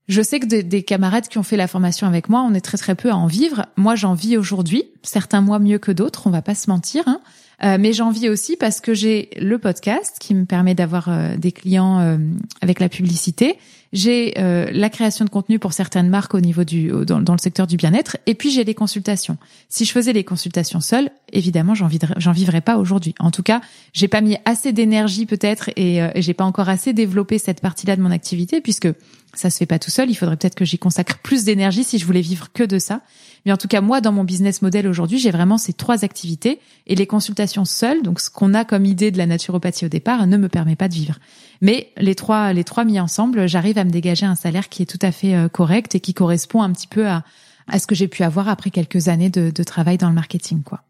je 0.07 0.22
sais 0.22 0.39
que 0.39 0.46
des, 0.46 0.84
camarades 0.84 1.27
qui 1.27 1.38
ont 1.38 1.43
fait 1.43 1.57
la 1.57 1.67
formation 1.67 2.07
avec 2.07 2.29
moi, 2.29 2.41
on 2.41 2.53
est 2.53 2.62
très 2.62 2.77
très 2.77 2.96
peu 2.96 3.12
à 3.12 3.15
en 3.15 3.27
vivre. 3.27 3.65
Moi, 3.75 3.96
j'en 3.96 4.13
vis 4.13 4.38
aujourd'hui. 4.38 4.86
Certains 5.03 5.41
mois 5.41 5.60
mieux 5.60 5.79
que 5.79 5.91
d'autres, 5.91 6.27
on 6.27 6.29
va 6.29 6.41
pas 6.41 6.55
se 6.55 6.69
mentir. 6.69 7.03
Hein. 7.07 7.19
Euh, 7.63 7.77
mais 7.79 7.91
j'en 7.91 8.12
vis 8.12 8.29
aussi 8.29 8.55
parce 8.55 8.79
que 8.79 8.93
j'ai 8.93 9.29
le 9.38 9.57
podcast 9.57 10.17
qui 10.19 10.34
me 10.36 10.46
permet 10.46 10.75
d'avoir 10.75 11.10
euh, 11.10 11.36
des 11.38 11.51
clients 11.51 12.00
euh, 12.00 12.17
avec 12.62 12.79
la 12.79 12.88
publicité. 12.88 13.57
J'ai 13.94 14.34
la 14.36 14.89
création 14.89 15.25
de 15.25 15.29
contenu 15.29 15.60
pour 15.60 15.74
certaines 15.74 16.10
marques 16.10 16.34
au 16.34 16.39
niveau 16.39 16.63
du 16.63 16.91
dans, 17.06 17.20
le 17.20 17.38
secteur 17.38 17.67
du 17.67 17.77
bien-être. 17.77 18.17
Et 18.25 18.36
puis 18.36 18.51
j'ai 18.51 18.63
les 18.63 18.74
consultations. 18.74 19.38
Si 19.70 19.86
je 19.86 19.91
faisais 19.91 20.13
les 20.13 20.24
consultations 20.24 20.82
seules, 20.82 21.10
évidemment, 21.32 21.74
j'en 21.75 21.88
vivrais, 21.88 22.62
pas 22.62 22.77
aujourd'hui. 22.77 23.15
En 23.20 23.32
tout 23.32 23.44
cas, 23.44 23.62
j'ai 23.94 24.08
pas 24.08 24.22
mis 24.22 24.38
assez 24.46 24.74
d'énergie 24.74 25.25
peut-être 25.25 25.70
et, 25.75 25.98
et 25.98 26.22
j'ai 26.22 26.34
pas 26.34 26.44
encore 26.44 26.70
assez 26.70 26.94
développé 26.94 27.38
cette 27.38 27.62
partie-là 27.62 27.96
de 27.96 28.01
mon 28.01 28.12
activité 28.12 28.62
puisque 28.62 28.89
ça 29.34 29.50
se 29.50 29.58
fait 29.58 29.65
pas 29.65 29.79
tout 29.79 29.91
seul. 29.91 30.10
Il 30.10 30.15
faudrait 30.15 30.38
peut-être 30.38 30.56
que 30.56 30.65
j'y 30.65 30.79
consacre 30.79 31.20
plus 31.20 31.44
d'énergie 31.44 31.84
si 31.84 31.98
je 31.98 32.06
voulais 32.06 32.22
vivre 32.22 32.51
que 32.51 32.63
de 32.63 32.79
ça. 32.79 33.01
Mais 33.47 33.53
en 33.53 33.57
tout 33.57 33.69
cas, 33.69 33.79
moi, 33.79 34.01
dans 34.01 34.11
mon 34.11 34.25
business 34.25 34.61
model 34.61 34.89
aujourd'hui, 34.89 35.19
j'ai 35.19 35.31
vraiment 35.31 35.57
ces 35.57 35.71
trois 35.71 36.03
activités 36.03 36.59
et 36.85 36.95
les 36.95 37.07
consultations 37.07 37.63
seules, 37.63 38.03
donc 38.03 38.19
ce 38.19 38.29
qu'on 38.29 38.53
a 38.53 38.65
comme 38.65 38.83
idée 38.83 39.09
de 39.09 39.17
la 39.17 39.25
naturopathie 39.25 39.85
au 39.85 39.87
départ, 39.87 40.27
ne 40.27 40.35
me 40.35 40.49
permet 40.49 40.75
pas 40.75 40.89
de 40.89 40.93
vivre. 40.93 41.15
Mais 41.61 41.93
les 41.95 42.13
trois, 42.13 42.51
les 42.51 42.65
trois 42.65 42.83
mis 42.83 42.99
ensemble, 42.99 43.47
j'arrive 43.47 43.77
à 43.77 43.85
me 43.85 43.89
dégager 43.89 44.25
un 44.25 44.35
salaire 44.35 44.67
qui 44.67 44.83
est 44.83 44.85
tout 44.85 44.99
à 45.01 45.13
fait 45.13 45.33
euh, 45.33 45.47
correct 45.47 45.95
et 45.95 46.01
qui 46.01 46.13
correspond 46.13 46.61
un 46.61 46.73
petit 46.73 46.87
peu 46.87 47.07
à, 47.07 47.23
à 47.69 47.79
ce 47.79 47.87
que 47.87 47.95
j'ai 47.95 48.09
pu 48.09 48.23
avoir 48.23 48.49
après 48.49 48.69
quelques 48.69 49.07
années 49.07 49.29
de, 49.29 49.49
de 49.49 49.63
travail 49.63 49.97
dans 49.97 50.09
le 50.09 50.15
marketing, 50.15 50.61
quoi. 50.63 50.81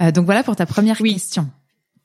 Euh, 0.00 0.10
donc 0.10 0.24
voilà 0.24 0.42
pour 0.42 0.56
ta 0.56 0.66
première 0.66 0.98
question 0.98 1.48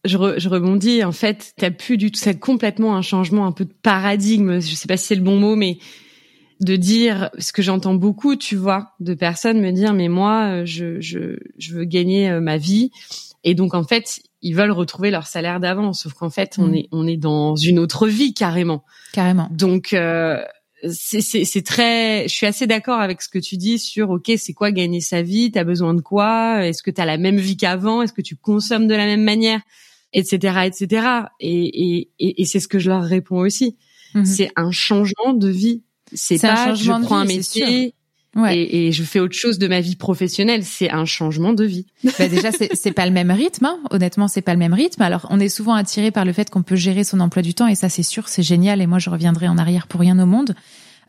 je, 0.05 0.17
je, 0.37 0.49
rebondis. 0.49 1.03
En 1.03 1.11
fait, 1.11 1.53
t'as 1.57 1.71
plus 1.71 1.97
du 1.97 2.11
tout, 2.11 2.19
c'est 2.19 2.39
complètement 2.39 2.95
un 2.95 3.01
changement, 3.01 3.47
un 3.47 3.51
peu 3.51 3.65
de 3.65 3.73
paradigme. 3.81 4.59
Je 4.59 4.75
sais 4.75 4.87
pas 4.87 4.97
si 4.97 5.07
c'est 5.07 5.15
le 5.15 5.21
bon 5.21 5.39
mot, 5.39 5.55
mais 5.55 5.79
de 6.59 6.75
dire 6.75 7.29
ce 7.39 7.51
que 7.51 7.61
j'entends 7.61 7.95
beaucoup, 7.95 8.35
tu 8.35 8.55
vois, 8.55 8.93
de 8.99 9.13
personnes 9.13 9.61
me 9.61 9.71
dire, 9.71 9.93
mais 9.93 10.07
moi, 10.07 10.61
euh, 10.61 10.65
je, 10.65 10.99
je, 11.01 11.37
je 11.57 11.73
veux 11.75 11.85
gagner 11.85 12.29
euh, 12.29 12.39
ma 12.39 12.57
vie, 12.57 12.91
et 13.43 13.55
donc 13.55 13.73
en 13.73 13.83
fait, 13.83 14.21
ils 14.41 14.55
veulent 14.55 14.71
retrouver 14.71 15.11
leur 15.11 15.27
salaire 15.27 15.59
d'avant. 15.59 15.93
Sauf 15.93 16.13
qu'en 16.13 16.29
fait, 16.29 16.55
on 16.57 16.67
mm. 16.67 16.75
est 16.75 16.87
on 16.91 17.07
est 17.07 17.17
dans 17.17 17.55
une 17.55 17.79
autre 17.79 18.07
vie 18.07 18.33
carrément. 18.33 18.83
Carrément. 19.13 19.47
Donc 19.51 19.93
euh, 19.93 20.43
c'est 20.89 21.65
très 21.65 22.27
je 22.27 22.33
suis 22.33 22.45
assez 22.45 22.67
d'accord 22.67 22.99
avec 22.99 23.21
ce 23.21 23.29
que 23.29 23.39
tu 23.39 23.57
dis 23.57 23.79
sur 23.79 24.09
OK 24.09 24.31
c'est 24.37 24.53
quoi 24.53 24.71
gagner 24.71 25.01
sa 25.01 25.21
vie? 25.21 25.51
T'as 25.51 25.63
besoin 25.63 25.93
de 25.93 26.01
quoi? 26.01 26.65
Est-ce 26.65 26.83
que 26.83 26.91
t'as 26.91 27.05
la 27.05 27.17
même 27.17 27.37
vie 27.37 27.57
qu'avant? 27.57 28.01
Est-ce 28.01 28.13
que 28.13 28.21
tu 28.21 28.35
consommes 28.35 28.87
de 28.87 28.95
la 28.95 29.05
même 29.05 29.23
manière? 29.23 29.61
Etc., 30.15 30.37
etc. 30.65 31.07
Et, 31.39 32.03
et, 32.19 32.41
et, 32.41 32.45
c'est 32.45 32.59
ce 32.59 32.67
que 32.67 32.77
je 32.77 32.87
leur 32.87 33.01
réponds 33.01 33.39
aussi. 33.39 33.77
Mhm. 34.13 34.25
C'est 34.25 34.51
un 34.55 34.69
changement 34.69 35.33
de 35.33 35.47
vie. 35.47 35.81
C'est 36.13 36.39
pas 36.39 36.69
un 36.69 36.75
je 36.75 36.91
prends 36.91 37.17
un 37.17 37.25
métier 37.25 37.93
ouais. 38.35 38.57
et, 38.57 38.87
et, 38.87 38.91
je 38.91 39.03
fais 39.03 39.19
autre 39.19 39.35
chose 39.35 39.59
de 39.59 39.67
ma 39.67 39.81
vie 39.81 39.95
professionnelle. 39.95 40.63
C'est 40.63 40.91
un 40.91 41.05
changement 41.05 41.53
de 41.53 41.63
vie. 41.63 41.85
Bah 42.19 42.27
déjà, 42.27 42.49
c'est 42.51 42.91
pas 42.91 43.05
le 43.05 43.11
même 43.11 43.31
rythme. 43.31 43.65
Hein. 43.65 43.79
Honnêtement, 43.91 44.27
c'est 44.27 44.41
pas 44.41 44.53
le 44.53 44.59
même 44.59 44.73
rythme. 44.73 45.01
Alors, 45.01 45.27
on 45.29 45.39
est 45.39 45.49
souvent 45.49 45.73
attiré 45.73 46.11
par 46.11 46.25
le 46.25 46.33
fait 46.33 46.49
qu'on 46.49 46.63
peut 46.63 46.75
gérer 46.75 47.03
son 47.03 47.19
emploi 47.19 47.41
du 47.41 47.53
temps 47.53 47.67
et 47.67 47.75
ça, 47.75 47.89
c'est 47.89 48.03
sûr, 48.03 48.27
c'est 48.27 48.43
génial. 48.43 48.81
Et 48.81 48.87
moi, 48.87 48.99
je 48.99 49.09
reviendrai 49.09 49.47
en 49.47 49.57
arrière 49.57 49.87
pour 49.87 50.01
rien 50.01 50.19
au 50.19 50.25
monde. 50.25 50.55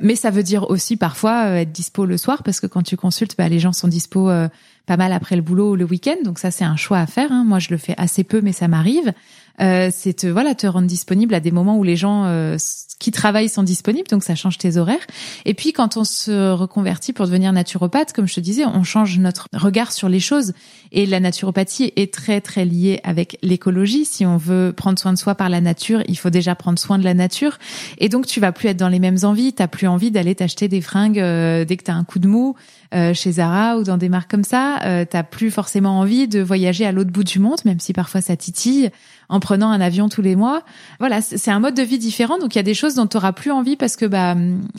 Mais 0.01 0.17
ça 0.17 0.31
veut 0.31 0.43
dire 0.43 0.69
aussi 0.71 0.97
parfois 0.97 1.47
euh, 1.47 1.57
être 1.59 1.71
dispo 1.71 2.05
le 2.05 2.17
soir 2.17 2.43
parce 2.43 2.59
que 2.59 2.67
quand 2.67 2.83
tu 2.83 2.97
consultes, 2.97 3.37
bah, 3.39 3.49
les 3.49 3.61
gens 3.61 3.73
sont 3.73 3.87
dispo 3.87 4.29
euh, 4.29 4.49
pas 4.87 4.97
mal 4.97 5.13
après 5.13 5.37
le 5.37 5.43
boulot 5.43 5.73
ou 5.73 5.77
le 5.77 5.85
week-end. 5.85 6.17
Donc 6.25 6.39
ça, 6.39 6.51
c'est 6.51 6.65
un 6.65 6.77
choix 6.77 6.99
à 6.99 7.07
faire. 7.07 7.31
Hein. 7.31 7.45
Moi, 7.47 7.59
je 7.59 7.69
le 7.71 7.79
fais 7.79 7.95
assez 7.97 8.25
peu, 8.25 8.41
mais 8.41 8.53
ça 8.53 8.67
m'arrive. 8.67 9.13
Euh, 9.61 9.91
c'est 9.93 10.15
te 10.15 10.27
voilà 10.27 10.55
te 10.55 10.67
rendre 10.67 10.87
disponible 10.87 11.35
à 11.35 11.41
des 11.41 11.53
moments 11.53 11.79
où 11.79 11.85
les 11.85 11.97
gens 11.97 12.25
euh, 12.27 12.57
qui 12.99 13.11
travaillent 13.11 13.49
sont 13.49 13.63
disponibles, 13.63 14.09
donc 14.09 14.25
ça 14.25 14.35
change 14.35 14.59
tes 14.59 14.77
horaires. 14.77 15.07
Et 15.45 15.55
puis 15.55 15.73
quand 15.73 15.97
on 15.97 16.05
se 16.05 16.51
reconvertit 16.51 17.13
pour 17.13 17.27
devenir 17.27 17.53
naturopathe, 17.53 18.13
comme 18.13 18.27
je 18.27 18.35
te 18.35 18.41
disais, 18.41 18.65
on 18.65 18.83
change 18.83 19.19
notre 19.19 19.49
regard 19.53 19.93
sur 19.93 20.09
les 20.09 20.21
choses. 20.21 20.53
Et 20.91 21.07
la 21.07 21.21
naturopathie 21.21 21.93
est 21.97 22.13
très 22.13 22.41
très 22.41 22.65
liée 22.65 23.01
avec 23.05 23.39
l'écologie. 23.43 24.05
Si 24.05 24.25
on 24.27 24.37
veut 24.37 24.73
prendre 24.77 24.99
soin 24.99 25.13
de 25.13 25.19
soi 25.19 25.35
par 25.35 25.49
la 25.49 25.61
nature, 25.61 26.03
il 26.09 26.19
faut 26.19 26.31
déjà 26.31 26.55
prendre 26.55 26.79
soin 26.79 26.99
de 26.99 27.05
la 27.05 27.15
nature. 27.15 27.59
Et 27.99 28.09
donc 28.09 28.27
tu 28.27 28.41
vas 28.41 28.53
plus 28.53 28.69
être 28.69 28.77
dans 28.77 28.89
les 28.89 29.01
mêmes 29.01 29.19
envies. 29.23 29.53
T'as 29.53 29.69
plus 29.69 29.87
envie 29.87 30.11
d'aller 30.11 30.35
t'acheter 30.35 30.69
des 30.69 30.81
fringues 30.81 31.21
euh, 31.21 31.65
dès 31.65 31.77
que 31.77 31.85
t'as 31.85 31.95
un 31.95 32.05
coup 32.05 32.19
de 32.19 32.29
mou. 32.29 32.57
Euh, 32.95 33.13
chez 33.13 33.33
Zara 33.33 33.77
ou 33.77 33.83
dans 33.83 33.97
des 33.97 34.09
marques 34.09 34.31
comme 34.31 34.45
ça, 34.45 34.79
euh, 34.85 35.05
t'as 35.09 35.25
plus 35.25 35.51
forcément 35.51 35.99
envie 35.99 36.29
de 36.29 36.41
voyager 36.41 36.87
à 36.87 36.93
l'autre 36.93 37.11
bout 37.11 37.25
du 37.25 37.41
monde, 37.41 37.59
même 37.65 37.81
si 37.81 37.93
parfois 37.93 38.21
ça 38.21 38.37
titille, 38.37 38.91
en 39.29 39.41
prenant 39.41 39.71
un 39.71 39.81
avion 39.81 40.09
tous 40.09 40.23
les 40.23 40.37
mois. 40.37 40.63
Voilà, 40.99 41.21
c'est 41.21 41.51
un 41.51 41.61
mode 41.61 41.75
de 41.75 41.83
vie 41.83 41.99
différent, 41.99 42.39
donc 42.39 42.55
il 42.55 42.59
y 42.59 42.61
a 42.61 42.65
des 42.65 42.75
choses 42.75 42.95
dont 42.95 43.07
tu 43.07 43.17
auras 43.17 43.33
plus 43.33 43.51
envie 43.51 43.77
parce 43.77 43.97
que 43.97 44.07
bah 44.07 44.37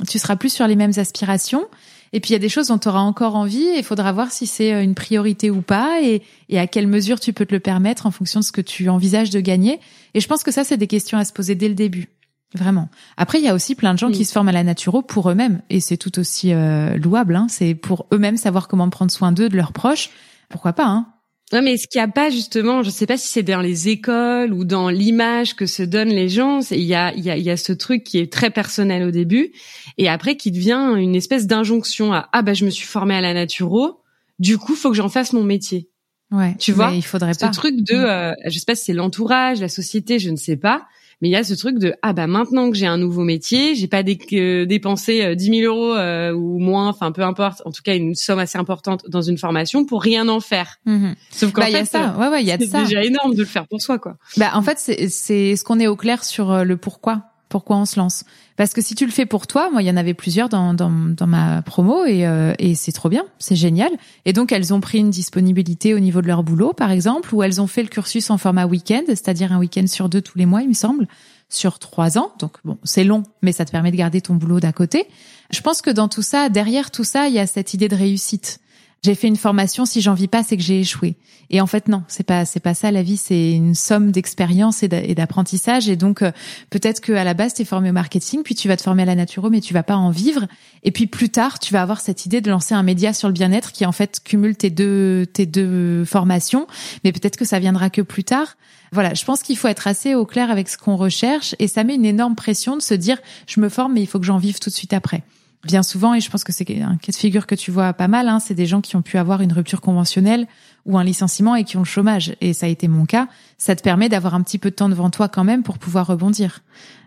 tu 0.10 0.20
seras 0.20 0.36
plus 0.36 0.54
sur 0.54 0.68
les 0.68 0.76
mêmes 0.76 0.94
aspirations. 0.98 1.66
Et 2.14 2.22
puis 2.22 2.30
il 2.30 2.34
y 2.34 2.38
a 2.38 2.40
des 2.40 2.50
choses 2.50 2.68
dont 2.68 2.78
tu 2.78 2.88
auras 2.88 3.02
encore 3.02 3.36
envie 3.36 3.66
et 3.66 3.80
il 3.80 3.84
faudra 3.84 4.14
voir 4.14 4.32
si 4.32 4.48
c'est 4.48 4.74
euh, 4.74 4.84
une 4.84 4.96
priorité 4.96 5.52
ou 5.52 5.62
pas 5.62 6.02
et, 6.02 6.22
et, 6.48 6.58
à 6.58 6.66
quelle 6.66 6.88
mesure 6.88 7.20
tu 7.20 7.34
peux 7.34 7.46
te 7.46 7.54
le 7.54 7.60
permettre 7.60 8.06
en 8.06 8.12
fonction 8.12 8.40
de 8.40 8.46
ce 8.46 8.54
que 8.54 8.62
tu 8.62 8.88
envisages 8.88 9.32
de 9.32 9.42
gagner. 9.42 9.82
Et 10.14 10.22
je 10.22 10.28
pense 10.28 10.42
que 10.42 10.52
ça, 10.52 10.64
c'est 10.64 10.78
des 10.78 10.88
questions 10.88 11.18
à 11.18 11.26
se 11.26 11.34
poser 11.34 11.56
dès 11.56 11.68
le 11.68 11.76
début. 11.76 12.08
Vraiment. 12.54 12.88
Après, 13.18 13.40
il 13.40 13.44
y 13.44 13.50
a 13.50 13.54
aussi 13.54 13.76
plein 13.76 13.94
de 13.94 14.00
gens 14.00 14.12
qui 14.12 14.24
se 14.24 14.32
forment 14.32 14.48
à 14.48 14.54
la 14.54 14.64
naturo 14.64 15.02
pour 15.02 15.30
eux-mêmes, 15.30 15.62
et 15.70 15.82
c'est 15.82 15.98
tout 15.98 16.18
aussi 16.20 16.54
euh, 16.54 16.96
louable. 16.96 17.36
Hein. 17.36 17.48
C'est 17.50 17.76
pour 17.76 18.06
eux-mêmes 18.14 18.38
savoir 18.38 18.70
comment 18.70 18.90
prendre 18.90 19.12
soin 19.12 19.34
d'eux, 19.34 19.50
de 19.50 19.58
leurs 19.58 19.74
proches. 19.74 20.10
Pourquoi 20.48 20.72
pas 20.72 20.86
hein 20.86 21.08
Ouais, 21.54 21.62
mais 21.62 21.78
ce 21.78 21.88
qu'il 21.88 22.00
n'y 22.00 22.04
a 22.04 22.08
pas 22.08 22.32
justement, 22.32 22.82
je 22.82 22.90
sais 22.90 23.06
pas 23.06 23.18
si 23.18 23.28
c'est 23.28 23.44
dans 23.44 23.62
les 23.62 23.88
écoles 23.90 24.52
ou 24.52 24.66
dans 24.66 24.90
l'image 24.90 25.56
que 25.56 25.68
se 25.68 25.84
donnent 25.84 26.10
les 26.10 26.28
gens, 26.28 26.60
il 26.72 26.82
y 26.82 26.96
a, 26.96 27.14
y, 27.14 27.30
a, 27.30 27.38
y 27.38 27.52
a 27.52 27.58
ce 27.58 27.72
truc 27.72 28.04
qui 28.04 28.18
est 28.18 28.34
très 28.34 28.50
personnel 28.50 29.04
au 29.04 29.12
début, 29.12 29.52
et 30.00 30.10
après 30.10 30.38
qui 30.38 30.52
devient 30.52 30.96
une 30.98 31.16
espèce 31.16 31.46
d'injonction 31.46 32.14
à 32.14 32.30
ah 32.32 32.42
bah 32.42 32.56
je 32.56 32.66
me 32.66 32.72
suis 32.72 32.88
formée 32.88 33.16
à 33.16 33.22
la 33.22 33.34
naturo, 33.36 34.02
du 34.40 34.58
coup 34.58 34.76
faut 34.76 34.90
que 34.90 34.98
j'en 34.98 35.10
fasse 35.10 35.34
mon 35.34 35.44
métier. 35.44 35.88
Ouais. 36.32 36.56
Tu 36.58 36.72
vois, 36.72 36.92
il 36.92 37.06
faudrait 37.06 37.36
ce 37.36 37.46
truc 37.52 37.76
de, 37.76 37.96
mm. 37.96 38.06
euh, 38.06 38.34
je 38.48 38.58
sais 38.58 38.66
pas 38.66 38.76
si 38.76 38.86
c'est 38.86 38.94
l'entourage, 38.94 39.62
la 39.62 39.70
société, 39.70 40.18
je 40.18 40.32
ne 40.32 40.38
sais 40.38 40.58
pas, 40.58 40.88
mais 41.22 41.30
il 41.30 41.32
y 41.32 41.36
a 41.36 41.44
ce 41.44 41.54
truc 41.54 41.80
de 41.80 41.94
ah 42.02 42.14
bah 42.14 42.28
maintenant 42.28 42.70
que 42.70 42.78
j'ai 42.78 42.88
un 42.88 42.98
nouveau 42.98 43.24
métier, 43.24 43.76
j'ai 43.76 43.88
pas 43.88 44.04
dépensé 44.04 45.36
10 45.36 45.46
000 45.62 45.74
euros 45.74 45.94
euh, 45.94 46.32
ou 46.32 46.60
moins, 46.60 46.88
enfin 46.88 47.12
peu 47.12 47.24
importe, 47.24 47.62
en 47.66 47.72
tout 47.72 47.82
cas 47.84 47.96
une 47.96 48.16
somme 48.16 48.40
assez 48.40 48.58
importante 48.58 49.10
dans 49.10 49.22
une 49.22 49.38
formation 49.38 49.86
pour 49.86 50.02
rien 50.02 50.28
en 50.28 50.40
faire. 50.40 50.78
Mm-hmm. 50.88 51.16
Sauf 51.32 51.52
qu'en 51.52 51.62
bah, 51.62 51.68
fait, 51.68 51.74
y 51.74 51.78
a 51.78 51.86
ça. 51.86 52.16
Ouais, 52.18 52.28
ouais, 52.28 52.42
il 52.42 52.48
y 52.48 52.52
a 52.52 52.58
C'est 52.58 52.72
déjà 52.72 53.04
énorme 53.04 53.34
de 53.34 53.40
le 53.40 53.46
faire 53.46 53.68
pour 53.68 53.82
soi, 53.82 54.00
quoi. 54.00 54.18
Bah 54.38 54.52
en 54.54 54.62
fait, 54.62 54.80
c'est 54.80 55.10
c'est 55.10 55.56
ce 55.56 55.64
qu'on 55.64 55.80
est 55.80 55.88
au 55.88 55.96
clair 55.96 56.24
sur 56.24 56.52
euh, 56.52 56.64
le 56.64 56.78
pourquoi 56.78 57.24
pourquoi 57.56 57.78
on 57.78 57.86
se 57.86 57.98
lance. 57.98 58.26
Parce 58.58 58.74
que 58.74 58.82
si 58.82 58.96
tu 58.96 59.06
le 59.06 59.14
fais 59.14 59.26
pour 59.26 59.48
toi, 59.48 59.72
moi 59.72 59.82
il 59.82 59.86
y 59.86 59.90
en 59.90 59.96
avait 59.96 60.14
plusieurs 60.14 60.50
dans 60.50 60.74
dans, 60.74 60.92
dans 60.92 61.26
ma 61.26 61.62
promo 61.62 62.04
et 62.04 62.28
euh, 62.28 62.54
et 62.60 62.76
c'est 62.76 62.92
trop 62.92 63.08
bien, 63.08 63.24
c'est 63.40 63.56
génial. 63.56 63.92
Et 64.26 64.34
donc 64.34 64.52
elles 64.52 64.74
ont 64.74 64.82
pris 64.82 64.98
une 64.98 65.10
disponibilité 65.10 65.94
au 65.94 66.00
niveau 66.00 66.22
de 66.22 66.28
leur 66.28 66.44
boulot 66.44 66.74
par 66.74 66.92
exemple, 66.92 67.34
ou 67.34 67.44
elles 67.44 67.62
ont 67.62 67.68
fait 67.68 67.82
le 67.82 67.88
cursus 67.88 68.30
en 68.30 68.38
format 68.38 68.66
week-end, 68.66 69.04
c'est-à-dire 69.08 69.54
un 69.54 69.58
week-end 69.58 69.88
sur 69.88 70.10
deux 70.10 70.20
tous 70.20 70.38
les 70.38 70.46
mois, 70.46 70.64
il 70.64 70.68
me 70.68 70.74
semble, 70.74 71.08
sur 71.48 71.80
trois 71.80 72.18
ans. 72.18 72.34
Donc 72.40 72.58
bon, 72.66 72.78
c'est 72.84 73.06
long, 73.06 73.24
mais 73.42 73.54
ça 73.54 73.64
te 73.64 73.72
permet 73.72 73.92
de 73.92 73.96
garder 73.96 74.20
ton 74.20 74.36
boulot 74.36 74.60
d'à 74.60 74.74
côté. 74.74 75.08
Je 75.50 75.62
pense 75.62 75.82
que 75.82 75.92
dans 75.92 76.10
tout 76.10 76.24
ça, 76.24 76.50
derrière 76.50 76.92
tout 76.92 77.06
ça, 77.06 77.30
il 77.30 77.36
y 77.36 77.40
a 77.40 77.48
cette 77.48 77.74
idée 77.74 77.88
de 77.88 77.96
réussite 77.96 78.60
j'ai 79.06 79.14
fait 79.14 79.28
une 79.28 79.36
formation, 79.36 79.86
si 79.86 80.02
j'en 80.02 80.16
vis 80.16 80.28
pas, 80.28 80.42
c'est 80.42 80.58
que 80.58 80.64
j'ai 80.64 80.80
échoué. 80.80 81.16
Et 81.52 81.62
en 81.62 81.68
fait, 81.68 81.88
non, 81.88 82.02
c'est 82.08 82.24
pas 82.24 82.44
c'est 82.44 82.60
pas 82.60 82.74
ça. 82.74 82.90
La 82.90 83.04
vie, 83.04 83.18
c'est 83.18 83.52
une 83.52 83.76
somme 83.76 84.12
d'expérience 84.12 84.82
et 84.82 84.88
d'apprentissage. 84.88 85.88
Et 85.90 85.96
donc, 85.96 86.24
euh, 86.24 86.32
peut-être 86.72 87.02
que 87.02 87.14
à 87.14 87.24
la 87.24 87.36
base, 87.36 87.54
tu 87.54 87.62
es 87.62 87.66
formé 87.66 87.92
au 87.92 87.94
marketing, 87.94 88.42
puis 88.42 88.56
tu 88.56 88.68
vas 88.68 88.76
te 88.76 88.82
former 88.82 89.04
à 89.04 89.06
la 89.06 89.14
naturo, 89.14 89.52
mais 89.52 89.62
tu 89.62 89.76
vas 89.76 89.84
pas 89.84 89.96
en 89.96 90.10
vivre. 90.10 90.48
Et 90.82 90.92
puis 90.92 91.06
plus 91.06 91.30
tard, 91.30 91.60
tu 91.60 91.72
vas 91.72 91.84
avoir 91.84 92.02
cette 92.02 92.26
idée 92.26 92.42
de 92.42 92.50
lancer 92.50 92.74
un 92.74 92.82
média 92.82 93.14
sur 93.14 93.28
le 93.28 93.34
bien-être 93.36 93.72
qui 93.72 93.86
en 93.86 93.92
fait 93.92 94.22
cumule 94.24 94.56
tes 94.56 94.72
deux 94.72 95.28
tes 95.32 95.46
deux 95.46 96.04
formations. 96.06 96.66
Mais 97.04 97.12
peut-être 97.12 97.38
que 97.38 97.46
ça 97.46 97.60
viendra 97.60 97.92
que 97.92 98.02
plus 98.02 98.24
tard. 98.24 98.58
Voilà, 98.92 99.14
je 99.14 99.24
pense 99.24 99.44
qu'il 99.44 99.58
faut 99.58 99.68
être 99.68 99.86
assez 99.86 100.16
au 100.16 100.26
clair 100.26 100.50
avec 100.50 100.68
ce 100.68 100.80
qu'on 100.80 100.96
recherche 100.96 101.54
et 101.60 101.68
ça 101.68 101.84
met 101.84 101.94
une 101.94 102.06
énorme 102.06 102.36
pression 102.36 102.76
de 102.76 102.82
se 102.82 102.96
dire 102.96 103.18
je 103.46 103.60
me 103.60 103.70
forme 103.70 103.94
mais 103.94 104.02
il 104.02 104.08
faut 104.08 104.20
que 104.20 104.26
j'en 104.26 104.38
vive 104.38 104.60
tout 104.60 104.70
de 104.70 104.76
suite 104.76 104.94
après 104.94 105.24
bien 105.66 105.84
souvent, 105.84 106.14
et 106.14 106.22
je 106.22 106.30
pense 106.30 106.44
que 106.44 106.54
c'est 106.54 106.70
un 106.82 106.98
cas 106.98 107.12
de 107.12 107.18
figure 107.18 107.48
que 107.48 107.56
tu 107.56 107.72
vois 107.72 107.94
pas 107.94 108.08
mal, 108.08 108.30
hein, 108.30 108.40
c'est 108.40 108.54
des 108.54 108.66
gens 108.66 108.82
qui 108.82 108.96
ont 108.96 109.02
pu 109.02 109.18
avoir 109.18 109.42
une 109.42 109.52
rupture 109.52 109.82
conventionnelle 109.82 110.48
ou 110.86 110.98
un 110.98 111.04
licenciement 111.04 111.56
et 111.56 111.64
qui 111.64 111.78
ont 111.78 111.82
le 111.82 111.86
chômage. 111.86 112.36
Et 112.42 112.54
ça 112.54 112.68
a 112.68 112.70
été 112.70 112.88
mon 112.88 113.06
cas. 113.06 113.28
Ça 113.58 113.76
te 113.76 113.82
permet 113.82 114.10
d'avoir 114.10 114.36
un 114.36 114.42
petit 114.42 114.60
peu 114.60 114.70
de 114.70 114.76
temps 114.76 114.90
devant 114.90 115.10
toi 115.10 115.28
quand 115.28 115.44
même 115.44 115.64
pour 115.64 115.78
pouvoir 115.78 116.08
rebondir. 116.08 116.62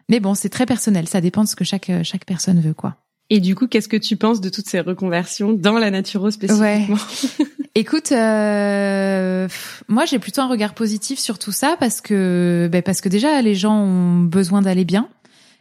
Mais 0.09 0.21
bon, 0.21 0.35
c'est 0.35 0.49
très 0.49 0.67
personnel. 0.67 1.09
Ça 1.09 1.21
dépend 1.21 1.45
de 1.45 1.49
ce 1.49 1.57
que 1.57 1.65
chaque 1.65 1.91
chaque 2.03 2.25
personne 2.25 2.61
veut, 2.61 2.75
quoi. 2.75 2.97
Et 3.31 3.41
du 3.41 3.55
coup, 3.55 3.67
qu'est-ce 3.67 3.89
que 3.89 3.97
tu 3.97 4.17
penses 4.17 4.41
de 4.41 4.49
toutes 4.49 4.69
ces 4.69 4.81
reconversions 4.81 5.53
dans 5.53 5.79
la 5.79 5.91
naturo 5.91 6.31
spécifiquement 6.31 6.97
Écoute, 7.75 8.11
euh, 8.11 9.47
moi 9.87 10.05
j'ai 10.05 10.19
plutôt 10.19 10.41
un 10.41 10.49
regard 10.49 10.75
positif 10.75 11.19
sur 11.21 11.39
tout 11.39 11.53
ça 11.53 11.77
parce 11.79 12.01
que 12.01 12.69
ben 12.73 12.83
parce 12.83 13.01
que 13.01 13.09
déjà 13.09 13.41
les 13.41 13.55
gens 13.55 13.77
ont 13.77 14.19
besoin 14.19 14.63
d'aller 14.63 14.85
bien. 14.85 15.09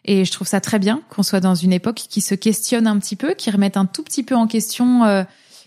Et 0.08 0.24
je 0.24 0.32
trouve 0.32 0.48
ça 0.48 0.62
très 0.62 0.80
bien 0.80 1.02
qu'on 1.10 1.22
soit 1.22 1.42
dans 1.42 1.54
une 1.54 1.74
époque 1.74 2.02
qui 2.10 2.22
se 2.22 2.34
questionne 2.34 2.88
un 2.88 2.98
petit 2.98 3.18
peu, 3.18 3.34
qui 3.34 3.52
remette 3.52 3.76
un 3.76 3.86
tout 3.86 4.04
petit 4.04 4.24
peu 4.24 4.36
en 4.36 4.48
question 4.48 5.04
euh, 5.04 5.24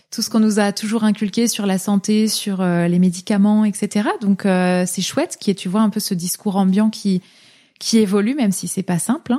tout 0.09 0.23
ce 0.23 0.31
qu'on 0.31 0.39
nous 0.39 0.59
a 0.59 0.71
toujours 0.71 1.03
inculqué 1.03 1.47
sur 1.47 1.67
la 1.67 1.77
santé, 1.77 2.27
sur 2.27 2.61
euh, 2.61 2.87
les 2.87 2.97
médicaments, 2.97 3.65
etc. 3.65 4.09
Donc 4.19 4.47
euh, 4.47 4.83
c'est 4.87 5.03
chouette, 5.03 5.37
qui 5.39 5.51
est, 5.51 5.55
tu 5.55 5.69
vois, 5.69 5.81
un 5.81 5.89
peu 5.89 5.99
ce 5.99 6.15
discours 6.15 6.57
ambiant 6.57 6.89
qui 6.89 7.21
qui 7.79 7.97
évolue, 7.97 8.35
même 8.35 8.51
si 8.51 8.67
c'est 8.67 8.83
pas 8.83 8.99
simple. 8.99 9.33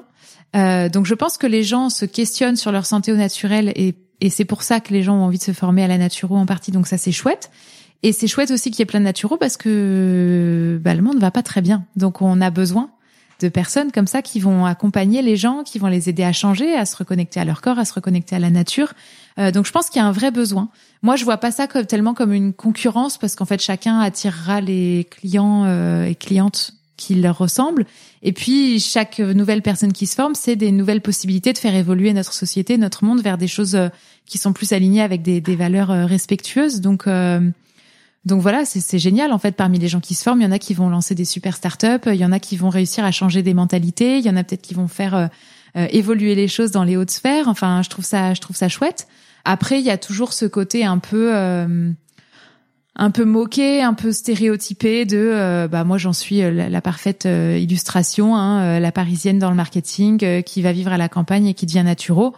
Hein. 0.53 0.89
donc 0.89 1.07
je 1.07 1.15
pense 1.15 1.39
que 1.39 1.47
les 1.47 1.63
gens 1.63 1.91
se 1.91 2.05
questionnent 2.05 2.57
sur 2.57 2.73
leur 2.73 2.87
santé 2.87 3.13
au 3.13 3.17
naturel 3.17 3.73
et, 3.77 3.95
et 4.21 4.31
c'est 4.31 4.45
pour 4.45 4.65
ça 4.65 4.81
que 4.81 4.93
les 4.93 5.05
gens 5.05 5.17
ont 5.17 5.23
envie 5.23 5.39
de 5.39 5.45
se 5.45 5.53
former 5.53 5.85
à 5.85 5.87
la 5.87 5.97
naturo 5.97 6.37
en 6.37 6.47
partie. 6.47 6.73
Donc 6.73 6.87
ça 6.87 6.99
c'est 6.99 7.13
chouette. 7.13 7.51
Et 8.05 8.13
c'est 8.13 8.27
chouette 8.27 8.51
aussi 8.51 8.71
qu'il 8.71 8.81
y 8.81 8.83
ait 8.83 8.87
plein 8.87 8.99
de 8.99 9.05
naturaux 9.05 9.37
parce 9.37 9.57
que 9.57 10.81
bah, 10.83 10.95
le 10.95 11.03
monde 11.03 11.21
va 11.21 11.31
pas 11.31 11.43
très 11.43 11.61
bien. 11.61 11.85
Donc 11.95 12.21
on 12.21 12.41
a 12.41 12.51
besoin 12.51 12.91
de 13.43 13.49
personnes 13.49 13.93
comme 13.93 14.07
ça 14.07 14.23
qui 14.23 14.41
vont 14.41 14.65
accompagner 14.65 15.21
les 15.21 15.37
gens, 15.37 15.63
qui 15.63 15.79
vont 15.79 15.89
les 15.89 16.09
aider 16.09 16.25
à 16.25 16.33
changer, 16.33 16.75
à 16.75 16.87
se 16.87 16.97
reconnecter 16.97 17.41
à 17.41 17.45
leur 17.45 17.61
corps, 17.61 17.79
à 17.79 17.85
se 17.85 17.93
reconnecter 17.93 18.37
à 18.37 18.39
la 18.39 18.51
nature. 18.51 18.95
Euh, 19.39 19.51
donc 19.51 19.67
je 19.67 19.73
pense 19.73 19.91
qu'il 19.91 20.01
y 20.01 20.05
a 20.05 20.07
un 20.07 20.13
vrai 20.13 20.31
besoin. 20.31 20.69
Moi, 21.03 21.17
je 21.17 21.25
vois 21.25 21.39
pas 21.39 21.51
ça 21.51 21.67
comme 21.67 21.85
tellement 21.85 22.15
comme 22.15 22.33
une 22.33 22.53
concurrence 22.53 23.19
parce 23.19 23.35
qu'en 23.35 23.45
fait 23.45 23.61
chacun 23.61 23.99
attirera 23.99 24.61
les 24.61 25.07
clients 25.11 25.65
euh, 25.67 26.07
et 26.07 26.15
clientes 26.15 26.73
qui 26.97 27.17
leur 27.17 27.37
ressemblent. 27.37 27.85
Et 28.23 28.33
puis 28.33 28.79
chaque 28.79 29.19
nouvelle 29.19 29.63
personne 29.63 29.93
qui 29.93 30.07
se 30.07 30.15
forme, 30.15 30.35
c'est 30.35 30.57
des 30.57 30.71
nouvelles 30.71 31.01
possibilités 31.01 31.53
de 31.53 31.59
faire 31.59 31.75
évoluer 31.75 32.13
notre 32.13 32.33
société, 32.33 32.79
notre 32.79 33.05
monde 33.05 33.21
vers 33.21 33.39
des 33.39 33.49
choses 33.49 33.75
euh, 33.75 33.89
qui 34.27 34.39
sont 34.39 34.53
plus 34.53 34.73
alignées 34.73 35.03
avec 35.03 35.23
des, 35.23 35.41
des 35.41 35.57
valeurs 35.57 35.89
respectueuses. 36.09 36.81
Donc 36.81 37.07
donc 38.25 38.41
voilà, 38.41 38.65
c'est 38.65 38.99
génial 39.01 39.33
en 39.33 39.39
fait. 39.39 39.53
Parmi 39.53 39.79
les 39.79 39.89
gens 39.89 40.01
qui 40.01 40.15
se 40.15 40.23
forment, 40.23 40.41
il 40.41 40.45
y 40.45 40.47
en 40.47 40.53
a 40.53 40.61
qui 40.61 40.75
vont 40.75 40.89
lancer 40.89 41.15
des 41.15 41.25
super 41.25 41.57
startups, 41.57 42.07
il 42.07 42.15
y 42.15 42.25
en 42.25 42.31
a 42.31 42.39
qui 42.39 42.57
vont 42.57 42.69
réussir 42.69 43.05
à 43.05 43.11
changer 43.11 43.43
des 43.43 43.55
mentalités, 43.55 44.19
il 44.19 44.25
y 44.25 44.31
en 44.31 44.37
a 44.37 44.45
peut-être 44.45 44.63
qui 44.63 44.75
vont 44.75 44.87
faire 44.87 45.15
euh, 45.15 45.27
euh, 45.77 45.89
évoluer 45.91 46.37
les 46.37 46.47
choses 46.47 46.71
dans 46.71 46.85
les 46.85 46.97
hautes 46.97 47.11
sphères. 47.11 47.49
Enfin, 47.49 47.83
je 47.83 47.91
trouve 47.91 48.05
ça, 48.05 48.33
je 48.35 48.41
trouve 48.41 48.55
ça 48.55 48.69
chouette. 48.69 49.09
Après, 49.45 49.81
il 49.81 49.85
y 49.85 49.91
a 49.91 49.99
toujours 49.99 50.33
ce 50.35 50.45
côté 50.45 50.85
un 50.85 50.99
peu, 50.99 51.35
euh, 51.35 51.91
un 52.95 53.11
peu 53.11 53.25
moqué, 53.25 53.83
un 53.83 53.95
peu 53.95 54.13
stéréotypé 54.13 55.05
de, 55.05 55.67
bah 55.67 55.83
moi 55.83 55.99
j'en 55.99 56.13
suis 56.13 56.43
la, 56.43 56.81
parfaite 56.81 57.25
illustration, 57.25 58.37
hein, 58.37 58.79
la 58.79 58.93
parisienne 58.93 59.41
dans 59.41 59.51
le 59.51 59.57
marketing 59.57 60.45
qui 60.45 60.63
va 60.63 60.71
vivre 60.71 60.93
à 60.93 60.99
la 60.99 61.09
campagne 61.09 61.47
et 61.47 61.55
qui 61.55 61.67
devient 61.67 61.83
naturo. 61.85 62.37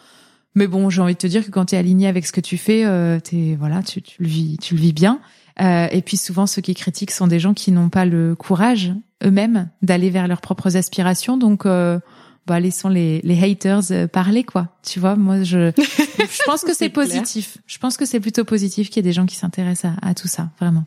Mais 0.54 0.66
bon, 0.66 0.88
j'ai 0.88 1.02
envie 1.02 1.12
de 1.12 1.18
te 1.18 1.26
dire 1.26 1.44
que 1.44 1.50
quand 1.50 1.66
tu 1.66 1.74
es 1.74 1.78
aligné 1.78 2.06
avec 2.06 2.24
ce 2.24 2.32
que 2.32 2.40
tu 2.40 2.56
fais, 2.56 2.86
t'es 3.20 3.54
voilà, 3.58 3.82
tu, 3.82 4.00
tu 4.00 4.22
le 4.22 4.28
vis, 4.28 4.56
tu 4.56 4.76
le 4.76 4.80
vis 4.80 4.94
bien. 4.94 5.20
Euh, 5.60 5.86
et 5.90 6.02
puis 6.02 6.16
souvent, 6.16 6.46
ceux 6.46 6.62
qui 6.62 6.74
critiquent 6.74 7.10
sont 7.10 7.26
des 7.26 7.38
gens 7.38 7.54
qui 7.54 7.72
n'ont 7.72 7.88
pas 7.88 8.04
le 8.04 8.34
courage 8.34 8.92
eux-mêmes 9.24 9.70
d'aller 9.82 10.10
vers 10.10 10.28
leurs 10.28 10.40
propres 10.40 10.76
aspirations. 10.76 11.36
Donc, 11.36 11.66
euh, 11.66 11.98
bah, 12.46 12.60
laissons 12.60 12.88
les, 12.88 13.20
les 13.22 13.42
haters 13.42 13.90
euh, 13.90 14.06
parler, 14.06 14.44
quoi. 14.44 14.68
Tu 14.82 15.00
vois, 15.00 15.16
moi, 15.16 15.42
je, 15.42 15.72
je 15.76 16.42
pense 16.44 16.62
que 16.62 16.74
c'est 16.74 16.88
positif. 16.88 17.58
Je 17.66 17.78
pense 17.78 17.96
que 17.96 18.04
c'est 18.04 18.20
plutôt 18.20 18.44
positif 18.44 18.88
qu'il 18.88 18.96
y 18.96 19.00
ait 19.00 19.10
des 19.10 19.12
gens 19.12 19.26
qui 19.26 19.36
s'intéressent 19.36 19.92
à, 20.02 20.08
à, 20.08 20.14
tout 20.14 20.28
ça, 20.28 20.50
vraiment. 20.58 20.84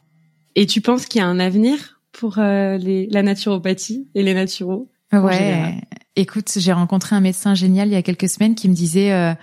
Et 0.55 0.65
tu 0.65 0.81
penses 0.81 1.05
qu'il 1.05 1.19
y 1.19 1.23
a 1.23 1.27
un 1.27 1.39
avenir 1.39 1.99
pour 2.11 2.39
euh, 2.39 2.77
les, 2.77 3.07
la 3.07 3.23
naturopathie 3.23 4.07
et 4.15 4.23
les 4.23 4.33
naturaux 4.33 4.89
Ouais. 5.13 5.81
Écoute, 6.17 6.51
j'ai 6.57 6.73
rencontré 6.73 7.15
un 7.15 7.21
médecin 7.21 7.55
génial 7.55 7.87
il 7.87 7.93
y 7.93 7.95
a 7.95 8.01
quelques 8.01 8.27
semaines 8.27 8.55
qui 8.55 8.67
me 8.67 8.73
disait 8.73 9.35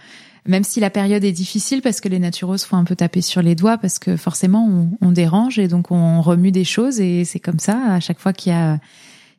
même 0.46 0.64
si 0.64 0.80
la 0.80 0.90
période 0.90 1.24
est 1.24 1.33
difficile 1.33 1.83
parce 1.83 2.00
que 2.00 2.09
les 2.09 2.18
naturaux 2.18 2.57
se 2.57 2.66
font 2.66 2.76
un 2.76 2.85
peu 2.85 2.96
taper 2.96 3.22
sur 3.22 3.42
les 3.42 3.54
doigts 3.54 3.78
parce 3.78 3.98
que 3.98 4.16
forcément 4.16 4.68
on, 4.68 5.07
on 5.07 5.12
dérange 5.12 5.59
et 5.59 5.68
donc 5.68 5.90
on 5.90 6.20
remue 6.20 6.52
des 6.52 6.64
choses 6.64 7.00
et 7.00 7.24
c'est 7.24 7.40
comme 7.40 7.59
ça 7.59 7.78
à 7.94 8.00
chaque 8.00 8.18
fois 8.18 8.33
qu'il 8.33 8.52
y 8.52 8.54
a 8.54 8.78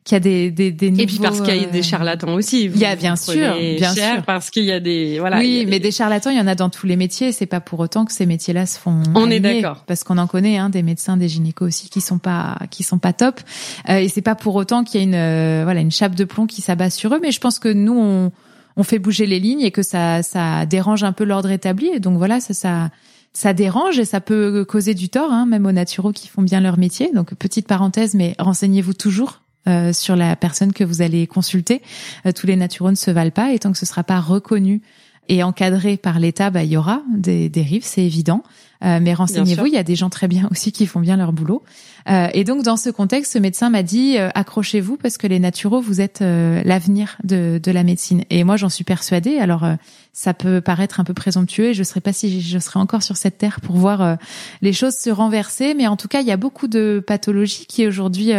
qu'il 0.06 0.14
y 0.14 0.16
a 0.16 0.20
des 0.20 0.50
des, 0.52 0.70
des 0.70 0.90
nouveaux, 0.90 1.02
et 1.02 1.06
puis 1.06 1.18
parce 1.18 1.40
qu'il 1.40 1.56
y 1.56 1.64
a 1.64 1.66
des 1.66 1.80
euh, 1.80 1.82
charlatans 1.82 2.32
aussi. 2.32 2.66
il 2.66 2.78
y 2.78 2.84
a 2.84 2.94
bien 2.94 3.16
sûr, 3.16 3.56
bien 3.56 3.92
sûr, 3.92 4.22
parce 4.24 4.50
qu'il 4.50 4.62
y 4.62 4.70
a 4.70 4.78
des 4.78 5.18
voilà. 5.18 5.38
Oui, 5.38 5.66
mais 5.68 5.80
des... 5.80 5.90
charlatans, 5.90 6.30
il 6.30 6.38
y 6.38 6.40
en 6.40 6.46
a 6.46 6.54
dans 6.54 6.70
tous 6.70 6.86
les 6.86 6.94
métiers. 6.94 7.32
C'est 7.32 7.46
pas 7.46 7.60
pour 7.60 7.80
autant 7.80 8.04
que 8.04 8.12
ces 8.12 8.24
métiers-là 8.24 8.66
se 8.66 8.78
font. 8.78 9.02
On 9.16 9.28
est 9.30 9.40
d'accord. 9.40 9.82
Parce 9.86 10.04
qu'on 10.04 10.18
en 10.18 10.28
connaît, 10.28 10.58
hein, 10.58 10.70
des 10.70 10.84
médecins, 10.84 11.16
des 11.16 11.28
gynécos 11.28 11.66
aussi 11.66 11.88
qui 11.90 12.00
sont 12.00 12.18
pas 12.18 12.56
qui 12.70 12.84
sont 12.84 12.98
pas 12.98 13.12
top. 13.12 13.40
Euh, 13.88 13.98
et 13.98 14.08
c'est 14.08 14.22
pas 14.22 14.36
pour 14.36 14.54
autant 14.54 14.84
qu'il 14.84 15.00
y 15.00 15.02
a 15.02 15.06
une 15.06 15.14
euh, 15.16 15.64
voilà 15.64 15.80
une 15.80 15.90
chape 15.90 16.14
de 16.14 16.24
plomb 16.24 16.46
qui 16.46 16.62
s'abat 16.62 16.90
sur 16.90 17.12
eux. 17.12 17.18
Mais 17.20 17.32
je 17.32 17.40
pense 17.40 17.58
que 17.58 17.68
nous 17.68 17.98
on 17.98 18.30
on 18.76 18.82
fait 18.82 18.98
bouger 18.98 19.26
les 19.26 19.40
lignes 19.40 19.62
et 19.62 19.70
que 19.70 19.82
ça, 19.82 20.22
ça 20.22 20.66
dérange 20.66 21.04
un 21.04 21.12
peu 21.12 21.24
l'ordre 21.24 21.50
établi. 21.50 21.88
Et 21.88 22.00
donc 22.00 22.18
voilà, 22.18 22.40
ça, 22.40 22.90
ça, 23.32 23.52
dérange 23.54 23.98
et 23.98 24.04
ça 24.04 24.20
peut 24.20 24.64
causer 24.68 24.94
du 24.94 25.08
tort, 25.08 25.32
hein, 25.32 25.46
même 25.46 25.66
aux 25.66 25.72
naturaux 25.72 26.12
qui 26.12 26.28
font 26.28 26.42
bien 26.42 26.60
leur 26.60 26.78
métier. 26.78 27.10
Donc 27.12 27.34
petite 27.34 27.66
parenthèse, 27.66 28.14
mais 28.14 28.34
renseignez-vous 28.38 28.94
toujours 28.94 29.42
euh, 29.68 29.92
sur 29.92 30.14
la 30.14 30.36
personne 30.36 30.72
que 30.72 30.84
vous 30.84 31.02
allez 31.02 31.26
consulter. 31.26 31.82
Euh, 32.24 32.32
tous 32.32 32.46
les 32.46 32.54
naturaux 32.54 32.90
ne 32.90 32.96
se 32.96 33.10
valent 33.10 33.32
pas 33.32 33.52
et 33.52 33.58
tant 33.58 33.72
que 33.72 33.78
ce 33.78 33.86
sera 33.86 34.04
pas 34.04 34.20
reconnu 34.20 34.80
et 35.28 35.42
encadré 35.42 35.96
par 35.96 36.18
l'État, 36.18 36.50
bah, 36.50 36.64
il 36.64 36.70
y 36.70 36.76
aura 36.76 37.02
des 37.16 37.48
dérives, 37.48 37.84
c'est 37.84 38.04
évident. 38.04 38.42
Euh, 38.84 38.98
mais 39.00 39.14
renseignez-vous, 39.14 39.66
il 39.66 39.72
y 39.72 39.78
a 39.78 39.82
des 39.82 39.96
gens 39.96 40.10
très 40.10 40.28
bien 40.28 40.48
aussi 40.50 40.70
qui 40.70 40.86
font 40.86 41.00
bien 41.00 41.16
leur 41.16 41.32
boulot. 41.32 41.62
Euh, 42.10 42.28
et 42.34 42.44
donc 42.44 42.62
dans 42.62 42.76
ce 42.76 42.90
contexte, 42.90 43.32
ce 43.32 43.38
médecin 43.38 43.70
m'a 43.70 43.82
dit 43.82 44.18
euh, 44.18 44.28
accrochez-vous 44.34 44.96
parce 44.96 45.16
que 45.16 45.26
les 45.26 45.38
naturaux, 45.38 45.80
vous 45.80 46.00
êtes 46.00 46.20
l'avenir 46.20 47.16
de, 47.24 47.58
de 47.62 47.70
la 47.70 47.82
médecine. 47.84 48.24
Et 48.30 48.44
moi, 48.44 48.56
j'en 48.56 48.68
suis 48.68 48.84
persuadée. 48.84 49.38
Alors 49.38 49.66
ça 50.12 50.34
peut 50.34 50.60
paraître 50.60 51.00
un 51.00 51.04
peu 51.04 51.14
présomptueux 51.14 51.70
et 51.70 51.74
je 51.74 51.80
ne 51.80 51.84
sais 51.84 52.00
pas 52.00 52.12
si 52.12 52.40
je 52.40 52.58
serai 52.58 52.78
encore 52.78 53.02
sur 53.02 53.16
cette 53.16 53.38
terre 53.38 53.60
pour 53.60 53.76
voir 53.76 54.18
les 54.62 54.72
choses 54.72 54.94
se 54.94 55.10
renverser. 55.10 55.74
Mais 55.74 55.86
en 55.86 55.96
tout 55.96 56.08
cas, 56.08 56.20
il 56.20 56.26
y 56.26 56.32
a 56.32 56.36
beaucoup 56.36 56.68
de 56.68 57.02
pathologies 57.06 57.66
qui 57.66 57.86
aujourd'hui 57.86 58.32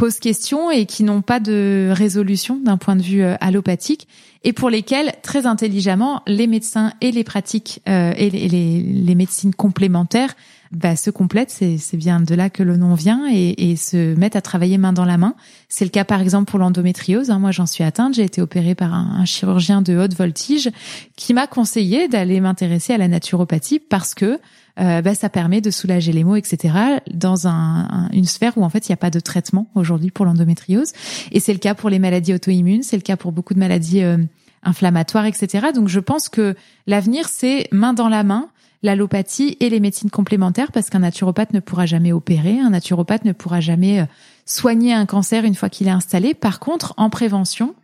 posent 0.00 0.18
question 0.18 0.70
et 0.70 0.86
qui 0.86 1.04
n'ont 1.04 1.20
pas 1.20 1.40
de 1.40 1.90
résolution 1.92 2.56
d'un 2.56 2.78
point 2.78 2.96
de 2.96 3.02
vue 3.02 3.22
allopathique 3.22 4.08
et 4.42 4.54
pour 4.54 4.70
lesquels, 4.70 5.12
très 5.22 5.44
intelligemment, 5.44 6.22
les 6.26 6.46
médecins 6.46 6.94
et 7.02 7.12
les 7.12 7.24
pratiques 7.24 7.82
euh, 7.86 8.14
et 8.16 8.30
les, 8.30 9.14
médecines 9.14 9.54
complémentaires 9.54 10.34
bah, 10.70 10.96
se 10.96 11.10
complètent. 11.10 11.50
C'est 11.50 11.96
bien 11.96 12.20
de 12.20 12.34
là 12.34 12.50
que 12.50 12.62
le 12.62 12.76
nom 12.76 12.94
vient 12.94 13.28
et, 13.30 13.70
et, 13.70 13.76
se 13.76 14.14
mettent 14.14 14.36
à 14.36 14.40
travailler 14.40 14.78
main 14.78 14.92
dans 14.92 15.04
la 15.04 15.18
main. 15.18 15.34
C'est 15.68 15.84
le 15.84 15.90
cas 15.90 16.04
par 16.04 16.20
exemple 16.20 16.50
pour 16.50 16.58
l'endométriose. 16.58 17.30
Hein. 17.30 17.38
Moi, 17.38 17.50
j'en 17.50 17.66
suis 17.66 17.84
atteinte. 17.84 18.14
J'ai 18.14 18.24
été 18.24 18.40
opérée 18.40 18.74
par 18.74 18.94
un, 18.94 19.16
un 19.18 19.24
chirurgien 19.24 19.82
de 19.82 19.96
haute 19.96 20.14
voltige 20.14 20.70
qui 21.16 21.34
m'a 21.34 21.46
conseillé 21.46 22.08
d'aller 22.08 22.40
m'intéresser 22.40 22.92
à 22.92 22.98
la 22.98 23.08
naturopathie 23.08 23.80
parce 23.80 24.14
que 24.14 24.38
euh, 24.80 25.02
bah, 25.02 25.14
ça 25.14 25.28
permet 25.28 25.60
de 25.60 25.70
soulager 25.70 26.12
les 26.12 26.24
maux, 26.24 26.36
etc. 26.36 26.74
Dans 27.12 27.46
un, 27.48 28.08
une 28.12 28.24
sphère 28.24 28.56
où 28.56 28.64
en 28.64 28.70
fait 28.70 28.88
il 28.88 28.92
n'y 28.92 28.94
a 28.94 28.98
pas 28.98 29.10
de 29.10 29.20
traitement 29.20 29.68
aujourd'hui 29.74 30.10
pour 30.10 30.24
l'endométriose. 30.24 30.92
Et 31.32 31.40
c'est 31.40 31.52
le 31.52 31.58
cas 31.58 31.74
pour 31.74 31.90
les 31.90 31.98
maladies 31.98 32.34
auto-immunes, 32.34 32.82
c'est 32.82 32.96
le 32.96 33.02
cas 33.02 33.16
pour 33.16 33.32
beaucoup 33.32 33.54
de 33.54 33.58
maladies 33.58 34.02
euh, 34.02 34.18
inflammatoires, 34.62 35.26
etc. 35.26 35.68
Donc 35.74 35.88
je 35.88 36.00
pense 36.00 36.28
que 36.28 36.54
l'avenir 36.86 37.28
c'est 37.28 37.68
main 37.72 37.92
dans 37.92 38.08
la 38.08 38.22
main 38.22 38.48
l'allopathie 38.82 39.56
et 39.60 39.70
les 39.70 39.80
médecines 39.80 40.10
complémentaires 40.10 40.72
parce 40.72 40.90
qu'un 40.90 41.00
naturopathe 41.00 41.52
ne 41.52 41.60
pourra 41.60 41.86
jamais 41.86 42.12
opérer, 42.12 42.58
un 42.58 42.70
naturopathe 42.70 43.24
ne 43.24 43.32
pourra 43.32 43.60
jamais 43.60 44.00
euh, 44.00 44.06
soigner 44.46 44.92
un 44.92 45.06
cancer 45.06 45.44
une 45.44 45.54
fois 45.54 45.68
qu'il 45.68 45.86
est 45.86 45.92
installé. 45.92 46.34
Par 46.34 46.60
contre, 46.60 46.94
en 46.96 47.10
prévention, 47.10 47.74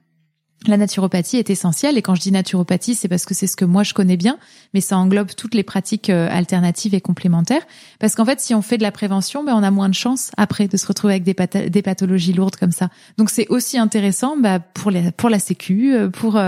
la 0.67 0.77
naturopathie 0.77 1.37
est 1.37 1.51
essentielle. 1.51 1.99
Et 1.99 2.03
quand 2.03 2.15
je 2.15 2.23
dis 2.23 2.33
naturopathie, 2.33 2.95
c'est 2.95 3.09
parce 3.09 3.25
que 3.25 3.35
c'est 3.35 3.47
ce 3.47 3.57
que 3.57 3.65
moi 3.65 3.83
je 3.83 3.95
connais 3.95 4.17
bien, 4.17 4.39
mais 4.75 4.81
ça 4.81 4.97
englobe 4.97 5.29
toutes 5.37 5.55
les 5.55 5.63
pratiques 5.63 6.11
euh, 6.11 6.29
alternatives 6.31 6.95
et 6.95 7.01
complémentaires. 7.01 7.67
Parce 8.01 8.15
qu'en 8.15 8.25
fait, 8.25 8.41
si 8.41 8.55
on 8.55 8.63
fait 8.63 8.79
de 8.79 8.83
la 8.83 8.93
prévention, 8.93 9.45
ben, 9.45 9.55
on 9.55 9.63
a 9.63 9.71
moins 9.71 9.89
de 9.89 9.95
chances 9.95 10.33
après 10.37 10.67
de 10.67 10.77
se 10.77 10.87
retrouver 10.87 11.15
avec 11.15 11.25
des, 11.25 11.83
pathologies 11.83 12.33
lourdes 12.33 12.57
comme 12.57 12.73
ça. 12.73 12.89
Donc 13.19 13.31
c'est 13.31 13.47
aussi 13.49 13.79
intéressant 13.79 14.37
bah, 14.37 14.59
pour, 14.59 14.91
la 14.91 15.39
Sécu, 15.39 15.95
euh, 15.95 16.09
pour 16.09 16.41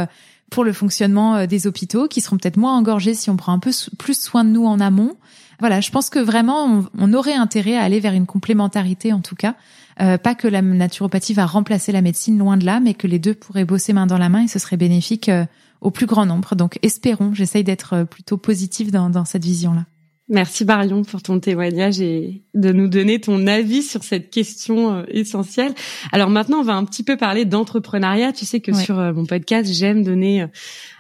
pour 0.51 0.65
le 0.65 0.73
fonctionnement 0.73 1.47
des 1.47 1.67
hôpitaux, 1.67 2.09
qui 2.09 2.21
seront 2.21 2.37
peut-être 2.37 2.57
moins 2.57 2.77
engorgés 2.77 3.15
si 3.15 3.31
on 3.31 3.37
prend 3.37 3.53
un 3.53 3.59
peu 3.59 3.71
plus 3.99 4.19
soin 4.19 4.45
de 4.45 4.51
nous 4.51 4.67
en 4.67 4.81
amont. 4.81 5.17
Voilà, 5.61 5.81
je 5.81 5.91
pense 5.91 6.09
que 6.09 6.19
vraiment, 6.19 6.85
on, 6.97 7.13
aurait 7.13 7.35
intérêt 7.35 7.77
à 7.77 7.83
aller 7.83 8.01
vers 8.01 8.15
une 8.15 8.27
complémentarité 8.27 9.13
en 9.13 9.21
tout 9.21 9.35
cas 9.35 9.57
euh, 10.01 10.17
pas 10.17 10.35
que 10.35 10.47
la 10.47 10.63
naturopathie 10.63 11.35
va 11.35 11.47
remplacer 11.47 11.91
la 11.91 12.03
médecine, 12.03 12.39
loin 12.39 12.57
de 12.57 12.65
là, 12.65 12.79
mais 12.79 12.95
que 12.95 13.07
les 13.07 13.19
deux 13.19 13.35
pourraient 13.35 13.65
bosser 13.65 13.93
main 13.93 14.07
dans 14.07 14.19
la 14.19 14.29
main 14.29 14.45
et 14.45 14.49
ce 14.49 14.59
serait 14.59 14.77
bénéfique 14.77 15.29
euh, 15.29 15.45
au 15.81 15.91
plus 15.91 16.07
grand 16.07 16.25
nombre. 16.25 16.55
Donc 16.55 16.79
espérons, 16.83 17.35
j'essaye 17.35 17.65
d'être 17.65 17.95
euh, 17.95 18.05
plutôt 18.05 18.37
positive 18.37 18.93
dans, 18.93 19.11
dans 19.11 19.25
cette 19.25 19.45
vision-là. 19.45 19.87
Merci 20.29 20.65
Marion 20.65 21.05
pour 21.05 21.23
ton 21.23 21.41
témoignage 21.41 22.01
et 22.01 22.43
de 22.55 22.73
nous 22.73 22.89
donner 22.89 23.21
ton 23.21 23.47
avis 23.47 23.83
sur 23.83 24.05
cette 24.05 24.31
question 24.31 25.05
essentielle. 25.09 25.75
Alors 26.13 26.29
maintenant, 26.29 26.59
on 26.59 26.65
va 26.65 26.75
un 26.75 26.85
petit 26.85 27.03
peu 27.03 27.17
parler 27.17 27.45
d'entrepreneuriat. 27.45 28.33
Tu 28.33 28.45
sais 28.45 28.61
que 28.61 28.75
sur 28.75 28.97
mon 28.97 29.25
podcast, 29.25 29.73
j'aime 29.73 30.03
donner 30.03 30.47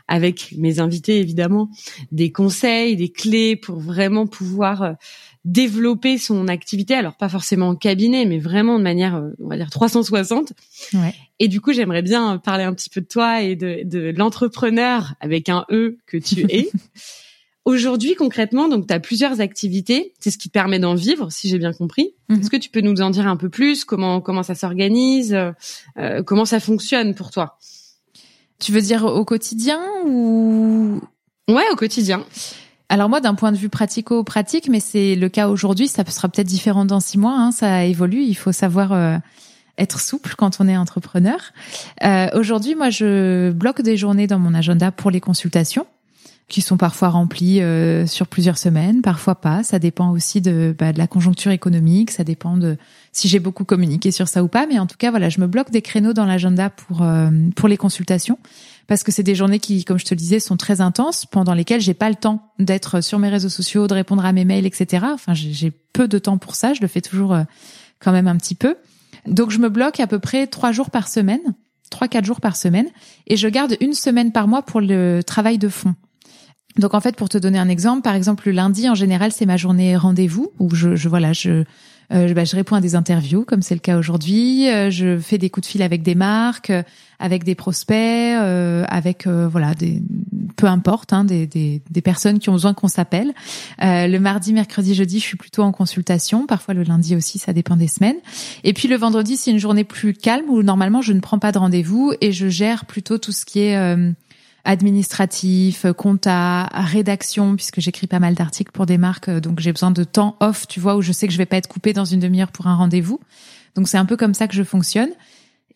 avec 0.08 0.54
mes 0.56 0.80
invités 0.80 1.18
évidemment 1.18 1.68
des 2.10 2.32
conseils, 2.32 2.96
des 2.96 3.10
clés 3.10 3.54
pour 3.54 3.78
vraiment 3.78 4.26
pouvoir 4.26 4.96
développer 5.44 6.18
son 6.18 6.48
activité, 6.48 6.94
alors 6.94 7.14
pas 7.14 7.28
forcément 7.28 7.68
en 7.68 7.74
cabinet, 7.76 8.26
mais 8.26 8.38
vraiment 8.38 8.78
de 8.78 8.82
manière, 8.82 9.16
euh, 9.16 9.30
on 9.42 9.48
va 9.48 9.56
dire 9.56 9.70
360. 9.70 10.52
Ouais. 10.94 11.14
Et 11.38 11.48
du 11.48 11.60
coup, 11.60 11.72
j'aimerais 11.72 12.02
bien 12.02 12.38
parler 12.38 12.64
un 12.64 12.74
petit 12.74 12.90
peu 12.90 13.00
de 13.00 13.06
toi 13.06 13.42
et 13.42 13.56
de, 13.56 13.82
de 13.84 14.12
l'entrepreneur 14.16 15.14
avec 15.20 15.48
un 15.48 15.64
E 15.70 15.98
que 16.06 16.16
tu 16.16 16.40
es. 16.50 16.70
Aujourd'hui, 17.68 18.14
concrètement, 18.14 18.66
donc 18.66 18.86
tu 18.86 18.94
as 18.94 18.98
plusieurs 18.98 19.42
activités, 19.42 20.14
c'est 20.20 20.30
ce 20.30 20.38
qui 20.38 20.48
te 20.48 20.54
permet 20.54 20.78
d'en 20.78 20.94
vivre, 20.94 21.30
si 21.30 21.50
j'ai 21.50 21.58
bien 21.58 21.74
compris. 21.74 22.14
Mhm. 22.30 22.40
Est-ce 22.40 22.48
que 22.48 22.56
tu 22.56 22.70
peux 22.70 22.80
nous 22.80 23.02
en 23.02 23.10
dire 23.10 23.26
un 23.26 23.36
peu 23.36 23.50
plus? 23.50 23.84
Comment 23.84 24.22
comment 24.22 24.42
ça 24.42 24.54
s'organise? 24.54 25.34
Euh, 25.98 26.22
Comment 26.22 26.46
ça 26.46 26.60
fonctionne 26.60 27.14
pour 27.14 27.30
toi? 27.30 27.58
Tu 28.58 28.72
veux 28.72 28.80
dire 28.80 29.04
au 29.04 29.22
quotidien 29.26 29.80
ou? 30.06 30.98
Ouais, 31.46 31.64
au 31.70 31.76
quotidien. 31.76 32.24
Alors 32.88 33.10
moi, 33.10 33.20
d'un 33.20 33.34
point 33.34 33.52
de 33.52 33.58
vue 33.58 33.68
pratico-pratique, 33.68 34.70
mais 34.70 34.80
c'est 34.80 35.14
le 35.14 35.28
cas 35.28 35.48
aujourd'hui, 35.48 35.88
ça 35.88 36.06
sera 36.06 36.30
peut-être 36.30 36.46
différent 36.46 36.86
dans 36.86 37.00
six 37.00 37.18
mois, 37.18 37.36
hein, 37.36 37.52
ça 37.52 37.84
évolue, 37.84 38.22
il 38.22 38.34
faut 38.34 38.52
savoir 38.52 38.94
euh, 38.94 39.18
être 39.76 40.00
souple 40.00 40.36
quand 40.38 40.56
on 40.60 40.68
est 40.68 40.76
entrepreneur. 40.78 41.38
Euh, 42.02 42.28
aujourd'hui, 42.32 42.74
moi, 42.76 42.88
je 42.88 43.50
bloque 43.50 43.82
des 43.82 43.98
journées 43.98 44.26
dans 44.26 44.38
mon 44.38 44.54
agenda 44.54 44.90
pour 44.90 45.10
les 45.10 45.20
consultations 45.20 45.84
qui 46.48 46.62
sont 46.62 46.76
parfois 46.76 47.10
remplies 47.10 47.60
euh, 47.60 48.06
sur 48.06 48.26
plusieurs 48.26 48.56
semaines, 48.56 49.02
parfois 49.02 49.34
pas. 49.34 49.62
Ça 49.62 49.78
dépend 49.78 50.10
aussi 50.10 50.40
de, 50.40 50.74
bah, 50.78 50.92
de 50.92 50.98
la 50.98 51.06
conjoncture 51.06 51.50
économique, 51.50 52.10
ça 52.10 52.24
dépend 52.24 52.56
de 52.56 52.76
si 53.12 53.28
j'ai 53.28 53.38
beaucoup 53.38 53.64
communiqué 53.64 54.10
sur 54.10 54.28
ça 54.28 54.42
ou 54.42 54.48
pas. 54.48 54.66
Mais 54.66 54.78
en 54.78 54.86
tout 54.86 54.96
cas, 54.96 55.10
voilà, 55.10 55.28
je 55.28 55.40
me 55.40 55.46
bloque 55.46 55.70
des 55.70 55.82
créneaux 55.82 56.14
dans 56.14 56.24
l'agenda 56.24 56.70
pour 56.70 57.06
pour 57.54 57.68
les 57.68 57.76
consultations 57.76 58.38
parce 58.88 59.04
que 59.04 59.12
c'est 59.12 59.22
des 59.22 59.34
journées 59.34 59.60
qui, 59.60 59.84
comme 59.84 59.98
je 59.98 60.04
te 60.06 60.14
le 60.14 60.18
disais, 60.18 60.40
sont 60.40 60.56
très 60.56 60.80
intenses, 60.80 61.26
pendant 61.26 61.52
lesquelles 61.52 61.82
j'ai 61.82 61.94
pas 61.94 62.08
le 62.08 62.16
temps 62.16 62.50
d'être 62.58 63.02
sur 63.02 63.18
mes 63.18 63.28
réseaux 63.28 63.50
sociaux, 63.50 63.86
de 63.86 63.92
répondre 63.92 64.24
à 64.24 64.32
mes 64.32 64.46
mails, 64.46 64.64
etc. 64.64 65.04
Enfin, 65.12 65.34
j'ai 65.34 65.70
peu 65.70 66.08
de 66.08 66.18
temps 66.18 66.38
pour 66.38 66.54
ça. 66.54 66.72
Je 66.72 66.80
le 66.80 66.88
fais 66.88 67.02
toujours 67.02 67.34
euh, 67.34 67.42
quand 68.00 68.12
même 68.12 68.26
un 68.26 68.36
petit 68.36 68.54
peu. 68.54 68.76
Donc, 69.26 69.50
je 69.50 69.58
me 69.58 69.68
bloque 69.68 70.00
à 70.00 70.06
peu 70.06 70.18
près 70.18 70.46
trois 70.46 70.72
jours 70.72 70.90
par 70.90 71.06
semaine, 71.06 71.54
trois 71.90 72.08
quatre 72.08 72.24
jours 72.24 72.40
par 72.40 72.56
semaine, 72.56 72.86
et 73.26 73.36
je 73.36 73.46
garde 73.46 73.76
une 73.82 73.92
semaine 73.92 74.32
par 74.32 74.48
mois 74.48 74.62
pour 74.62 74.80
le 74.80 75.20
travail 75.22 75.58
de 75.58 75.68
fond. 75.68 75.94
Donc 76.78 76.94
en 76.94 77.00
fait, 77.00 77.16
pour 77.16 77.28
te 77.28 77.38
donner 77.38 77.58
un 77.58 77.68
exemple, 77.68 78.02
par 78.02 78.14
exemple 78.14 78.44
le 78.46 78.52
lundi 78.52 78.88
en 78.88 78.94
général 78.94 79.32
c'est 79.32 79.46
ma 79.46 79.56
journée 79.56 79.96
rendez-vous 79.96 80.52
où 80.58 80.74
je, 80.74 80.96
je 80.96 81.08
voilà 81.08 81.32
je 81.32 81.64
euh, 82.12 82.32
bah, 82.32 82.44
je 82.44 82.56
réponds 82.56 82.76
à 82.76 82.80
des 82.80 82.94
interviews, 82.94 83.44
comme 83.44 83.60
c'est 83.62 83.74
le 83.74 83.80
cas 83.80 83.98
aujourd'hui. 83.98 84.70
Euh, 84.70 84.90
je 84.90 85.18
fais 85.18 85.36
des 85.36 85.50
coups 85.50 85.66
de 85.66 85.70
fil 85.70 85.82
avec 85.82 86.02
des 86.02 86.14
marques, 86.14 86.70
euh, 86.70 86.82
avec 87.18 87.44
des 87.44 87.54
prospects, 87.54 87.94
avec 87.96 89.26
voilà 89.26 89.74
des 89.74 90.02
peu 90.56 90.66
importe, 90.66 91.12
hein, 91.12 91.24
des, 91.24 91.46
des, 91.46 91.82
des, 91.88 92.00
personnes 92.00 92.38
qui 92.38 92.48
ont 92.48 92.52
besoin 92.52 92.74
qu'on 92.74 92.88
s'appelle. 92.88 93.32
le 93.80 94.18
mardi, 94.18 94.52
mercredi, 94.52 94.94
jeudi, 94.94 95.18
je 95.18 95.24
suis 95.24 95.36
plutôt 95.36 95.62
en 95.62 95.72
consultation. 95.72 96.46
Parfois 96.46 96.74
le 96.74 96.84
lundi 96.84 97.16
aussi, 97.16 97.38
ça 97.38 97.52
dépend 97.52 97.74
des 97.74 97.88
semaines. 97.88 98.16
Et 98.62 98.72
puis 98.72 98.86
le 98.86 98.96
vendredi, 98.96 99.36
c'est 99.36 99.50
une 99.50 99.58
journée 99.58 99.82
plus 99.82 100.14
calme 100.14 100.48
où 100.48 100.62
normalement 100.62 101.02
je 101.02 101.12
ne 101.12 101.18
prends 101.18 101.40
pas 101.40 101.50
de 101.50 101.58
rendez-vous 101.58 102.12
et 102.20 102.30
je 102.30 102.48
gère 102.48 102.84
plutôt 102.84 103.18
tout 103.18 103.32
ce 103.32 103.44
qui 103.44 103.60
est 103.60 103.76
administratif, 104.68 105.86
compta, 105.96 106.68
rédaction, 106.74 107.56
puisque 107.56 107.80
j'écris 107.80 108.06
pas 108.06 108.18
mal 108.18 108.34
d'articles 108.34 108.70
pour 108.70 108.84
des 108.84 108.98
marques, 108.98 109.30
euh, 109.30 109.40
donc 109.40 109.60
j'ai 109.60 109.72
besoin 109.72 109.90
de 109.90 110.04
temps 110.04 110.36
off, 110.40 110.68
tu 110.68 110.78
vois, 110.78 110.96
où 110.96 111.00
je 111.00 111.10
sais 111.10 111.26
que 111.26 111.32
je 111.32 111.38
vais 111.38 111.46
pas 111.46 111.56
être 111.56 111.68
coupée 111.68 111.94
dans 111.94 112.04
une 112.04 112.20
demi-heure 112.20 112.52
pour 112.52 112.66
un 112.66 112.74
rendez-vous. 112.74 113.18
Donc 113.74 113.88
c'est 113.88 113.96
un 113.96 114.04
peu 114.04 114.18
comme 114.18 114.34
ça 114.34 114.46
que 114.46 114.54
je 114.54 114.62
fonctionne. 114.62 115.08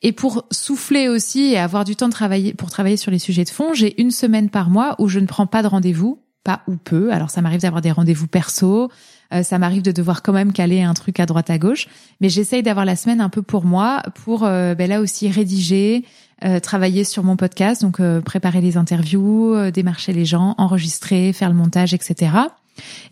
Et 0.02 0.12
pour 0.12 0.46
souffler 0.50 1.08
aussi 1.08 1.52
et 1.52 1.58
avoir 1.58 1.84
du 1.84 1.96
temps 1.96 2.08
de 2.08 2.12
travailler 2.12 2.52
pour 2.52 2.68
travailler 2.68 2.98
sur 2.98 3.10
les 3.10 3.18
sujets 3.18 3.44
de 3.44 3.48
fond, 3.48 3.72
j'ai 3.72 3.98
une 3.98 4.10
semaine 4.10 4.50
par 4.50 4.68
mois 4.68 4.94
où 4.98 5.08
je 5.08 5.20
ne 5.20 5.26
prends 5.26 5.46
pas 5.46 5.62
de 5.62 5.68
rendez-vous, 5.68 6.18
pas 6.44 6.60
ou 6.66 6.76
peu. 6.76 7.12
Alors 7.12 7.30
ça 7.30 7.40
m'arrive 7.40 7.60
d'avoir 7.60 7.80
des 7.80 7.92
rendez-vous 7.92 8.26
perso, 8.26 8.90
euh, 9.32 9.42
ça 9.42 9.58
m'arrive 9.58 9.82
de 9.82 9.92
devoir 9.92 10.22
quand 10.22 10.34
même 10.34 10.52
caler 10.52 10.82
un 10.82 10.92
truc 10.92 11.18
à 11.18 11.24
droite 11.24 11.48
à 11.48 11.56
gauche, 11.56 11.88
mais 12.20 12.28
j'essaye 12.28 12.62
d'avoir 12.62 12.84
la 12.84 12.96
semaine 12.96 13.22
un 13.22 13.30
peu 13.30 13.40
pour 13.40 13.64
moi, 13.64 14.02
pour 14.24 14.44
euh, 14.44 14.74
ben 14.74 14.90
là 14.90 15.00
aussi 15.00 15.30
rédiger, 15.30 16.04
euh, 16.44 16.58
travailler 16.58 17.04
sur 17.04 17.22
mon 17.22 17.36
podcast, 17.36 17.82
donc 17.82 18.00
euh, 18.00 18.20
préparer 18.20 18.60
les 18.60 18.76
interviews, 18.76 19.54
euh, 19.54 19.70
démarcher 19.70 20.12
les 20.12 20.24
gens, 20.24 20.56
enregistrer, 20.58 21.32
faire 21.32 21.48
le 21.48 21.54
montage, 21.54 21.94
etc. 21.94 22.32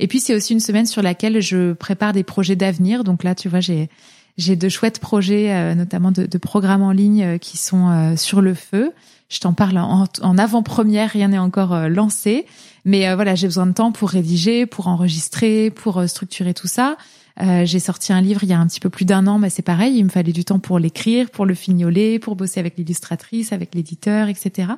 Et 0.00 0.08
puis 0.08 0.18
c'est 0.18 0.34
aussi 0.34 0.52
une 0.52 0.60
semaine 0.60 0.86
sur 0.86 1.00
laquelle 1.00 1.40
je 1.40 1.72
prépare 1.72 2.12
des 2.12 2.24
projets 2.24 2.56
d'avenir. 2.56 3.04
Donc 3.04 3.22
là, 3.22 3.34
tu 3.34 3.48
vois, 3.48 3.60
j'ai 3.60 3.88
j'ai 4.36 4.56
de 4.56 4.68
chouettes 4.68 5.00
projets, 5.00 5.74
notamment 5.74 6.12
de, 6.12 6.24
de, 6.24 6.38
programmes 6.38 6.82
en 6.82 6.92
ligne 6.92 7.38
qui 7.40 7.58
sont 7.58 8.14
sur 8.16 8.40
le 8.40 8.54
feu. 8.54 8.92
Je 9.28 9.38
t'en 9.38 9.52
parle 9.52 9.76
en, 9.76 10.06
en 10.22 10.38
avant-première, 10.38 11.10
rien 11.10 11.28
n'est 11.28 11.38
encore 11.38 11.76
lancé, 11.90 12.46
mais 12.86 13.12
voilà, 13.14 13.34
j'ai 13.34 13.48
besoin 13.48 13.66
de 13.66 13.72
temps 13.72 13.92
pour 13.92 14.08
rédiger, 14.08 14.64
pour 14.64 14.88
enregistrer, 14.88 15.70
pour 15.70 16.08
structurer 16.08 16.54
tout 16.54 16.68
ça. 16.68 16.96
Euh, 17.42 17.64
j'ai 17.64 17.78
sorti 17.78 18.12
un 18.12 18.20
livre 18.20 18.42
il 18.42 18.50
y 18.50 18.52
a 18.52 18.58
un 18.58 18.66
petit 18.66 18.80
peu 18.80 18.90
plus 18.90 19.04
d'un 19.04 19.26
an, 19.26 19.38
mais 19.38 19.48
c'est 19.48 19.62
pareil, 19.62 19.96
il 19.96 20.04
me 20.04 20.10
fallait 20.10 20.32
du 20.32 20.44
temps 20.44 20.58
pour 20.58 20.78
l'écrire, 20.78 21.30
pour 21.30 21.46
le 21.46 21.54
fignoler, 21.54 22.18
pour 22.18 22.36
bosser 22.36 22.60
avec 22.60 22.76
l'illustratrice, 22.76 23.52
avec 23.52 23.74
l'éditeur, 23.74 24.28
etc. 24.28 24.72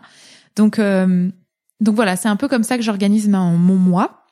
Donc, 0.55 0.79
euh, 0.79 1.29
donc 1.81 1.97
voilà, 1.97 2.17
c'est 2.17 2.29
un 2.29 2.37
peu 2.37 2.47
comme 2.47 2.63
ça 2.63 2.77
que 2.77 2.83
j'organise 2.83 3.29
mon, 3.29 3.57
mois. 3.57 4.27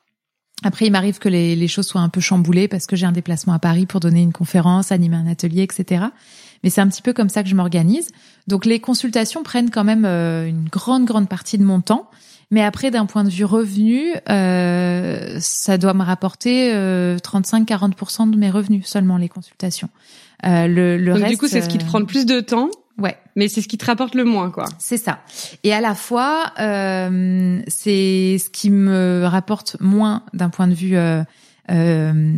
Après, 0.63 0.85
il 0.85 0.91
m'arrive 0.91 1.19
que 1.19 1.27
les, 1.27 1.55
les, 1.55 1.67
choses 1.67 1.87
soient 1.87 2.01
un 2.01 2.09
peu 2.09 2.21
chamboulées 2.21 2.67
parce 2.67 2.85
que 2.85 2.95
j'ai 2.95 3.05
un 3.05 3.11
déplacement 3.11 3.53
à 3.53 3.59
Paris 3.59 3.85
pour 3.85 3.99
donner 3.99 4.21
une 4.21 4.31
conférence, 4.31 4.91
animer 4.91 5.17
un 5.17 5.27
atelier, 5.27 5.63
etc. 5.63 6.05
Mais 6.63 6.69
c'est 6.69 6.81
un 6.81 6.87
petit 6.87 7.01
peu 7.01 7.13
comme 7.13 7.29
ça 7.29 7.43
que 7.43 7.49
je 7.49 7.55
m'organise. 7.55 8.09
Donc 8.47 8.65
les 8.65 8.79
consultations 8.79 9.43
prennent 9.43 9.69
quand 9.69 9.83
même 9.83 10.05
euh, 10.05 10.47
une 10.47 10.67
grande, 10.69 11.05
grande 11.05 11.27
partie 11.29 11.57
de 11.57 11.63
mon 11.63 11.81
temps. 11.81 12.09
Mais 12.51 12.61
après, 12.61 12.91
d'un 12.91 13.05
point 13.05 13.23
de 13.23 13.29
vue 13.29 13.45
revenu, 13.45 14.13
euh, 14.29 15.37
ça 15.39 15.77
doit 15.77 15.93
me 15.93 16.03
rapporter 16.03 16.73
euh, 16.73 17.17
35-40% 17.17 18.29
de 18.29 18.37
mes 18.37 18.51
revenus 18.51 18.85
seulement 18.85 19.17
les 19.17 19.29
consultations. 19.29 19.89
Euh, 20.45 20.67
le, 20.67 20.97
le 20.97 21.13
Donc, 21.13 21.21
reste, 21.21 21.31
du 21.31 21.37
coup, 21.37 21.47
c'est 21.47 21.61
ce 21.61 21.69
qui 21.69 21.77
te 21.77 21.85
prend 21.85 21.99
le 21.99 22.05
plus 22.05 22.25
de 22.25 22.41
temps. 22.41 22.69
Ouais. 22.97 23.15
Mais 23.37 23.47
c'est 23.47 23.61
ce 23.61 23.69
qui 23.69 23.77
te 23.77 23.85
rapporte 23.85 24.15
le 24.15 24.25
moins, 24.25 24.51
quoi. 24.51 24.65
C'est 24.79 24.97
ça. 24.97 25.19
Et 25.63 25.73
à 25.73 25.79
la 25.79 25.95
fois, 25.95 26.51
euh, 26.59 27.61
c'est 27.67 28.37
ce 28.37 28.49
qui 28.49 28.69
me 28.69 29.23
rapporte 29.25 29.77
moins 29.79 30.23
d'un 30.33 30.49
point 30.49 30.67
de 30.67 30.73
vue 30.73 30.97
euh, 31.71 32.33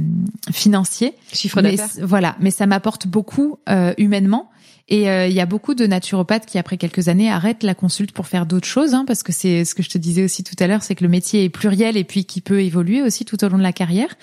financier. 0.52 1.13
Chiffre 1.32 1.62
d'affaires. 1.62 1.89
Voilà. 2.02 2.36
Mais 2.39 2.52
ça 2.52 2.65
m'apporte 2.65 3.08
beaucoup 3.08 3.60
euh, 3.69 3.93
humainement 3.98 4.50
et 4.89 5.10
euh, 5.10 5.28
il 5.28 5.34
y 5.34 5.39
a 5.39 5.46
beaucoup 5.46 5.76
de 5.76 5.88
naturopathes 5.88 6.46
qui, 6.46 6.58
après 6.58 6.78
quelques 6.78 7.08
années, 7.08 7.32
arrêtent 7.32 7.63
la 7.63 7.74
consulte 7.74 8.12
pour 8.12 8.28
faire 8.28 8.46
d'autres 8.46 8.67
choses, 8.67 8.93
hein, 8.93 9.06
parce 9.08 9.24
que 9.24 9.32
c'est 9.32 9.63
ce 9.63 9.76
que 9.76 9.84
je 9.84 9.89
te 9.89 9.98
disais 9.98 10.24
aussi 10.24 10.43
tout 10.43 10.56
à 10.60 10.67
l'heure, 10.67 10.84
c'est 10.84 10.93
que 10.96 11.04
le 11.04 11.10
métier 11.10 11.46
est 11.46 11.50
pluriel 11.50 11.96
et 11.96 12.04
puis 12.04 12.26
qui 12.26 12.41
peut 12.41 12.62
évoluer 12.62 13.02
aussi 13.02 13.24
tout 13.24 13.41
au 13.46 13.50
long 13.50 13.58
de 13.58 13.63
la 13.63 13.72
carrière. 13.72 14.13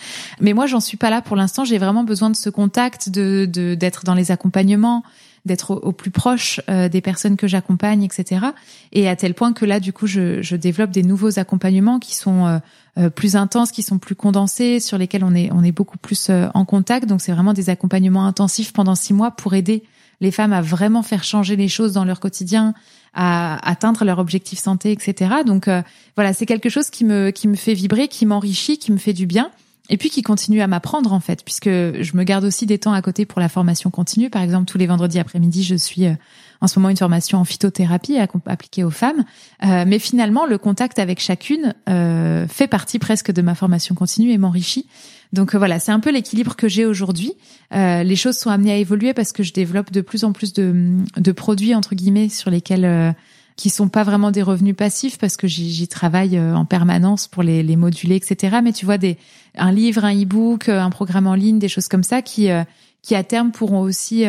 Mais 0.41 0.53
moi, 0.53 0.67
j'en 0.67 0.81
suis 0.81 0.99
pas 0.99 1.09
là 1.09 1.23
pour 1.23 1.37
l'instant. 1.37 1.65
J'ai 1.65 1.79
vraiment 1.79 2.05
besoin 2.05 2.29
de 2.29 2.37
ce 2.37 2.51
contact, 2.51 3.09
de 3.09 3.47
d'être 3.47 4.05
dans 4.05 4.15
les 4.15 4.31
accompagnements, 4.31 5.03
d'être 5.45 5.73
au, 5.75 5.93
plus 5.93 6.11
proche 6.11 6.61
euh, 6.69 6.89
des 6.89 7.01
personnes 7.01 7.37
que 7.37 7.47
j'accompagne, 7.47 8.03
etc. 8.03 8.47
Et 8.93 9.09
à 9.09 9.17
tel 9.17 9.35
point 9.35 9.53
que 9.53 9.65
là, 9.65 9.81
du 9.81 9.93
coup, 9.93 10.07
je, 10.07 10.43
je 10.43 10.57
développe 10.57 10.91
des 10.91 11.03
nouveaux 11.03 11.39
accompagnements 11.39 11.99
qui 11.99 12.15
sont 12.15 12.61
euh, 12.99 13.11
plus 13.11 13.37
intenses, 13.37 13.71
qui 13.71 13.83
sont 13.83 13.99
plus 13.99 14.15
condensés, 14.15 14.81
sur 14.81 14.99
lesquels 14.99 15.25
on 15.25 15.35
est 15.35 15.51
on 15.53 15.63
est 15.63 15.73
beaucoup 15.73 15.99
plus 15.99 16.31
en 16.31 16.65
contact. 16.65 17.07
Donc, 17.07 17.21
c'est 17.21 17.33
vraiment 17.33 17.55
des 17.55 17.71
accompagnements 17.71 18.27
intensifs 18.27 18.73
pendant 18.73 18.95
six 18.95 19.15
mois 19.15 19.31
pour 19.31 19.55
aider 19.55 19.83
les 20.21 20.31
femmes 20.31 20.53
à 20.53 20.61
vraiment 20.61 21.03
faire 21.03 21.25
changer 21.25 21.57
les 21.57 21.69
choses 21.69 21.93
dans 21.93 22.05
leur 22.05 22.21
quotidien, 22.21 22.75
à 23.15 23.69
atteindre 23.69 24.05
leur 24.05 24.19
objectif 24.19 24.59
santé, 24.59 24.93
etc. 24.93 25.37
Donc 25.47 25.69
euh, 25.69 25.83
voilà, 26.17 26.33
c'est 26.33 26.47
quelque 26.47 26.69
chose 26.69 26.91
qui 26.91 27.05
me 27.05 27.31
qui 27.31 27.49
me 27.49 27.57
fait 27.57 27.75
vibrer, 27.75 28.09
qui 28.09 28.27
m'enrichit, 28.27 28.79
qui 28.79 28.93
me 28.93 28.99
fait 28.99 29.13
du 29.13 29.27
bien. 29.27 29.51
Et 29.91 29.97
puis 29.97 30.09
qui 30.09 30.23
continue 30.23 30.63
à 30.63 30.69
m'apprendre 30.69 31.13
en 31.13 31.21
fait, 31.21 31.45
puisque 31.45 31.69
je 31.69 32.17
me 32.17 32.23
garde 32.23 32.45
aussi 32.45 32.65
des 32.65 32.79
temps 32.79 32.93
à 32.93 33.03
côté 33.03 33.27
pour 33.27 33.41
la 33.41 33.49
formation 33.49 33.91
continue. 33.91 34.31
Par 34.31 34.41
exemple, 34.41 34.67
tous 34.67 34.79
les 34.79 34.87
vendredis 34.87 35.19
après-midi, 35.19 35.65
je 35.65 35.75
suis 35.75 36.07
euh, 36.07 36.15
en 36.61 36.69
ce 36.69 36.79
moment 36.79 36.91
une 36.91 36.97
formation 36.97 37.39
en 37.39 37.45
phytothérapie 37.45 38.17
appliquée 38.47 38.85
aux 38.85 38.91
femmes. 38.91 39.25
Euh, 39.65 39.85
mais 39.87 39.99
finalement, 39.99 40.47
le 40.47 40.59
contact 40.59 41.01
avec 41.01 41.19
chacune 41.21 41.75
euh, 41.89 42.47
fait 42.47 42.69
partie 42.69 43.01
presque 43.01 43.33
de 43.33 43.43
ma 43.43 43.57
formation 43.57 43.97
continue 43.97 44.31
et 44.31 44.39
m'enrichit. 44.39 44.87
Donc 45.33 45.55
voilà, 45.57 45.81
c'est 45.81 45.93
un 45.93 46.01
peu 46.01 46.11
l'équilibre 46.11 46.55
que 46.57 46.69
j'ai 46.69 46.87
aujourd'hui. 46.87 47.35
les 47.73 48.17
choses 48.17 48.37
sont 48.37 48.51
amenées 48.51 48.73
à 48.73 48.77
évoluer 48.77 49.15
parce 49.15 49.31
que 49.31 49.45
je 49.45 49.53
développe 49.53 49.93
de 49.93 50.01
plus 50.01 50.25
en 50.25 50.33
plus 50.33 50.53
de, 50.53 50.97
de 51.17 51.33
produits 51.33 51.77
entre 51.77 51.95
guillemets 51.95 52.29
sur 52.29 52.51
lesquels 52.51 53.15
qui 53.61 53.69
sont 53.69 53.91
pas 53.91 54.05
vraiment 54.05 54.31
des 54.31 54.41
revenus 54.41 54.75
passifs 54.75 55.19
parce 55.19 55.37
que 55.37 55.47
j'y 55.47 55.87
travaille 55.87 56.39
euh, 56.39 56.55
en 56.55 56.65
permanence 56.65 57.29
pour 57.29 57.43
les, 57.43 57.63
les, 57.63 57.77
moduler, 57.77 58.17
etc. 58.17 58.61
Mais 58.65 58.73
tu 58.73 58.87
vois 58.87 58.97
des 58.97 59.19
un 59.55 59.71
livre, 59.71 60.03
un 60.07 60.15
e-book, 60.15 60.71
euh, 60.71 60.81
un 60.81 60.89
programme 60.89 61.27
en 61.27 61.35
ligne, 61.35 61.59
des 61.59 61.69
choses 61.69 61.87
comme 61.87 62.03
ça 62.03 62.23
qui 62.23 62.51
euh, 62.51 62.65
qui 63.03 63.15
à 63.15 63.23
terme 63.23 63.51
pourront 63.51 63.81
aussi 63.81 64.25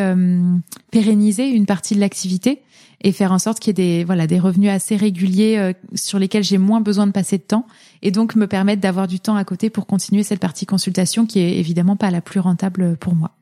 pérenniser 0.90 1.48
une 1.48 1.66
partie 1.66 1.94
de 1.94 2.00
l'activité 2.00 2.62
et 3.02 3.12
faire 3.12 3.30
en 3.30 3.38
sorte 3.38 3.60
qu'il 3.60 3.68
y 3.68 3.82
ait 3.82 3.98
des 3.98 4.04
voilà 4.04 4.26
des 4.26 4.38
revenus 4.38 4.70
assez 4.70 4.96
réguliers 4.96 5.74
sur 5.94 6.18
lesquels 6.18 6.42
j'ai 6.42 6.56
moins 6.56 6.80
besoin 6.80 7.06
de 7.06 7.12
passer 7.12 7.36
de 7.36 7.42
temps 7.42 7.66
et 8.00 8.10
donc 8.10 8.34
me 8.34 8.46
permettre 8.46 8.80
d'avoir 8.80 9.08
du 9.08 9.20
temps 9.20 9.36
à 9.36 9.44
côté 9.44 9.68
pour 9.68 9.86
continuer 9.86 10.22
cette 10.22 10.40
partie 10.40 10.64
consultation 10.64 11.26
qui 11.26 11.40
est 11.40 11.58
évidemment 11.58 11.96
pas 11.96 12.10
la 12.10 12.22
plus 12.22 12.40
rentable 12.40 12.96
pour 12.96 13.14
moi. 13.14 13.32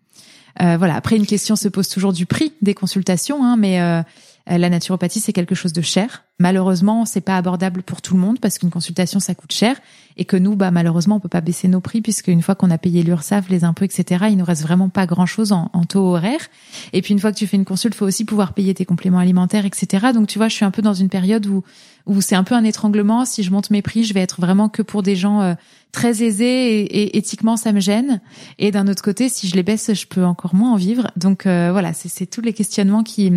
Euh, 0.61 0.77
voilà. 0.77 0.95
Après, 0.97 1.17
une 1.17 1.27
question 1.27 1.57
se 1.57 1.69
pose 1.69 1.89
toujours 1.89 2.13
du 2.13 2.27
prix 2.27 2.53
des 2.63 2.75
consultations, 2.75 3.45
hein, 3.45 3.57
mais 3.57 3.81
euh, 3.81 4.01
euh, 4.01 4.03
la 4.47 4.71
naturopathie, 4.71 5.21
c'est 5.21 5.33
quelque 5.33 5.55
chose 5.55 5.73
de 5.73 5.83
cher. 5.83 6.25
Malheureusement, 6.39 7.05
c'est 7.05 7.21
pas 7.21 7.37
abordable 7.37 7.83
pour 7.83 8.01
tout 8.01 8.15
le 8.15 8.21
monde 8.21 8.41
parce 8.41 8.59
qu'une 8.59 8.71
consultation, 8.71 9.21
ça 9.21 9.35
coûte 9.35 9.53
cher 9.53 9.77
et 10.17 10.25
que 10.25 10.37
nous, 10.37 10.57
bah, 10.57 10.71
malheureusement, 10.71 11.17
on 11.17 11.21
peut 11.21 11.29
pas 11.29 11.41
baisser 11.41 11.69
nos 11.69 11.81
prix 11.81 12.01
puisque 12.01 12.29
une 12.29 12.43
fois 12.43 12.55
qu'on 12.55 12.71
a 12.71 12.79
payé 12.79 13.03
l'URSSAF, 13.03 13.49
les 13.49 13.65
impôts, 13.65 13.85
etc., 13.85 14.27
il 14.31 14.39
nous 14.39 14.45
reste 14.45 14.63
vraiment 14.63 14.89
pas 14.89 15.07
grand 15.07 15.27
chose 15.27 15.53
en, 15.53 15.69
taux 15.89 16.15
horaire. 16.15 16.41
Et 16.93 17.03
puis, 17.03 17.13
une 17.13 17.21
fois 17.21 17.33
que 17.33 17.37
tu 17.37 17.47
fais 17.47 17.57
une 17.57 17.65
consulte, 17.65 17.95
faut 17.95 18.07
aussi 18.07 18.25
pouvoir 18.25 18.55
payer 18.55 18.75
tes 18.75 18.85
compléments 18.85 19.19
alimentaires, 19.19 19.67
etc. 19.67 20.09
Donc, 20.15 20.29
tu 20.29 20.39
vois, 20.39 20.49
je 20.49 20.55
suis 20.55 20.65
un 20.65 20.71
peu 20.71 20.83
dans 20.83 20.95
une 20.95 21.09
période 21.09 21.47
où, 21.47 21.63
où 22.07 22.21
c'est 22.21 22.37
un 22.37 22.45
peu 22.45 22.55
un 22.55 22.65
étranglement. 22.65 23.25
Si 23.25 23.43
je 23.43 23.51
monte 23.51 23.71
mes 23.71 23.83
prix, 23.83 24.05
je 24.05 24.15
vais 24.15 24.21
être 24.21 24.41
vraiment 24.41 24.69
que 24.69 24.83
pour 24.83 25.03
des 25.03 25.17
gens 25.17 25.43
euh, 25.43 25.55
très 25.93 26.23
aisés 26.23 26.81
et, 26.81 27.17
éthiquement, 27.17 27.57
ça 27.57 27.73
me 27.73 27.81
gêne. 27.81 28.21
Et 28.59 28.71
d'un 28.71 28.89
autre 28.89 29.03
côté, 29.03 29.29
si 29.29 29.49
je 29.49 29.55
les 29.55 29.63
baisse, 29.63 29.93
je 29.93 30.07
peux 30.07 30.25
encore 30.25 30.55
moins 30.55 30.73
en 30.73 30.77
vivre. 30.77 31.11
Donc, 31.17 31.47
euh, 31.47 31.71
voilà, 31.73 31.93
c'est 31.93 32.27
tous 32.27 32.41
les 32.41 32.53
questionnements 32.53 33.03
qui, 33.03 33.31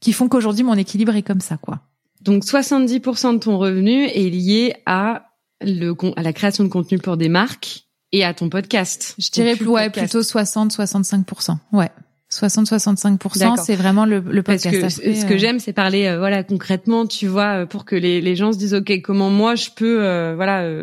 qui 0.00 0.12
font 0.12 0.28
qu'aujourd'hui, 0.28 0.64
mon 0.64 0.74
équilibre 0.74 1.14
est 1.16 1.22
comme 1.22 1.40
ça, 1.40 1.56
quoi. 1.56 1.80
Donc 2.20 2.44
70% 2.44 3.34
de 3.34 3.38
ton 3.38 3.58
revenu 3.58 4.04
est 4.06 4.30
lié 4.30 4.74
à 4.86 5.26
le 5.60 5.94
à 6.16 6.22
la 6.22 6.32
création 6.32 6.64
de 6.64 6.68
contenu 6.68 6.98
pour 6.98 7.16
des 7.16 7.28
marques 7.28 7.86
et 8.12 8.24
à 8.24 8.34
ton 8.34 8.48
podcast. 8.48 9.14
Je 9.18 9.30
dirais 9.30 9.56
plus, 9.56 9.68
ouais, 9.68 9.90
plutôt 9.90 10.22
60 10.22 10.72
65%. 10.72 11.56
Ouais. 11.72 11.90
60-65%, 12.30 13.64
c'est 13.64 13.74
vraiment 13.74 14.04
le, 14.04 14.20
le 14.20 14.42
podcast. 14.42 14.78
Parce 14.82 15.00
que 15.00 15.14
ce 15.14 15.24
que 15.24 15.32
euh, 15.32 15.38
j'aime, 15.38 15.58
c'est 15.58 15.72
parler, 15.72 16.06
euh, 16.06 16.18
voilà, 16.18 16.44
concrètement, 16.44 17.06
tu 17.06 17.26
vois, 17.26 17.62
euh, 17.62 17.66
pour 17.66 17.86
que 17.86 17.96
les, 17.96 18.20
les 18.20 18.36
gens 18.36 18.52
se 18.52 18.58
disent, 18.58 18.74
ok, 18.74 19.00
comment 19.02 19.30
moi 19.30 19.54
je 19.54 19.70
peux, 19.74 20.34
voilà, 20.34 20.82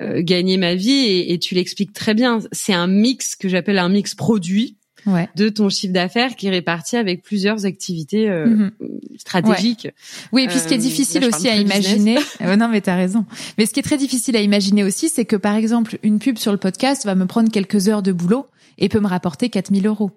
gagner 0.00 0.56
ma 0.56 0.74
vie, 0.74 0.90
et, 0.90 1.32
et 1.32 1.38
tu 1.38 1.54
l'expliques 1.54 1.92
très 1.92 2.14
bien. 2.14 2.40
C'est 2.50 2.72
un 2.72 2.88
mix 2.88 3.36
que 3.36 3.48
j'appelle 3.48 3.78
un 3.78 3.88
mix 3.88 4.16
produit 4.16 4.78
ouais. 5.06 5.28
de 5.36 5.48
ton 5.48 5.68
chiffre 5.68 5.92
d'affaires 5.92 6.36
qui 6.36 6.46
est 6.46 6.50
réparti 6.50 6.96
avec 6.96 7.22
plusieurs 7.22 7.66
activités 7.66 8.28
euh, 8.28 8.46
mhm. 8.46 8.70
stratégiques. 9.18 9.88
Oui, 10.32 10.44
et 10.44 10.48
puis 10.48 10.58
ce 10.58 10.68
qui 10.68 10.74
est 10.74 10.78
euh, 10.78 10.80
difficile 10.80 11.24
aussi 11.24 11.48
à 11.48 11.56
imaginer, 11.56 12.18
non 12.40 12.68
mais 12.68 12.80
t'as 12.80 12.96
raison. 12.96 13.24
Mais 13.58 13.66
ce 13.66 13.72
qui 13.72 13.80
est 13.80 13.84
très 13.84 13.98
difficile 13.98 14.36
à 14.36 14.40
imaginer 14.40 14.84
aussi, 14.84 15.08
c'est 15.08 15.24
que 15.24 15.36
par 15.36 15.54
exemple 15.54 15.98
une 16.02 16.18
pub 16.18 16.38
sur 16.38 16.52
le 16.52 16.58
podcast 16.58 17.04
va 17.04 17.14
me 17.14 17.26
prendre 17.26 17.50
quelques 17.50 17.88
heures 17.88 18.02
de 18.02 18.12
boulot 18.12 18.46
et 18.78 18.88
peut 18.88 19.00
me 19.00 19.08
rapporter 19.08 19.48
4000 19.50 19.86
euros 19.86 20.10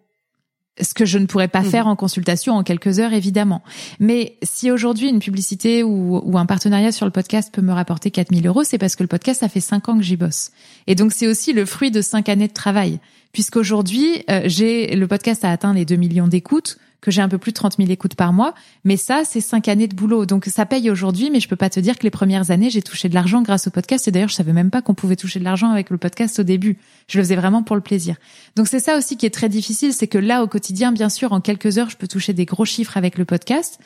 ce 0.82 0.94
que 0.94 1.06
je 1.06 1.18
ne 1.18 1.26
pourrais 1.26 1.48
pas 1.48 1.62
mhm. 1.62 1.70
faire 1.70 1.88
en 1.88 1.96
consultation 1.96 2.54
en 2.54 2.64
quelques 2.64 3.00
heures, 3.00 3.14
évidemment. 3.14 3.62
Mais 4.00 4.38
si 4.42 4.72
aujourd'hui 4.72 5.10
une 5.10 5.20
publicité 5.20 5.84
ou, 5.84 6.18
ou, 6.24 6.38
un 6.38 6.46
partenariat 6.46 6.92
sur 6.92 7.06
le 7.06 7.12
podcast 7.12 7.54
peut 7.54 7.62
me 7.62 7.74
rapporter 7.74 8.12
4000 8.12 8.48
euros, 8.48 8.64
c'est 8.64 8.78
parce 8.78 8.96
que 8.96 9.04
le 9.04 9.08
podcast, 9.08 9.42
ça 9.42 9.50
fait 9.50 9.60
cinq 9.60 9.90
ans 9.90 9.98
que 9.98 10.04
j'y 10.04 10.18
bosse. 10.18 10.52
Et 10.88 10.96
donc, 10.96 11.14
c'est 11.14 11.28
aussi 11.28 11.54
le 11.54 11.66
fruit 11.66 11.92
de 11.92 12.02
cinq 12.02 12.30
années 12.30 12.48
de 12.48 12.54
travail. 12.54 13.00
Puisqu'aujourd'hui, 13.34 14.24
euh, 14.30 14.42
j'ai 14.46 14.96
le 14.96 15.08
podcast 15.08 15.44
a 15.44 15.52
atteint 15.52 15.74
les 15.74 15.86
2 15.86 15.96
millions 15.96 16.28
d'écoutes, 16.28 16.78
que 17.04 17.12
j'ai 17.12 17.22
un 17.22 17.28
peu 17.28 17.38
plus 17.38 17.52
de 17.52 17.56
30 17.56 17.76
000 17.78 17.92
écoutes 17.92 18.16
par 18.16 18.32
mois. 18.32 18.56
Mais 18.86 18.96
ça, 18.96 19.24
c'est 19.26 19.42
cinq 19.42 19.68
années 19.68 19.88
de 19.88 19.96
boulot. 19.96 20.26
Donc, 20.26 20.46
ça 20.46 20.66
paye 20.66 20.90
aujourd'hui, 20.90 21.30
mais 21.30 21.42
je 21.42 21.50
peux 21.50 21.58
pas 21.58 21.70
te 21.70 21.82
dire 21.82 22.00
que 22.00 22.04
les 22.04 22.10
premières 22.10 22.50
années, 22.50 22.70
j'ai 22.70 22.82
touché 22.82 23.10
de 23.10 23.14
l'argent 23.14 23.42
grâce 23.42 23.68
au 23.68 23.72
podcast. 23.72 24.08
Et 24.08 24.12
d'ailleurs, 24.12 24.30
je 24.30 24.36
savais 24.36 24.54
même 24.54 24.72
pas 24.72 24.82
qu'on 24.82 24.94
pouvait 24.94 25.18
toucher 25.18 25.40
de 25.40 25.44
l'argent 25.44 25.70
avec 25.70 25.90
le 25.90 25.98
podcast 25.98 26.40
au 26.40 26.44
début. 26.44 26.78
Je 27.08 27.18
le 27.18 27.24
faisais 27.26 27.36
vraiment 27.36 27.62
pour 27.62 27.76
le 27.76 27.82
plaisir. 27.82 28.16
Donc, 28.56 28.70
c'est 28.70 28.80
ça 28.80 28.98
aussi 28.98 29.18
qui 29.18 29.26
est 29.26 29.34
très 29.34 29.50
difficile. 29.50 29.92
C'est 29.92 30.08
que 30.08 30.18
là, 30.18 30.44
au 30.44 30.48
quotidien, 30.48 30.94
bien 30.94 31.10
sûr, 31.10 31.34
en 31.34 31.42
quelques 31.42 31.78
heures, 31.78 31.90
je 31.90 31.98
peux 31.98 32.08
toucher 32.08 32.32
des 32.32 32.46
gros 32.46 32.66
chiffres 32.66 32.96
avec 32.96 33.18
le 33.18 33.26
podcast. 33.26 33.80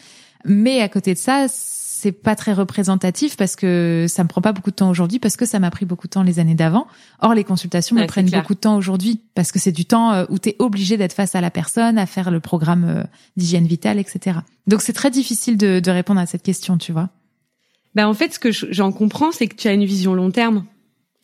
Mais 0.45 0.81
à 0.81 0.87
côté 0.87 1.15
de 1.15 1.19
ça, 1.19 1.47
c'est 1.99 2.11
pas 2.11 2.35
très 2.35 2.53
représentatif 2.53 3.37
parce 3.37 3.55
que 3.55 4.05
ça 4.07 4.23
me 4.23 4.27
prend 4.27 4.39
pas 4.39 4.53
beaucoup 4.53 4.69
de 4.69 4.75
temps 4.75 4.89
aujourd'hui 4.89 5.17
parce 5.17 5.35
que 5.35 5.47
ça 5.47 5.57
m'a 5.57 5.71
pris 5.71 5.85
beaucoup 5.85 6.05
de 6.05 6.11
temps 6.11 6.21
les 6.21 6.37
années 6.37 6.53
d'avant. 6.53 6.85
Or 7.21 7.33
les 7.33 7.43
consultations 7.43 7.95
me 7.95 8.05
prennent 8.05 8.29
beaucoup 8.29 8.53
de 8.53 8.59
temps 8.59 8.77
aujourd'hui 8.77 9.19
parce 9.33 9.51
que 9.51 9.57
c'est 9.57 9.71
du 9.71 9.85
temps 9.85 10.11
euh, 10.13 10.25
où 10.29 10.37
tu 10.37 10.49
es 10.49 10.55
obligé 10.59 10.97
d'être 10.97 11.13
face 11.13 11.33
à 11.33 11.41
la 11.41 11.49
personne, 11.49 11.97
à 11.97 12.05
faire 12.05 12.29
le 12.29 12.39
programme 12.39 12.85
euh, 12.87 13.03
d'hygiène 13.35 13.65
vitale, 13.65 13.97
etc. 13.97 14.37
Donc 14.67 14.83
c'est 14.83 14.93
très 14.93 15.09
difficile 15.09 15.57
de, 15.57 15.79
de, 15.79 15.91
répondre 15.91 16.19
à 16.19 16.27
cette 16.27 16.43
question, 16.43 16.77
tu 16.77 16.91
vois. 16.91 17.09
Ben 17.95 18.07
en 18.07 18.13
fait, 18.13 18.31
ce 18.35 18.39
que 18.39 18.51
j'en 18.51 18.91
comprends, 18.91 19.31
c'est 19.31 19.47
que 19.47 19.55
tu 19.55 19.67
as 19.67 19.73
une 19.73 19.85
vision 19.85 20.13
long 20.13 20.29
terme. 20.29 20.65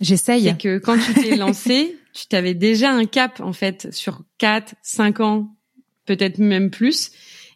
J'essaye. 0.02 0.44
C'est 0.44 0.58
que 0.58 0.80
quand 0.80 0.98
tu 0.98 1.14
t'es 1.14 1.36
lancé, 1.38 1.98
tu 2.14 2.26
t'avais 2.26 2.56
déjà 2.56 2.92
un 2.92 3.06
cap 3.06 3.42
en 3.42 3.54
fait 3.54 3.94
sur 3.94 4.24
4, 4.40 4.74
5 4.82 5.20
ans, 5.20 5.56
peut-être 6.08 6.40
même 6.40 6.72
plus 6.72 7.12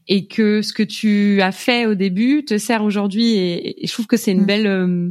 et 0.08 0.28
que 0.28 0.62
ce 0.62 0.74
que 0.74 0.84
tu 0.84 1.42
as 1.42 1.52
fait 1.52 1.86
au 1.86 1.96
début 1.96 2.46
te 2.46 2.58
sert 2.58 2.84
aujourd'hui 2.84 3.36
et, 3.36 3.76
je 3.84 3.92
trouve 3.92 4.08
que 4.08 4.18
c'est 4.18 4.32
une 4.32 4.44
mm. 4.44 4.46
belle 4.46 4.68
euh, 4.68 5.10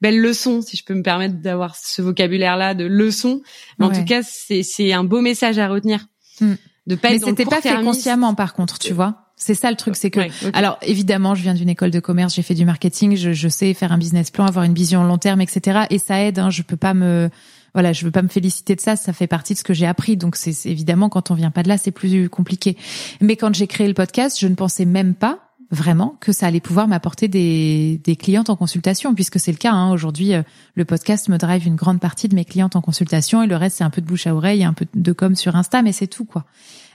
belle 0.00 0.20
leçon 0.20 0.62
si 0.62 0.76
je 0.76 0.84
peux 0.84 0.94
me 0.94 1.02
permettre 1.02 1.40
d'avoir 1.40 1.76
ce 1.76 2.02
vocabulaire 2.02 2.56
là 2.56 2.74
de 2.74 2.84
leçon 2.84 3.42
mais 3.78 3.86
en 3.86 3.90
tout 3.90 4.04
cas 4.04 4.22
c'est 4.22 4.62
c'est 4.62 4.92
un 4.92 5.04
beau 5.04 5.20
message 5.20 5.58
à 5.58 5.68
retenir 5.68 6.06
mm. 6.40 6.54
de 6.86 6.94
pas 6.94 7.10
mais 7.10 7.18
c'était 7.18 7.44
pas 7.44 7.60
fait 7.60 7.82
consciemment 7.82 8.34
par 8.34 8.54
contre 8.54 8.78
tu 8.78 8.92
vois 8.92 9.24
c'est 9.36 9.54
ça 9.54 9.68
le 9.68 9.76
truc, 9.76 9.96
c'est 9.96 10.10
que 10.10 10.20
alors 10.56 10.78
évidemment, 10.80 11.34
je 11.34 11.42
viens 11.42 11.54
d'une 11.54 11.68
école 11.68 11.90
de 11.90 11.98
commerce, 11.98 12.34
j'ai 12.34 12.42
fait 12.42 12.54
du 12.54 12.64
marketing, 12.64 13.16
je, 13.16 13.32
je, 13.32 13.48
sais 13.48 13.74
faire 13.74 13.90
un 13.90 13.98
business 13.98 14.30
plan, 14.30 14.46
avoir 14.46 14.64
une 14.64 14.74
vision 14.74 15.02
long 15.02 15.18
terme, 15.18 15.40
etc. 15.40 15.80
Et 15.90 15.98
ça 15.98 16.22
aide. 16.22 16.38
Hein, 16.38 16.50
je 16.50 16.62
peux 16.62 16.76
pas 16.76 16.94
me 16.94 17.30
voilà, 17.74 17.92
je 17.92 18.04
veux 18.04 18.10
pas 18.10 18.22
me 18.22 18.28
féliciter 18.28 18.76
de 18.76 18.80
ça, 18.80 18.96
ça 18.96 19.12
fait 19.12 19.26
partie 19.26 19.54
de 19.54 19.58
ce 19.58 19.64
que 19.64 19.74
j'ai 19.74 19.86
appris. 19.86 20.16
Donc 20.16 20.36
c'est 20.36 20.66
évidemment 20.66 21.08
quand 21.08 21.30
on 21.30 21.34
vient 21.34 21.50
pas 21.50 21.62
de 21.62 21.68
là, 21.68 21.76
c'est 21.76 21.90
plus 21.90 22.28
compliqué. 22.30 22.76
Mais 23.20 23.36
quand 23.36 23.54
j'ai 23.54 23.66
créé 23.66 23.88
le 23.88 23.94
podcast, 23.94 24.38
je 24.38 24.46
ne 24.46 24.54
pensais 24.54 24.84
même 24.84 25.14
pas 25.14 25.43
vraiment 25.70 26.16
que 26.20 26.32
ça 26.32 26.46
allait 26.46 26.60
pouvoir 26.60 26.88
m'apporter 26.88 27.28
des, 27.28 28.00
des 28.04 28.16
clientes 28.16 28.50
en 28.50 28.56
consultation, 28.56 29.14
puisque 29.14 29.40
c'est 29.40 29.52
le 29.52 29.58
cas. 29.58 29.72
Hein. 29.72 29.92
Aujourd'hui, 29.92 30.34
euh, 30.34 30.42
le 30.74 30.84
podcast 30.84 31.28
me 31.28 31.38
drive 31.38 31.66
une 31.66 31.76
grande 31.76 32.00
partie 32.00 32.28
de 32.28 32.34
mes 32.34 32.44
clientes 32.44 32.76
en 32.76 32.80
consultation 32.80 33.42
et 33.42 33.46
le 33.46 33.56
reste, 33.56 33.78
c'est 33.78 33.84
un 33.84 33.90
peu 33.90 34.00
de 34.00 34.06
bouche 34.06 34.26
à 34.26 34.34
oreille, 34.34 34.64
un 34.64 34.72
peu 34.72 34.86
de 34.94 35.12
com 35.12 35.34
sur 35.34 35.56
Insta, 35.56 35.82
mais 35.82 35.92
c'est 35.92 36.06
tout, 36.06 36.24
quoi. 36.24 36.44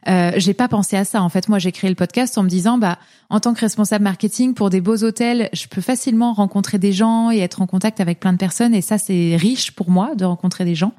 Euh, 0.07 0.31
j'ai 0.37 0.53
pas 0.53 0.67
pensé 0.67 0.95
à 0.95 1.03
ça. 1.03 1.21
En 1.21 1.29
fait, 1.29 1.49
moi, 1.49 1.59
j'ai 1.59 1.71
créé 1.71 1.89
le 1.89 1.95
podcast 1.95 2.37
en 2.37 2.43
me 2.43 2.49
disant, 2.49 2.77
bah, 2.77 2.97
en 3.29 3.39
tant 3.39 3.53
que 3.53 3.59
responsable 3.59 4.03
marketing 4.03 4.53
pour 4.53 4.69
des 4.69 4.81
beaux 4.81 5.03
hôtels, 5.03 5.49
je 5.53 5.67
peux 5.67 5.81
facilement 5.81 6.33
rencontrer 6.33 6.79
des 6.79 6.93
gens 6.93 7.31
et 7.31 7.39
être 7.39 7.61
en 7.61 7.67
contact 7.67 7.99
avec 7.99 8.19
plein 8.19 8.33
de 8.33 8.37
personnes. 8.37 8.73
Et 8.73 8.81
ça, 8.81 8.97
c'est 8.97 9.35
riche 9.35 9.71
pour 9.71 9.89
moi 9.89 10.15
de 10.15 10.25
rencontrer 10.25 10.65
des 10.65 10.75
gens. 10.75 10.93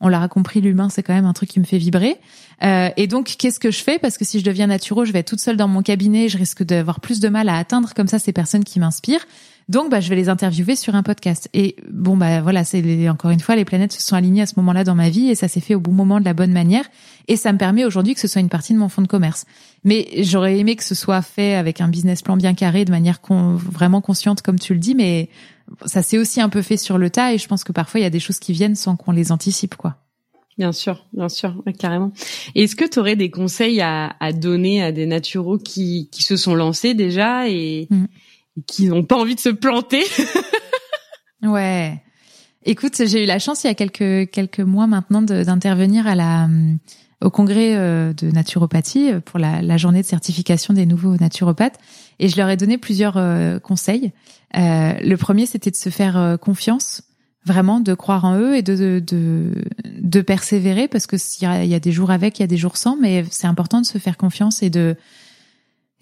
On 0.00 0.08
l'aura 0.08 0.28
compris, 0.28 0.60
l'humain, 0.60 0.88
c'est 0.88 1.02
quand 1.02 1.14
même 1.14 1.24
un 1.24 1.32
truc 1.32 1.48
qui 1.48 1.60
me 1.60 1.64
fait 1.64 1.78
vibrer. 1.78 2.16
Euh, 2.62 2.90
et 2.96 3.06
donc, 3.06 3.36
qu'est-ce 3.38 3.60
que 3.60 3.70
je 3.70 3.82
fais? 3.82 3.98
Parce 3.98 4.18
que 4.18 4.24
si 4.24 4.40
je 4.40 4.44
deviens 4.44 4.66
naturo, 4.66 5.04
je 5.04 5.12
vais 5.12 5.20
être 5.20 5.28
toute 5.28 5.40
seule 5.40 5.56
dans 5.56 5.68
mon 5.68 5.82
cabinet, 5.82 6.28
je 6.28 6.38
risque 6.38 6.62
d'avoir 6.62 7.00
plus 7.00 7.20
de 7.20 7.28
mal 7.28 7.48
à 7.48 7.56
atteindre 7.56 7.92
comme 7.94 8.08
ça 8.08 8.18
ces 8.18 8.32
personnes 8.32 8.64
qui 8.64 8.80
m'inspirent. 8.80 9.26
Donc, 9.68 9.90
bah, 9.90 9.98
je 9.98 10.08
vais 10.08 10.14
les 10.14 10.28
interviewer 10.28 10.76
sur 10.76 10.94
un 10.94 11.02
podcast. 11.02 11.48
Et 11.52 11.74
bon, 11.90 12.16
bah 12.16 12.40
voilà, 12.40 12.64
c'est 12.64 13.08
encore 13.08 13.32
une 13.32 13.40
fois, 13.40 13.56
les 13.56 13.64
planètes 13.64 13.92
se 13.92 14.00
sont 14.00 14.14
alignées 14.14 14.42
à 14.42 14.46
ce 14.46 14.54
moment-là 14.58 14.84
dans 14.84 14.94
ma 14.94 15.10
vie 15.10 15.28
et 15.28 15.34
ça 15.34 15.48
s'est 15.48 15.60
fait 15.60 15.74
au 15.74 15.80
bon 15.80 15.90
moment, 15.90 16.20
de 16.20 16.24
la 16.24 16.34
bonne 16.34 16.52
manière. 16.52 16.84
Et 17.26 17.36
ça 17.36 17.52
me 17.52 17.58
permet 17.58 17.84
aujourd'hui 17.84 18.14
que 18.14 18.20
ce 18.20 18.28
soit 18.28 18.40
une 18.40 18.48
partie 18.48 18.74
de 18.74 18.78
mon 18.78 18.88
fonds 18.88 19.02
de 19.02 19.08
commerce. 19.08 19.44
Mais 19.82 20.06
j'aurais 20.18 20.58
aimé 20.58 20.76
que 20.76 20.84
ce 20.84 20.94
soit 20.94 21.20
fait 21.20 21.56
avec 21.56 21.80
un 21.80 21.88
business 21.88 22.22
plan 22.22 22.36
bien 22.36 22.54
carré, 22.54 22.84
de 22.84 22.92
manière 22.92 23.18
vraiment 23.28 24.00
consciente, 24.00 24.40
comme 24.40 24.58
tu 24.58 24.72
le 24.72 24.78
dis. 24.78 24.94
Mais 24.94 25.30
ça 25.84 26.00
s'est 26.00 26.18
aussi 26.18 26.40
un 26.40 26.48
peu 26.48 26.62
fait 26.62 26.76
sur 26.76 26.96
le 26.96 27.10
tas 27.10 27.34
et 27.34 27.38
je 27.38 27.48
pense 27.48 27.64
que 27.64 27.72
parfois 27.72 27.98
il 27.98 28.04
y 28.04 28.06
a 28.06 28.10
des 28.10 28.20
choses 28.20 28.38
qui 28.38 28.52
viennent 28.52 28.76
sans 28.76 28.94
qu'on 28.94 29.10
les 29.10 29.32
anticipe, 29.32 29.74
quoi. 29.74 29.96
Bien 30.58 30.72
sûr, 30.72 31.04
bien 31.12 31.28
sûr, 31.28 31.62
carrément. 31.78 32.12
Est-ce 32.54 32.76
que 32.76 32.86
tu 32.86 32.98
aurais 32.98 33.16
des 33.16 33.30
conseils 33.30 33.82
à, 33.82 34.16
à, 34.20 34.32
donner 34.32 34.82
à 34.82 34.90
des 34.90 35.04
naturaux 35.04 35.58
qui, 35.58 36.08
qui 36.10 36.22
se 36.22 36.36
sont 36.36 36.54
lancés 36.54 36.94
déjà 36.94 37.48
et, 37.48 37.88
mm 37.90 38.04
qui 38.66 38.86
n'ont 38.86 39.04
pas 39.04 39.16
envie 39.16 39.34
de 39.34 39.40
se 39.40 39.48
planter. 39.48 40.02
ouais. 41.42 42.02
Écoute, 42.64 43.00
j'ai 43.04 43.22
eu 43.22 43.26
la 43.26 43.38
chance 43.38 43.64
il 43.64 43.68
y 43.68 43.70
a 43.70 43.74
quelques 43.74 44.30
quelques 44.30 44.60
mois 44.60 44.86
maintenant 44.86 45.22
d'intervenir 45.22 46.06
à 46.06 46.14
la 46.14 46.48
au 47.22 47.30
congrès 47.30 47.76
euh, 47.76 48.12
de 48.12 48.30
naturopathie 48.30 49.12
euh, 49.12 49.20
pour 49.20 49.38
la, 49.38 49.76
journée 49.76 50.02
de 50.02 50.06
certification 50.06 50.74
des 50.74 50.86
nouveaux 50.86 51.16
naturopathes 51.16 51.78
et 52.18 52.28
je 52.28 52.36
leur 52.36 52.48
ai 52.48 52.56
donné 52.56 52.78
plusieurs 52.78 53.16
euh, 53.16 53.58
conseils. 53.58 54.12
Euh, 54.56 54.92
le 55.00 55.16
premier, 55.16 55.46
c'était 55.46 55.70
de 55.70 55.76
se 55.76 55.88
faire 55.88 56.38
confiance 56.40 57.02
vraiment 57.44 57.78
de 57.78 57.94
croire 57.94 58.24
en 58.24 58.36
eux 58.38 58.56
et 58.56 58.62
de 58.62 59.00
de, 59.00 59.52
de, 60.00 60.20
persévérer 60.20 60.88
parce 60.88 61.06
que 61.06 61.16
il 61.16 61.68
y 61.68 61.74
a 61.74 61.80
des 61.80 61.92
jours 61.92 62.10
avec, 62.10 62.38
il 62.38 62.42
y 62.42 62.44
a 62.44 62.48
des 62.48 62.56
jours 62.56 62.76
sans, 62.76 62.96
mais 62.96 63.24
c'est 63.30 63.46
important 63.46 63.80
de 63.80 63.86
se 63.86 63.98
faire 63.98 64.16
confiance 64.16 64.62
et 64.62 64.70
de 64.70 64.96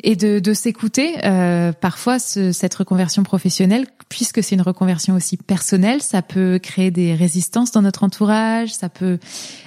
et 0.02 0.16
de, 0.16 0.38
de 0.38 0.52
s'écouter. 0.52 1.14
Euh, 1.24 1.72
parfois, 1.72 2.18
ce, 2.18 2.52
cette 2.52 2.74
reconversion 2.74 3.22
professionnelle, 3.22 3.86
puisque 4.08 4.42
c'est 4.42 4.54
une 4.54 4.62
reconversion 4.62 5.14
aussi 5.14 5.36
personnelle, 5.36 6.02
ça 6.02 6.22
peut 6.22 6.58
créer 6.58 6.90
des 6.90 7.14
résistances 7.14 7.70
dans 7.70 7.82
notre 7.82 8.02
entourage, 8.02 8.74
ça 8.74 8.88
peut 8.88 9.18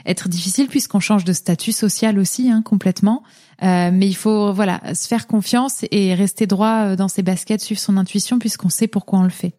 être 0.05 0.29
difficile 0.29 0.67
puisqu'on 0.67 0.99
change 0.99 1.23
de 1.23 1.33
statut 1.33 1.71
social 1.71 2.19
aussi 2.19 2.51
hein, 2.51 2.61
complètement. 2.61 3.23
Euh, 3.63 3.89
mais 3.91 4.07
il 4.07 4.15
faut 4.15 4.53
voilà 4.53 4.93
se 4.93 5.07
faire 5.07 5.25
confiance 5.25 5.83
et 5.89 6.13
rester 6.13 6.45
droit 6.45 6.95
dans 6.95 7.07
ses 7.07 7.23
baskets, 7.23 7.61
suivre 7.61 7.81
son 7.81 7.97
intuition 7.97 8.37
puisqu'on 8.37 8.69
sait 8.69 8.87
pourquoi 8.87 9.19
on 9.19 9.23
le 9.23 9.29
fait. 9.29 9.53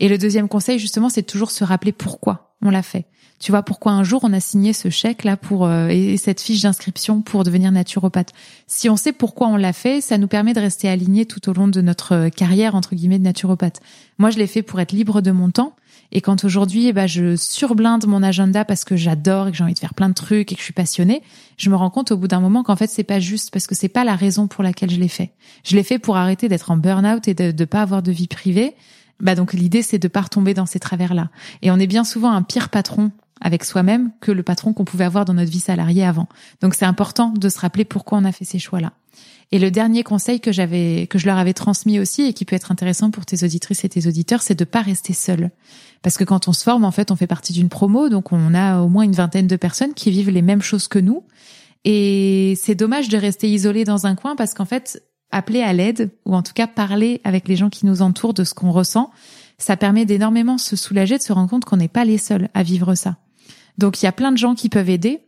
Et 0.00 0.08
le 0.08 0.16
deuxième 0.16 0.48
conseil, 0.48 0.78
justement, 0.78 1.08
c'est 1.08 1.22
toujours 1.22 1.50
se 1.50 1.64
rappeler 1.64 1.92
pourquoi 1.92 2.56
on 2.62 2.70
l'a 2.70 2.82
fait. 2.82 3.06
Tu 3.38 3.52
vois 3.52 3.62
pourquoi 3.62 3.92
un 3.92 4.02
jour 4.02 4.22
on 4.24 4.32
a 4.32 4.40
signé 4.40 4.72
ce 4.72 4.88
chèque 4.88 5.22
là 5.22 5.36
pour 5.36 5.66
euh, 5.66 5.88
et 5.88 6.16
cette 6.16 6.40
fiche 6.40 6.62
d'inscription 6.62 7.20
pour 7.20 7.44
devenir 7.44 7.70
naturopathe. 7.70 8.32
Si 8.66 8.88
on 8.88 8.96
sait 8.96 9.12
pourquoi 9.12 9.48
on 9.48 9.56
l'a 9.56 9.74
fait, 9.74 10.00
ça 10.00 10.16
nous 10.16 10.26
permet 10.26 10.54
de 10.54 10.60
rester 10.60 10.88
alignés 10.88 11.26
tout 11.26 11.50
au 11.50 11.52
long 11.52 11.68
de 11.68 11.80
notre 11.82 12.14
euh, 12.14 12.28
carrière 12.30 12.74
entre 12.74 12.94
guillemets 12.94 13.18
de 13.18 13.24
naturopathe. 13.24 13.80
Moi, 14.18 14.30
je 14.30 14.38
l'ai 14.38 14.46
fait 14.46 14.62
pour 14.62 14.80
être 14.80 14.92
libre 14.92 15.20
de 15.20 15.30
mon 15.32 15.50
temps. 15.50 15.76
Et 16.12 16.20
quand 16.20 16.44
aujourd'hui, 16.44 16.86
eh 16.86 16.92
ben, 16.92 17.06
je 17.06 17.36
surblinde 17.36 18.06
mon 18.06 18.22
agenda 18.22 18.64
parce 18.64 18.84
que 18.84 18.96
j'adore 18.96 19.48
et 19.48 19.50
que 19.50 19.56
j'ai 19.56 19.64
envie 19.64 19.74
de 19.74 19.78
faire 19.78 19.92
plein 19.92 20.08
de 20.08 20.14
trucs 20.14 20.52
et 20.52 20.54
que 20.54 20.60
je 20.60 20.64
suis 20.64 20.72
passionnée, 20.72 21.20
je 21.58 21.68
me 21.68 21.74
rends 21.74 21.90
compte 21.90 22.12
au 22.12 22.16
bout 22.16 22.28
d'un 22.28 22.40
moment 22.40 22.62
qu'en 22.62 22.76
fait, 22.76 22.88
c'est 22.88 23.04
pas 23.04 23.18
juste 23.18 23.50
parce 23.50 23.66
que 23.66 23.74
c'est 23.74 23.88
pas 23.88 24.04
la 24.04 24.14
raison 24.14 24.46
pour 24.46 24.62
laquelle 24.62 24.90
je 24.90 25.00
l'ai 25.00 25.08
fait. 25.08 25.32
Je 25.64 25.74
l'ai 25.74 25.82
fait 25.82 25.98
pour 25.98 26.16
arrêter 26.16 26.48
d'être 26.48 26.70
en 26.70 26.76
burn-out 26.76 27.26
et 27.28 27.34
de, 27.34 27.50
de 27.50 27.64
pas 27.64 27.82
avoir 27.82 28.02
de 28.02 28.12
vie 28.12 28.28
privée 28.28 28.74
bah 29.18 29.34
donc 29.34 29.54
l'idée 29.54 29.80
c'est 29.80 29.98
de 29.98 30.08
pas 30.08 30.20
retomber 30.20 30.52
dans 30.52 30.66
ces 30.66 30.78
travers-là. 30.78 31.30
Et 31.62 31.70
on 31.70 31.78
est 31.78 31.86
bien 31.86 32.04
souvent 32.04 32.32
un 32.32 32.42
pire 32.42 32.68
patron 32.68 33.12
avec 33.40 33.64
soi-même 33.64 34.10
que 34.20 34.32
le 34.32 34.42
patron 34.42 34.72
qu'on 34.72 34.84
pouvait 34.84 35.04
avoir 35.04 35.24
dans 35.24 35.34
notre 35.34 35.50
vie 35.50 35.60
salariée 35.60 36.04
avant. 36.04 36.28
Donc 36.60 36.74
c'est 36.74 36.84
important 36.84 37.30
de 37.30 37.48
se 37.48 37.58
rappeler 37.58 37.84
pourquoi 37.84 38.18
on 38.18 38.24
a 38.24 38.32
fait 38.32 38.44
ces 38.44 38.58
choix-là. 38.58 38.92
Et 39.52 39.58
le 39.58 39.70
dernier 39.70 40.02
conseil 40.02 40.40
que 40.40 40.50
j'avais 40.50 41.06
que 41.06 41.18
je 41.18 41.26
leur 41.26 41.38
avais 41.38 41.52
transmis 41.52 42.00
aussi 42.00 42.22
et 42.22 42.32
qui 42.32 42.44
peut 42.44 42.56
être 42.56 42.72
intéressant 42.72 43.10
pour 43.10 43.24
tes 43.24 43.44
auditrices 43.44 43.84
et 43.84 43.88
tes 43.88 44.08
auditeurs, 44.08 44.42
c'est 44.42 44.58
de 44.58 44.64
pas 44.64 44.82
rester 44.82 45.12
seul. 45.12 45.50
Parce 46.02 46.16
que 46.16 46.24
quand 46.24 46.48
on 46.48 46.52
se 46.52 46.64
forme, 46.64 46.84
en 46.84 46.90
fait, 46.90 47.10
on 47.10 47.16
fait 47.16 47.28
partie 47.28 47.52
d'une 47.52 47.68
promo, 47.68 48.08
donc 48.08 48.32
on 48.32 48.54
a 48.54 48.80
au 48.80 48.88
moins 48.88 49.04
une 49.04 49.12
vingtaine 49.12 49.46
de 49.46 49.56
personnes 49.56 49.94
qui 49.94 50.10
vivent 50.10 50.30
les 50.30 50.42
mêmes 50.42 50.62
choses 50.62 50.88
que 50.88 50.98
nous. 50.98 51.22
Et 51.84 52.58
c'est 52.60 52.74
dommage 52.74 53.08
de 53.08 53.16
rester 53.16 53.48
isolé 53.48 53.84
dans 53.84 54.06
un 54.06 54.16
coin 54.16 54.34
parce 54.34 54.52
qu'en 54.52 54.64
fait, 54.64 55.00
appeler 55.30 55.62
à 55.62 55.72
l'aide 55.72 56.10
ou 56.24 56.34
en 56.34 56.42
tout 56.42 56.52
cas 56.52 56.66
parler 56.66 57.20
avec 57.22 57.46
les 57.46 57.54
gens 57.54 57.70
qui 57.70 57.86
nous 57.86 58.02
entourent 58.02 58.34
de 58.34 58.42
ce 58.42 58.54
qu'on 58.54 58.72
ressent, 58.72 59.10
ça 59.58 59.76
permet 59.76 60.04
d'énormément 60.04 60.58
se 60.58 60.74
soulager, 60.74 61.18
de 61.18 61.22
se 61.22 61.32
rendre 61.32 61.48
compte 61.48 61.64
qu'on 61.64 61.76
n'est 61.76 61.88
pas 61.88 62.04
les 62.04 62.18
seuls 62.18 62.48
à 62.54 62.64
vivre 62.64 62.94
ça. 62.96 63.16
Donc 63.78 64.02
il 64.02 64.06
y 64.06 64.08
a 64.08 64.12
plein 64.12 64.32
de 64.32 64.38
gens 64.38 64.54
qui 64.54 64.68
peuvent 64.68 64.90
aider. 64.90 65.20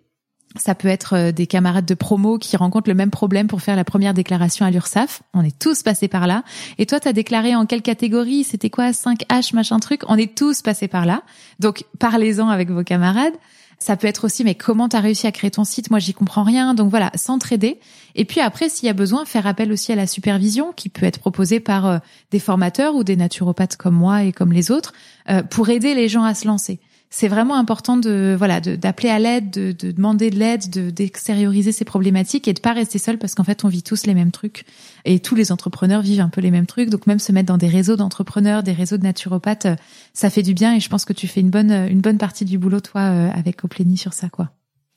Ça 0.56 0.74
peut 0.74 0.88
être 0.88 1.14
euh, 1.14 1.32
des 1.32 1.46
camarades 1.46 1.84
de 1.84 1.94
promo 1.94 2.38
qui 2.38 2.56
rencontrent 2.56 2.88
le 2.88 2.94
même 2.94 3.10
problème 3.10 3.48
pour 3.48 3.60
faire 3.60 3.76
la 3.76 3.84
première 3.84 4.14
déclaration 4.14 4.64
à 4.64 4.70
l'URSSAF. 4.70 5.22
On 5.34 5.44
est 5.44 5.58
tous 5.58 5.82
passés 5.82 6.08
par 6.08 6.26
là. 6.26 6.42
Et 6.78 6.86
toi, 6.86 7.00
tu 7.00 7.08
as 7.08 7.12
déclaré 7.12 7.54
en 7.54 7.66
quelle 7.66 7.82
catégorie? 7.82 8.44
C'était 8.44 8.70
quoi? 8.70 8.90
5H, 8.90 9.54
machin 9.54 9.78
truc? 9.78 10.02
On 10.08 10.16
est 10.16 10.34
tous 10.34 10.62
passés 10.62 10.88
par 10.88 11.04
là. 11.04 11.22
Donc 11.60 11.84
parlez-en 11.98 12.48
avec 12.48 12.70
vos 12.70 12.82
camarades. 12.82 13.34
Ça 13.80 13.96
peut 13.96 14.08
être 14.08 14.24
aussi, 14.24 14.42
mais 14.42 14.56
comment 14.56 14.88
t'as 14.88 14.98
réussi 14.98 15.28
à 15.28 15.32
créer 15.32 15.52
ton 15.52 15.62
site? 15.64 15.90
Moi, 15.90 16.00
j'y 16.00 16.12
comprends 16.12 16.42
rien. 16.42 16.74
Donc 16.74 16.90
voilà, 16.90 17.12
s'entraider. 17.14 17.78
Et 18.16 18.24
puis 18.24 18.40
après, 18.40 18.68
s'il 18.68 18.86
y 18.86 18.90
a 18.90 18.94
besoin, 18.94 19.24
faire 19.24 19.46
appel 19.46 19.70
aussi 19.70 19.92
à 19.92 19.96
la 19.96 20.06
supervision 20.06 20.72
qui 20.72 20.88
peut 20.88 21.06
être 21.06 21.20
proposée 21.20 21.60
par 21.60 21.86
euh, 21.86 21.98
des 22.32 22.40
formateurs 22.40 22.96
ou 22.96 23.04
des 23.04 23.14
naturopathes 23.14 23.76
comme 23.76 23.94
moi 23.94 24.24
et 24.24 24.32
comme 24.32 24.52
les 24.52 24.72
autres 24.72 24.94
euh, 25.28 25.42
pour 25.42 25.68
aider 25.68 25.94
les 25.94 26.08
gens 26.08 26.24
à 26.24 26.34
se 26.34 26.48
lancer 26.48 26.80
c'est 27.10 27.28
vraiment 27.28 27.56
important 27.56 27.96
de 27.96 28.34
voilà 28.36 28.60
d'appeler 28.60 29.08
à 29.08 29.18
l'aide, 29.18 29.50
de, 29.50 29.72
de, 29.72 29.92
demander 29.92 30.30
de 30.30 30.36
l'aide, 30.36 30.68
de 30.70 30.90
d'extérioriser 30.90 31.72
ces 31.72 31.84
problématiques 31.84 32.48
et 32.48 32.52
de 32.52 32.60
pas 32.60 32.72
rester 32.72 32.98
seul 32.98 33.18
parce 33.18 33.34
qu'en 33.34 33.44
fait 33.44 33.64
on 33.64 33.68
vit 33.68 33.82
tous 33.82 34.06
les 34.06 34.14
mêmes 34.14 34.30
trucs 34.30 34.64
et 35.04 35.20
tous 35.20 35.34
les 35.34 35.50
entrepreneurs 35.52 36.02
vivent 36.02 36.20
un 36.20 36.28
peu 36.28 36.40
les 36.40 36.50
mêmes 36.50 36.66
trucs. 36.66 36.90
Donc 36.90 37.06
même 37.06 37.18
se 37.18 37.32
mettre 37.32 37.46
dans 37.46 37.56
des 37.56 37.68
réseaux 37.68 37.96
d'entrepreneurs, 37.96 38.62
des 38.62 38.72
réseaux 38.72 38.98
de 38.98 39.04
naturopathes, 39.04 39.66
euh, 39.66 39.76
ça 40.12 40.30
fait 40.30 40.42
du 40.42 40.54
bien 40.54 40.74
et 40.74 40.80
je 40.80 40.88
pense 40.88 41.04
que 41.04 41.12
tu 41.12 41.26
fais 41.26 41.40
une 41.40 41.50
bonne 41.50 41.72
une 41.72 42.00
bonne 42.00 42.18
partie 42.18 42.44
du 42.44 42.58
boulot 42.58 42.80
toi 42.80 43.00
euh, 43.00 43.30
avec 43.30 43.64
Oplénie 43.64 43.96
sur 43.96 44.12
ça 44.12 44.28
quoi. 44.28 44.50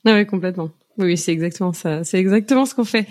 Ah 0.04 0.14
oui 0.14 0.26
complètement. 0.26 0.70
Oui, 0.98 1.16
c'est 1.16 1.32
exactement 1.32 1.72
ça. 1.72 2.04
C'est 2.04 2.18
exactement 2.18 2.66
ce 2.66 2.74
qu'on 2.74 2.84
fait. 2.84 3.06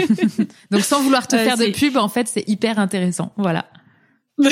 Donc 0.70 0.80
sans 0.80 1.02
vouloir 1.02 1.28
te 1.28 1.36
euh, 1.36 1.44
faire 1.44 1.56
de 1.56 1.66
pub, 1.66 1.96
en 1.96 2.08
fait, 2.08 2.26
c'est 2.28 2.48
hyper 2.48 2.78
intéressant. 2.78 3.32
Voilà. 3.36 3.66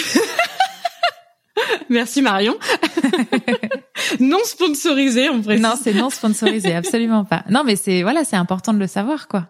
Merci 1.89 2.23
Marion. 2.23 2.57
non 4.21 4.39
sponsorisé, 4.45 5.29
on 5.31 5.43
précise. 5.43 5.63
Non, 5.63 5.75
c'est 5.81 5.95
non 5.95 6.11
sponsorisé, 6.11 6.75
absolument 6.75 7.25
pas. 7.25 7.45
Non, 7.51 7.63
mais 7.65 7.77
c'est 7.77 8.03
voilà, 8.03 8.25
c'est 8.25 8.37
important 8.37 8.73
de 8.73 8.79
le 8.79 8.87
savoir, 8.87 9.29
quoi. 9.29 9.49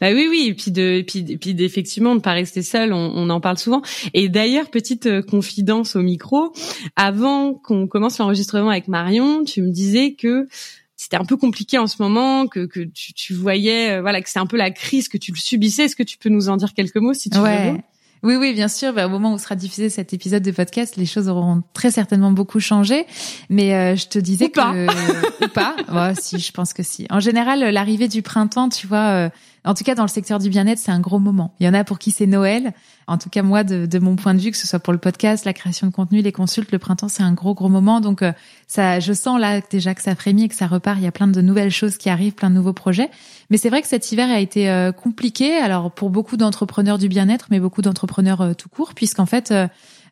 Bah 0.00 0.08
oui, 0.12 0.26
oui, 0.28 0.46
et 0.48 0.54
puis 0.54 0.70
de, 0.70 0.98
et 0.98 1.04
puis, 1.04 1.24
et 1.26 1.38
puis 1.38 1.56
effectivement, 1.60 2.14
de 2.14 2.20
pas 2.20 2.32
rester 2.32 2.62
seul, 2.62 2.92
on, 2.92 3.12
on, 3.14 3.30
en 3.30 3.40
parle 3.40 3.56
souvent. 3.56 3.82
Et 4.12 4.28
d'ailleurs, 4.28 4.70
petite 4.70 5.06
euh, 5.06 5.22
confidence 5.22 5.96
au 5.96 6.02
micro, 6.02 6.52
avant 6.96 7.54
qu'on 7.54 7.86
commence 7.86 8.18
l'enregistrement 8.18 8.68
avec 8.68 8.88
Marion, 8.88 9.42
tu 9.44 9.62
me 9.62 9.70
disais 9.70 10.14
que 10.14 10.48
c'était 10.96 11.16
un 11.16 11.24
peu 11.24 11.36
compliqué 11.36 11.78
en 11.78 11.86
ce 11.86 12.02
moment, 12.02 12.46
que, 12.46 12.66
que 12.66 12.80
tu, 12.80 13.14
tu 13.14 13.32
voyais, 13.32 13.92
euh, 13.92 14.00
voilà, 14.02 14.20
que 14.20 14.28
c'est 14.28 14.38
un 14.38 14.46
peu 14.46 14.56
la 14.56 14.70
crise, 14.70 15.08
que 15.08 15.18
tu 15.18 15.32
le 15.32 15.38
subissais. 15.38 15.84
Est-ce 15.84 15.96
que 15.96 16.02
tu 16.02 16.18
peux 16.18 16.28
nous 16.28 16.48
en 16.48 16.56
dire 16.56 16.74
quelques 16.74 16.96
mots, 16.96 17.14
si 17.14 17.30
tu 17.30 17.38
ouais. 17.38 17.72
veux 17.72 17.78
oui, 18.24 18.36
oui, 18.36 18.54
bien 18.54 18.68
sûr. 18.68 18.92
Bah, 18.94 19.06
au 19.06 19.10
moment 19.10 19.34
où 19.34 19.38
sera 19.38 19.54
diffusé 19.54 19.90
cet 19.90 20.14
épisode 20.14 20.42
de 20.42 20.50
podcast, 20.50 20.96
les 20.96 21.04
choses 21.04 21.28
auront 21.28 21.62
très 21.74 21.90
certainement 21.90 22.32
beaucoup 22.32 22.58
changé. 22.58 23.06
Mais 23.50 23.74
euh, 23.74 23.96
je 23.96 24.08
te 24.08 24.18
disais 24.18 24.48
que 24.48 25.44
ou 25.44 25.48
pas. 25.48 25.76
Ouais, 25.92 26.14
si, 26.18 26.38
je 26.38 26.50
pense 26.50 26.72
que 26.72 26.82
si. 26.82 27.06
En 27.10 27.20
général, 27.20 27.60
l'arrivée 27.60 28.08
du 28.08 28.22
printemps, 28.22 28.70
tu 28.70 28.86
vois, 28.86 29.08
euh, 29.10 29.28
en 29.64 29.72
tout 29.72 29.82
cas, 29.82 29.94
dans 29.94 30.02
le 30.02 30.08
secteur 30.08 30.38
du 30.38 30.50
bien-être, 30.50 30.78
c'est 30.78 30.90
un 30.90 31.00
gros 31.00 31.18
moment. 31.18 31.54
Il 31.58 31.66
y 31.66 31.68
en 31.68 31.72
a 31.74 31.84
pour 31.84 31.98
qui 31.98 32.10
c'est 32.10 32.26
Noël. 32.26 32.74
En 33.06 33.16
tout 33.16 33.30
cas, 33.30 33.42
moi, 33.42 33.64
de, 33.64 33.86
de, 33.86 33.98
mon 33.98 34.14
point 34.14 34.34
de 34.34 34.40
vue, 34.40 34.50
que 34.50 34.58
ce 34.58 34.66
soit 34.66 34.78
pour 34.78 34.92
le 34.92 34.98
podcast, 34.98 35.46
la 35.46 35.54
création 35.54 35.86
de 35.86 35.92
contenu, 35.92 36.20
les 36.20 36.32
consultes, 36.32 36.70
le 36.70 36.78
printemps, 36.78 37.08
c'est 37.08 37.22
un 37.22 37.32
gros, 37.32 37.54
gros 37.54 37.70
moment. 37.70 38.02
Donc, 38.02 38.20
euh, 38.20 38.32
ça, 38.66 39.00
je 39.00 39.14
sens 39.14 39.40
là 39.40 39.62
déjà 39.62 39.94
que 39.94 40.02
ça 40.02 40.14
frémit 40.14 40.44
et 40.44 40.48
que 40.48 40.54
ça 40.54 40.66
repart. 40.66 40.98
Il 40.98 41.04
y 41.04 41.06
a 41.06 41.12
plein 41.12 41.28
de 41.28 41.40
nouvelles 41.40 41.70
choses 41.70 41.96
qui 41.96 42.10
arrivent, 42.10 42.34
plein 42.34 42.50
de 42.50 42.56
nouveaux 42.56 42.74
projets. 42.74 43.10
Mais 43.48 43.56
c'est 43.56 43.70
vrai 43.70 43.80
que 43.80 43.88
cet 43.88 44.12
hiver 44.12 44.30
a 44.30 44.38
été 44.38 44.68
euh, 44.68 44.92
compliqué. 44.92 45.56
Alors, 45.56 45.90
pour 45.90 46.10
beaucoup 46.10 46.36
d'entrepreneurs 46.36 46.98
du 46.98 47.08
bien-être, 47.08 47.46
mais 47.50 47.58
beaucoup 47.58 47.80
d'entrepreneurs 47.80 48.42
euh, 48.42 48.52
tout 48.52 48.68
court, 48.68 48.92
puisqu'en 48.94 49.26
fait, 49.26 49.54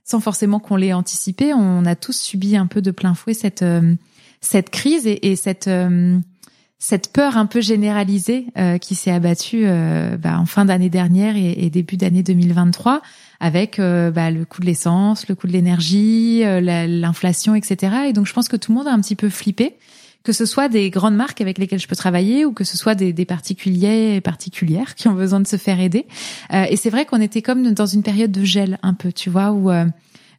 sans 0.05 0.21
forcément 0.21 0.61
qu'on 0.61 0.77
l'ait 0.77 0.95
anticipé, 0.95 1.53
on 1.53 1.85
a 1.85 1.95
tous 1.95 2.19
subi 2.19 2.57
un 2.57 2.67
peu 2.67 2.81
de 2.81 2.91
plein 2.91 3.15
fouet 3.15 3.35
cette 3.35 3.65
cette 4.41 4.71
crise 4.71 5.07
et, 5.07 5.31
et 5.31 5.37
cette 5.37 5.69
cette 6.83 7.13
peur 7.13 7.37
un 7.37 7.47
peu 7.47 7.61
généralisée 7.61 8.47
euh, 8.59 8.77
qui 8.77 8.97
s'est 8.97 9.13
abattue 9.13 9.63
euh, 9.67 10.17
bah, 10.17 10.37
en 10.37 10.47
fin 10.47 10.65
d'année 10.65 10.91
dernière 10.91 11.37
et, 11.37 11.71
début 11.71 11.97
d'année 11.97 12.25
2023 12.25 13.03
avec 13.39 13.79
euh, 13.79 14.11
bah, 14.11 14.33
le 14.33 14.45
coût 14.45 14.63
de 14.63 14.67
l'essence, 14.67 15.29
le 15.29 15.37
coût 15.37 15.47
de 15.47 15.53
l'énergie, 15.53 16.43
l'inflation, 16.43 17.55
etc. 17.55 17.95
Et 18.09 18.13
donc 18.13 18.27
je 18.27 18.33
pense 18.33 18.49
que 18.49 18.57
tout 18.57 18.73
le 18.73 18.79
monde 18.79 18.89
a 18.89 18.93
un 18.93 19.01
petit 19.01 19.15
peu 19.15 19.29
flippé, 19.29 19.77
que 20.25 20.33
ce 20.33 20.45
soit 20.45 20.69
des 20.69 20.91
grandes 20.91 21.15
marques 21.15 21.41
avec 21.41 21.59
lesquelles 21.59 21.79
je 21.79 21.87
peux 21.87 21.95
travailler 21.95 22.45
ou 22.45 22.53
que 22.53 22.65
ce 22.65 22.77
soit 22.77 22.97
des, 22.97 23.13
des 23.13 23.27
particuliers 23.27 24.17
et 24.17 24.21
particulières 24.21 24.97
qui 24.97 25.07
ont 25.07 25.15
besoin 25.15 25.39
de 25.39 25.47
se 25.47 25.59
faire 25.59 25.79
aider. 25.79 26.05
et 26.53 26.75
c'est 26.75 26.91
vrai 26.91 27.07
qu'on 27.07 27.21
était 27.21 27.43
comme 27.43 27.75
dans 27.75 27.87
une 27.87 28.03
période 28.03 28.33
de 28.33 28.43
gel 28.43 28.81
un 28.83 28.95
peu, 28.95 29.13
tu 29.13 29.31
vois, 29.31 29.53
où 29.53 29.71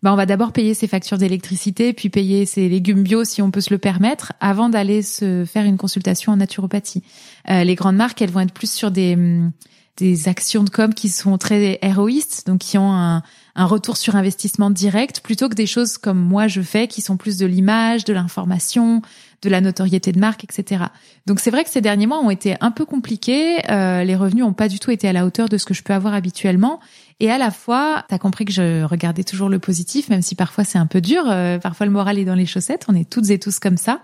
bah, 0.03 0.13
on 0.13 0.15
va 0.15 0.25
d'abord 0.25 0.51
payer 0.51 0.73
ses 0.73 0.87
factures 0.87 1.17
d'électricité, 1.17 1.93
puis 1.93 2.09
payer 2.09 2.45
ses 2.45 2.69
légumes 2.69 3.03
bio 3.03 3.23
si 3.23 3.41
on 3.41 3.49
peut 3.49 3.61
se 3.61 3.73
le 3.73 3.77
permettre, 3.79 4.33
avant 4.39 4.69
d'aller 4.69 5.01
se 5.01 5.45
faire 5.45 5.65
une 5.65 5.77
consultation 5.77 6.33
en 6.33 6.35
naturopathie. 6.35 7.01
Euh, 7.49 7.63
les 7.63 7.75
grandes 7.75 7.95
marques, 7.95 8.21
elles 8.21 8.29
vont 8.29 8.41
être 8.41 8.53
plus 8.53 8.71
sur 8.71 8.91
des 8.91 9.15
hum, 9.15 9.51
des 9.97 10.27
actions 10.27 10.63
de 10.63 10.69
com 10.69 10.93
qui 10.93 11.09
sont 11.09 11.37
très 11.37 11.77
héroïstes, 11.81 12.47
donc 12.47 12.59
qui 12.59 12.77
ont 12.77 12.91
un, 12.91 13.21
un 13.55 13.65
retour 13.65 13.97
sur 13.97 14.15
investissement 14.15 14.71
direct, 14.71 15.21
plutôt 15.21 15.47
que 15.47 15.53
des 15.53 15.67
choses 15.67 15.97
comme 15.97 16.17
moi 16.17 16.47
je 16.47 16.61
fais, 16.61 16.87
qui 16.87 17.01
sont 17.01 17.17
plus 17.17 17.37
de 17.37 17.45
l'image, 17.45 18.03
de 18.03 18.13
l'information, 18.13 19.01
de 19.43 19.49
la 19.49 19.61
notoriété 19.61 20.11
de 20.11 20.19
marque, 20.19 20.43
etc. 20.43 20.85
Donc 21.27 21.39
c'est 21.39 21.51
vrai 21.51 21.63
que 21.63 21.69
ces 21.69 21.81
derniers 21.81 22.07
mois 22.07 22.19
ont 22.19 22.31
été 22.31 22.55
un 22.61 22.71
peu 22.71 22.85
compliqués. 22.85 23.59
Euh, 23.69 24.03
les 24.03 24.15
revenus 24.15 24.43
n'ont 24.43 24.53
pas 24.53 24.69
du 24.69 24.79
tout 24.79 24.89
été 24.89 25.07
à 25.07 25.13
la 25.13 25.25
hauteur 25.25 25.49
de 25.49 25.57
ce 25.57 25.65
que 25.65 25.73
je 25.73 25.83
peux 25.83 25.93
avoir 25.93 26.13
habituellement. 26.13 26.79
Et 27.19 27.29
à 27.29 27.37
la 27.37 27.51
fois, 27.51 28.05
tu 28.09 28.15
as 28.15 28.19
compris 28.19 28.45
que 28.45 28.53
je 28.53 28.83
regardais 28.83 29.23
toujours 29.23 29.49
le 29.49 29.59
positif, 29.59 30.09
même 30.09 30.21
si 30.21 30.35
parfois 30.35 30.63
c'est 30.63 30.79
un 30.79 30.87
peu 30.87 31.01
dur. 31.01 31.23
Euh, 31.27 31.59
parfois 31.59 31.85
le 31.85 31.91
moral 31.91 32.17
est 32.17 32.25
dans 32.25 32.35
les 32.35 32.45
chaussettes. 32.45 32.85
On 32.87 32.95
est 32.95 33.09
toutes 33.09 33.29
et 33.29 33.37
tous 33.37 33.59
comme 33.59 33.77
ça. 33.77 34.01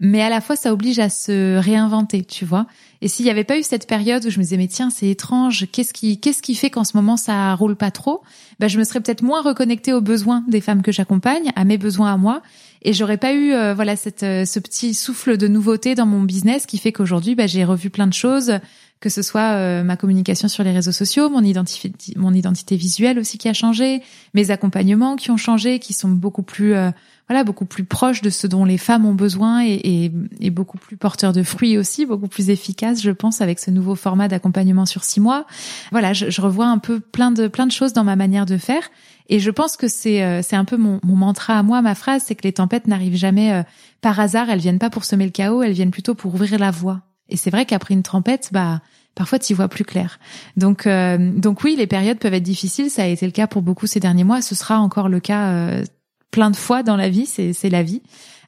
Mais 0.00 0.22
à 0.22 0.30
la 0.30 0.40
fois, 0.40 0.56
ça 0.56 0.72
oblige 0.72 0.98
à 0.98 1.10
se 1.10 1.58
réinventer, 1.58 2.24
tu 2.24 2.46
vois. 2.46 2.66
Et 3.02 3.08
s'il 3.08 3.24
n'y 3.24 3.30
avait 3.30 3.44
pas 3.44 3.58
eu 3.58 3.62
cette 3.62 3.86
période 3.86 4.24
où 4.24 4.30
je 4.30 4.38
me 4.38 4.42
disais 4.42 4.56
mais 4.56 4.68
tiens 4.68 4.90
c'est 4.90 5.08
étrange, 5.08 5.66
qu'est-ce 5.72 5.94
qui 5.94 6.18
qu'est-ce 6.20 6.42
qui 6.42 6.54
fait 6.54 6.68
qu'en 6.68 6.84
ce 6.84 6.96
moment 6.96 7.16
ça 7.16 7.54
roule 7.54 7.76
pas 7.76 7.90
trop 7.90 8.22
Ben 8.58 8.68
je 8.68 8.78
me 8.78 8.84
serais 8.84 9.00
peut-être 9.00 9.22
moins 9.22 9.40
reconnectée 9.40 9.94
aux 9.94 10.02
besoins 10.02 10.44
des 10.48 10.60
femmes 10.60 10.82
que 10.82 10.92
j'accompagne, 10.92 11.50
à 11.56 11.64
mes 11.64 11.78
besoins 11.78 12.12
à 12.12 12.16
moi, 12.18 12.42
et 12.82 12.92
j'aurais 12.92 13.16
pas 13.16 13.32
eu 13.32 13.52
euh, 13.52 13.72
voilà 13.74 13.96
cette 13.96 14.22
euh, 14.22 14.44
ce 14.44 14.58
petit 14.58 14.92
souffle 14.92 15.38
de 15.38 15.48
nouveauté 15.48 15.94
dans 15.94 16.06
mon 16.06 16.22
business 16.22 16.66
qui 16.66 16.76
fait 16.76 16.92
qu'aujourd'hui 16.92 17.34
ben, 17.34 17.48
j'ai 17.48 17.64
revu 17.64 17.88
plein 17.88 18.06
de 18.06 18.12
choses 18.12 18.58
que 19.00 19.08
ce 19.08 19.22
soit 19.22 19.54
euh, 19.54 19.82
ma 19.82 19.96
communication 19.96 20.46
sur 20.46 20.62
les 20.62 20.72
réseaux 20.72 20.92
sociaux, 20.92 21.30
mon 21.30 21.42
identité, 21.42 21.90
mon 22.16 22.34
identité 22.34 22.76
visuelle 22.76 23.18
aussi 23.18 23.38
qui 23.38 23.48
a 23.48 23.54
changé, 23.54 24.02
mes 24.34 24.50
accompagnements 24.50 25.16
qui 25.16 25.30
ont 25.30 25.38
changé, 25.38 25.78
qui 25.78 25.94
sont 25.94 26.10
beaucoup 26.10 26.42
plus 26.42 26.74
euh, 26.74 26.90
voilà 27.26 27.42
beaucoup 27.42 27.64
plus 27.64 27.84
proches 27.84 28.20
de 28.20 28.28
ce 28.28 28.46
dont 28.46 28.66
les 28.66 28.76
femmes 28.76 29.06
ont 29.06 29.14
besoin 29.14 29.64
et, 29.64 29.72
et, 29.72 30.12
et, 30.40 30.50
beaucoup 30.50 30.76
plus 30.76 30.98
porteurs 30.98 31.32
de 31.32 31.42
fruits 31.42 31.78
aussi, 31.78 32.04
beaucoup 32.04 32.28
plus 32.28 32.50
efficaces, 32.50 33.00
je 33.00 33.10
pense, 33.10 33.40
avec 33.40 33.58
ce 33.58 33.70
nouveau 33.70 33.94
format 33.94 34.28
d'accompagnement 34.28 34.84
sur 34.84 35.02
six 35.04 35.20
mois. 35.20 35.46
Voilà, 35.92 36.12
je, 36.12 36.28
je, 36.28 36.40
revois 36.42 36.66
un 36.66 36.78
peu 36.78 37.00
plein 37.00 37.30
de 37.30 37.48
plein 37.48 37.66
de 37.66 37.72
choses 37.72 37.94
dans 37.94 38.04
ma 38.04 38.16
manière 38.16 38.44
de 38.44 38.58
faire 38.58 38.82
et 39.30 39.38
je 39.38 39.50
pense 39.50 39.78
que 39.78 39.88
c'est 39.88 40.22
euh, 40.22 40.42
c'est 40.42 40.56
un 40.56 40.66
peu 40.66 40.76
mon, 40.76 41.00
mon, 41.04 41.16
mantra 41.16 41.58
à 41.58 41.62
moi, 41.62 41.80
ma 41.80 41.94
phrase, 41.94 42.24
c'est 42.26 42.34
que 42.34 42.42
les 42.42 42.52
tempêtes 42.52 42.86
n'arrivent 42.86 43.16
jamais 43.16 43.64
par 44.02 44.20
hasard, 44.20 44.50
elles 44.50 44.60
viennent 44.60 44.78
pas 44.78 44.90
pour 44.90 45.04
semer 45.04 45.24
le 45.24 45.30
chaos, 45.30 45.62
elles 45.62 45.72
viennent 45.72 45.90
plutôt 45.90 46.14
pour 46.14 46.34
ouvrir 46.34 46.58
la 46.58 46.70
voie 46.70 47.00
et 47.30 47.36
c'est 47.36 47.50
vrai 47.50 47.66
qu'après 47.66 47.94
une 47.94 48.02
tempête, 48.02 48.50
bah 48.52 48.80
parfois 49.14 49.38
tu 49.38 49.54
vois 49.54 49.68
plus 49.68 49.84
clair. 49.84 50.18
Donc 50.56 50.86
euh, 50.86 51.18
donc 51.18 51.62
oui, 51.64 51.76
les 51.76 51.86
périodes 51.86 52.18
peuvent 52.18 52.34
être 52.34 52.42
difficiles. 52.42 52.90
Ça 52.90 53.02
a 53.02 53.06
été 53.06 53.26
le 53.26 53.32
cas 53.32 53.46
pour 53.46 53.62
beaucoup 53.62 53.86
ces 53.86 54.00
derniers 54.00 54.24
mois. 54.24 54.42
Ce 54.42 54.54
sera 54.54 54.78
encore 54.78 55.08
le 55.08 55.20
cas 55.20 55.52
euh, 55.52 55.84
plein 56.30 56.50
de 56.50 56.56
fois 56.56 56.82
dans 56.82 56.96
la 56.96 57.08
vie. 57.08 57.26
C'est 57.26 57.52
c'est 57.52 57.70
la 57.70 57.82
vie. 57.82 58.02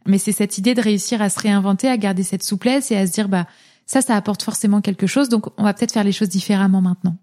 Mais 0.06 0.18
c'est 0.18 0.32
cette 0.32 0.58
idée 0.58 0.74
de 0.74 0.80
réussir 0.80 1.22
à 1.22 1.30
se 1.30 1.38
réinventer, 1.38 1.88
à 1.88 1.96
garder 1.96 2.22
cette 2.22 2.42
souplesse 2.42 2.90
et 2.90 2.96
à 2.96 3.06
se 3.06 3.12
dire 3.12 3.28
bah 3.28 3.46
ça, 3.86 4.00
ça 4.00 4.16
apporte 4.16 4.42
forcément 4.42 4.80
quelque 4.80 5.06
chose. 5.06 5.28
Donc 5.28 5.46
on 5.58 5.64
va 5.64 5.74
peut-être 5.74 5.92
faire 5.92 6.04
les 6.04 6.12
choses 6.12 6.28
différemment 6.28 6.80
maintenant. 6.80 7.16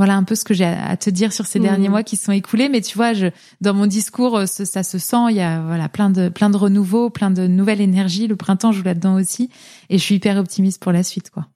Voilà 0.00 0.16
un 0.16 0.24
peu 0.24 0.34
ce 0.34 0.44
que 0.44 0.54
j'ai 0.54 0.64
à 0.64 0.96
te 0.96 1.10
dire 1.10 1.30
sur 1.30 1.44
ces 1.44 1.58
derniers 1.58 1.88
mmh. 1.88 1.90
mois 1.90 2.02
qui 2.02 2.16
sont 2.16 2.32
écoulés. 2.32 2.70
Mais 2.70 2.80
tu 2.80 2.96
vois, 2.96 3.12
je, 3.12 3.26
dans 3.60 3.74
mon 3.74 3.84
discours, 3.84 4.38
euh, 4.38 4.46
ça 4.46 4.82
se 4.82 4.96
sent. 4.96 5.26
Il 5.28 5.36
y 5.36 5.42
a 5.42 5.60
voilà 5.60 5.90
plein 5.90 6.08
de 6.08 6.30
plein 6.30 6.48
de 6.48 6.56
renouveau, 6.56 7.10
plein 7.10 7.30
de 7.30 7.46
nouvelles 7.46 7.82
énergies. 7.82 8.26
Le 8.26 8.34
printemps 8.34 8.72
joue 8.72 8.82
là-dedans 8.82 9.16
aussi, 9.16 9.50
et 9.90 9.98
je 9.98 10.02
suis 10.02 10.14
hyper 10.14 10.38
optimiste 10.38 10.82
pour 10.82 10.92
la 10.92 11.02
suite, 11.02 11.28
quoi. 11.28 11.48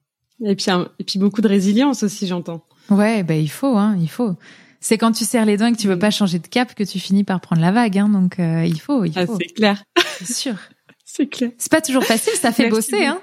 Et 0.45 0.55
puis 0.55 0.67
et 0.99 1.03
puis 1.03 1.17
beaucoup 1.17 1.41
de 1.41 1.47
résilience 1.47 2.03
aussi, 2.03 2.27
j'entends. 2.27 2.63
Ouais, 2.91 3.23
ben 3.23 3.41
il 3.41 3.49
faut, 3.49 3.77
hein, 3.77 3.97
il 3.99 4.11
faut. 4.11 4.35
C'est 4.79 4.99
quand 4.99 5.11
tu 5.11 5.25
serres 5.25 5.47
les 5.47 5.57
dents 5.57 5.65
et 5.65 5.71
que 5.71 5.79
tu 5.79 5.87
veux 5.87 5.95
mmh. 5.95 5.99
pas 5.99 6.11
changer 6.11 6.37
de 6.37 6.45
cap 6.45 6.75
que 6.75 6.83
tu 6.83 6.99
finis 6.99 7.23
par 7.23 7.41
prendre 7.41 7.63
la 7.63 7.71
vague, 7.71 7.97
hein. 7.97 8.09
Donc 8.09 8.39
euh, 8.39 8.63
il 8.63 8.79
faut, 8.79 9.05
il 9.05 9.13
ah, 9.15 9.25
faut. 9.25 9.39
c'est 9.41 9.55
clair. 9.55 9.83
C'est 10.19 10.31
sûr. 10.31 10.53
C'est 11.15 11.27
clair. 11.27 11.51
C'est 11.57 11.71
pas 11.71 11.79
toujours 11.79 12.03
facile, 12.03 12.33
ça 12.33 12.51
fait 12.51 12.67
bosser, 12.67 13.05
hein. 13.05 13.21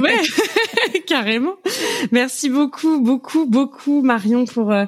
ouais, 0.00 0.20
carrément. 1.08 1.56
Merci 2.12 2.48
beaucoup, 2.48 3.00
beaucoup, 3.00 3.46
beaucoup, 3.46 4.00
Marion, 4.02 4.44
pour 4.44 4.70
euh, 4.70 4.84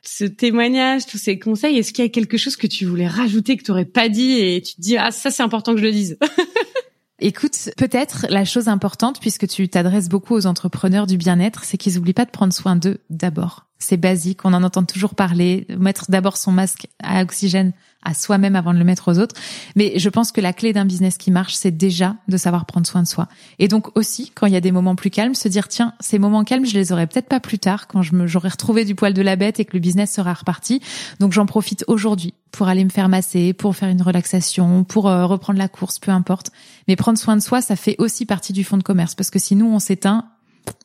ce 0.00 0.24
témoignage, 0.24 1.06
tous 1.06 1.18
ces 1.18 1.40
conseils. 1.40 1.78
Est-ce 1.78 1.92
qu'il 1.92 2.04
y 2.04 2.06
a 2.06 2.10
quelque 2.10 2.36
chose 2.36 2.54
que 2.54 2.68
tu 2.68 2.84
voulais 2.84 3.08
rajouter 3.08 3.56
que 3.56 3.64
tu 3.64 3.72
n'aurais 3.72 3.86
pas 3.86 4.08
dit 4.08 4.38
et 4.38 4.62
tu 4.62 4.76
te 4.76 4.80
dis 4.80 4.98
ah 4.98 5.10
ça 5.10 5.32
c'est 5.32 5.42
important 5.42 5.72
que 5.72 5.80
je 5.80 5.84
le 5.84 5.90
dise? 5.90 6.16
Écoute, 7.18 7.70
peut-être 7.76 8.26
la 8.30 8.44
chose 8.44 8.68
importante, 8.68 9.20
puisque 9.20 9.48
tu 9.48 9.68
t'adresses 9.68 10.08
beaucoup 10.08 10.36
aux 10.36 10.46
entrepreneurs 10.46 11.08
du 11.08 11.16
bien-être, 11.16 11.64
c'est 11.64 11.76
qu'ils 11.76 11.96
n'oublient 11.96 12.14
pas 12.14 12.24
de 12.24 12.30
prendre 12.30 12.52
soin 12.52 12.76
d'eux 12.76 12.98
d'abord. 13.10 13.66
C'est 13.78 13.96
basique, 13.96 14.44
on 14.44 14.54
en 14.54 14.62
entend 14.62 14.84
toujours 14.84 15.16
parler, 15.16 15.66
mettre 15.76 16.08
d'abord 16.08 16.36
son 16.36 16.52
masque 16.52 16.86
à 17.02 17.20
oxygène 17.22 17.72
à 18.02 18.14
soi-même 18.14 18.56
avant 18.56 18.72
de 18.72 18.78
le 18.78 18.84
mettre 18.84 19.08
aux 19.08 19.18
autres. 19.18 19.34
Mais 19.76 19.98
je 19.98 20.08
pense 20.08 20.32
que 20.32 20.40
la 20.40 20.52
clé 20.52 20.72
d'un 20.72 20.84
business 20.84 21.18
qui 21.18 21.30
marche, 21.30 21.54
c'est 21.54 21.70
déjà 21.70 22.16
de 22.28 22.36
savoir 22.36 22.64
prendre 22.64 22.86
soin 22.86 23.02
de 23.02 23.08
soi. 23.08 23.28
Et 23.58 23.68
donc 23.68 23.96
aussi, 23.96 24.32
quand 24.34 24.46
il 24.46 24.52
y 24.52 24.56
a 24.56 24.60
des 24.60 24.72
moments 24.72 24.94
plus 24.94 25.10
calmes, 25.10 25.34
se 25.34 25.48
dire 25.48 25.68
tiens, 25.68 25.94
ces 26.00 26.18
moments 26.18 26.44
calmes, 26.44 26.64
je 26.64 26.74
les 26.74 26.92
aurai 26.92 27.06
peut-être 27.06 27.28
pas 27.28 27.40
plus 27.40 27.58
tard, 27.58 27.86
quand 27.86 28.02
je 28.02 28.10
j'aurai 28.26 28.48
retrouvé 28.48 28.84
du 28.84 28.94
poil 28.94 29.14
de 29.14 29.22
la 29.22 29.36
bête 29.36 29.60
et 29.60 29.64
que 29.64 29.74
le 29.74 29.80
business 29.80 30.12
sera 30.12 30.32
reparti. 30.32 30.80
Donc 31.18 31.32
j'en 31.32 31.46
profite 31.46 31.84
aujourd'hui 31.88 32.34
pour 32.52 32.68
aller 32.68 32.84
me 32.84 32.90
faire 32.90 33.08
masser, 33.08 33.52
pour 33.52 33.76
faire 33.76 33.88
une 33.88 34.02
relaxation, 34.02 34.84
pour 34.84 35.08
euh, 35.08 35.26
reprendre 35.26 35.58
la 35.58 35.68
course, 35.68 35.98
peu 35.98 36.10
importe. 36.10 36.50
Mais 36.88 36.96
prendre 36.96 37.18
soin 37.18 37.36
de 37.36 37.42
soi, 37.42 37.60
ça 37.60 37.76
fait 37.76 37.96
aussi 37.98 38.26
partie 38.26 38.52
du 38.52 38.64
fonds 38.64 38.78
de 38.78 38.82
commerce 38.82 39.14
parce 39.14 39.30
que 39.30 39.38
si 39.38 39.56
nous 39.56 39.66
on 39.66 39.78
s'éteint, 39.78 40.26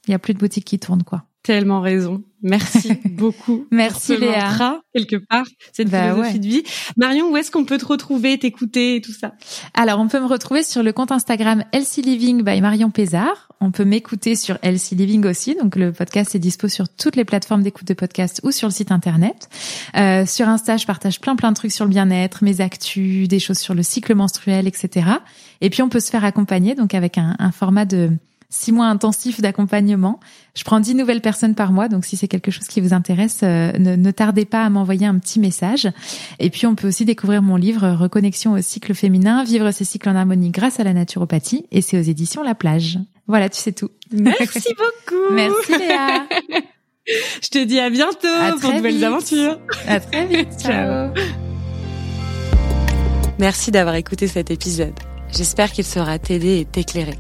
il 0.08 0.12
y 0.12 0.14
a 0.14 0.20
plus 0.20 0.34
de 0.34 0.40
boutique 0.40 0.66
qui 0.66 0.80
tourne 0.80 1.04
quoi 1.04 1.26
tellement 1.46 1.80
raison. 1.80 2.24
Merci 2.42 2.94
beaucoup. 3.06 3.68
Merci 3.70 4.18
Léa. 4.18 4.82
quelque 4.94 5.18
part, 5.18 5.46
cette 5.74 5.90
bah 5.90 6.12
philosophie 6.12 6.40
de 6.40 6.48
vie. 6.48 6.64
Marion, 6.98 7.32
où 7.32 7.38
est-ce 7.38 7.52
qu'on 7.52 7.66
peut 7.66 7.78
te 7.78 7.86
retrouver, 7.86 8.40
t'écouter 8.40 8.96
et 8.96 9.02
tout 9.02 9.12
ça? 9.12 9.34
Alors, 9.76 10.00
on 10.00 10.08
peut 10.08 10.20
me 10.20 10.26
retrouver 10.26 10.64
sur 10.64 10.82
le 10.82 10.92
compte 10.92 11.12
Instagram 11.12 11.64
Elsie 11.72 12.02
Living 12.02 12.44
by 12.44 12.62
Marion 12.62 12.90
Pézard. 12.90 13.50
On 13.62 13.70
peut 13.70 13.86
m'écouter 13.86 14.36
sur 14.36 14.58
Elsie 14.64 14.96
Living 14.96 15.24
aussi. 15.28 15.56
Donc, 15.56 15.76
le 15.76 15.92
podcast 15.92 16.34
est 16.34 16.40
dispo 16.40 16.68
sur 16.68 16.90
toutes 16.90 17.16
les 17.16 17.26
plateformes 17.26 17.62
d'écoute 17.62 17.88
de 17.88 17.94
podcast 17.94 18.42
ou 18.44 18.52
sur 18.52 18.68
le 18.68 18.74
site 18.74 18.92
internet. 18.92 19.48
Euh, 19.96 20.26
sur 20.26 20.50
Insta, 20.50 20.78
je 20.78 20.88
partage 20.88 21.22
plein 21.22 21.36
plein 21.36 21.52
de 21.52 21.56
trucs 21.56 21.72
sur 21.72 21.86
le 21.86 21.92
bien-être, 21.92 22.44
mes 22.44 22.60
actus, 22.60 23.28
des 23.28 23.40
choses 23.40 23.60
sur 23.60 23.76
le 23.76 23.84
cycle 23.84 24.16
menstruel, 24.16 24.68
etc. 24.68 25.10
Et 25.62 25.70
puis, 25.70 25.84
on 25.84 25.90
peut 25.90 26.00
se 26.00 26.10
faire 26.10 26.26
accompagner 26.26 26.74
donc 26.74 26.96
avec 26.96 27.20
un, 27.20 27.36
un 27.38 27.52
format 27.52 27.86
de 27.86 28.10
six 28.50 28.72
mois 28.72 28.88
intensifs 28.88 29.42
d'accompagnement. 29.42 30.20
Je 30.56 30.64
prends 30.64 30.80
dix 30.80 30.96
nouvelles 30.96 31.22
personnes 31.22 31.56
par 31.56 31.72
mois, 31.72 31.88
donc 31.88 32.06
si 32.06 32.18
c'est 32.18 32.28
quelque 32.28 32.52
chose 32.52 32.68
qui 32.68 32.82
vous 32.82 32.94
intéresse, 32.94 33.42
euh, 33.44 33.72
ne, 33.78 34.12
tardez 34.12 34.46
pas 34.46 34.64
à 34.64 34.70
m'envoyer 34.70 35.06
un 35.06 35.18
petit 35.20 35.40
message. 35.40 35.88
Et 36.40 36.50
puis 36.50 36.66
on 36.66 36.76
peut 36.76 36.88
aussi 36.88 37.06
découvrir 37.06 37.42
mon 37.42 37.56
livre 37.56 37.90
Reconnexion 37.90 38.54
au 38.54 38.62
cycle 38.62 38.94
féminin, 38.94 39.44
vivre 39.44 39.72
ses 39.72 39.84
cycles 39.84 40.10
en 40.10 40.16
harmonie 40.16 40.52
grâce 40.52 40.80
à 40.80 40.84
la 40.84 40.94
naturopathie, 40.94 41.66
et 41.72 41.82
c'est 41.82 41.98
aux 41.98 42.04
éditions 42.04 42.44
La 42.44 42.56
Plage. 42.56 43.00
Voilà, 43.28 43.50
tu 43.50 43.60
sais 43.60 43.72
tout. 43.72 43.90
Merci 44.12 44.70
beaucoup. 44.78 45.34
Merci 45.34 45.78
Léa. 45.78 46.26
Je 47.42 47.50
te 47.50 47.64
dis 47.64 47.80
à 47.80 47.90
bientôt 47.90 48.28
pour 48.62 48.72
de 48.72 48.76
nouvelles 48.78 49.04
aventures. 49.04 49.60
À 49.88 50.00
très 50.00 50.26
vite. 50.26 50.50
Ciao. 50.60 51.12
Merci 53.40 53.72
d'avoir 53.72 53.96
écouté 53.96 54.28
cet 54.28 54.50
épisode. 54.50 54.94
J'espère 55.32 55.72
qu'il 55.72 55.84
sera 55.84 56.18
t'aider 56.20 56.60
et 56.60 56.66
t'éclairer 56.66 57.18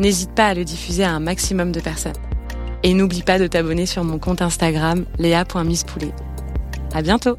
n'hésite 0.00 0.32
pas 0.32 0.48
à 0.48 0.54
le 0.54 0.64
diffuser 0.64 1.04
à 1.04 1.12
un 1.12 1.20
maximum 1.20 1.70
de 1.70 1.80
personnes. 1.80 2.12
Et 2.82 2.94
n'oublie 2.94 3.22
pas 3.22 3.38
de 3.38 3.46
t'abonner 3.46 3.86
sur 3.86 4.02
mon 4.02 4.18
compte 4.18 4.42
Instagram 4.42 5.04
léa.mispoulet. 5.18 6.12
À 6.92 7.02
bientôt! 7.02 7.36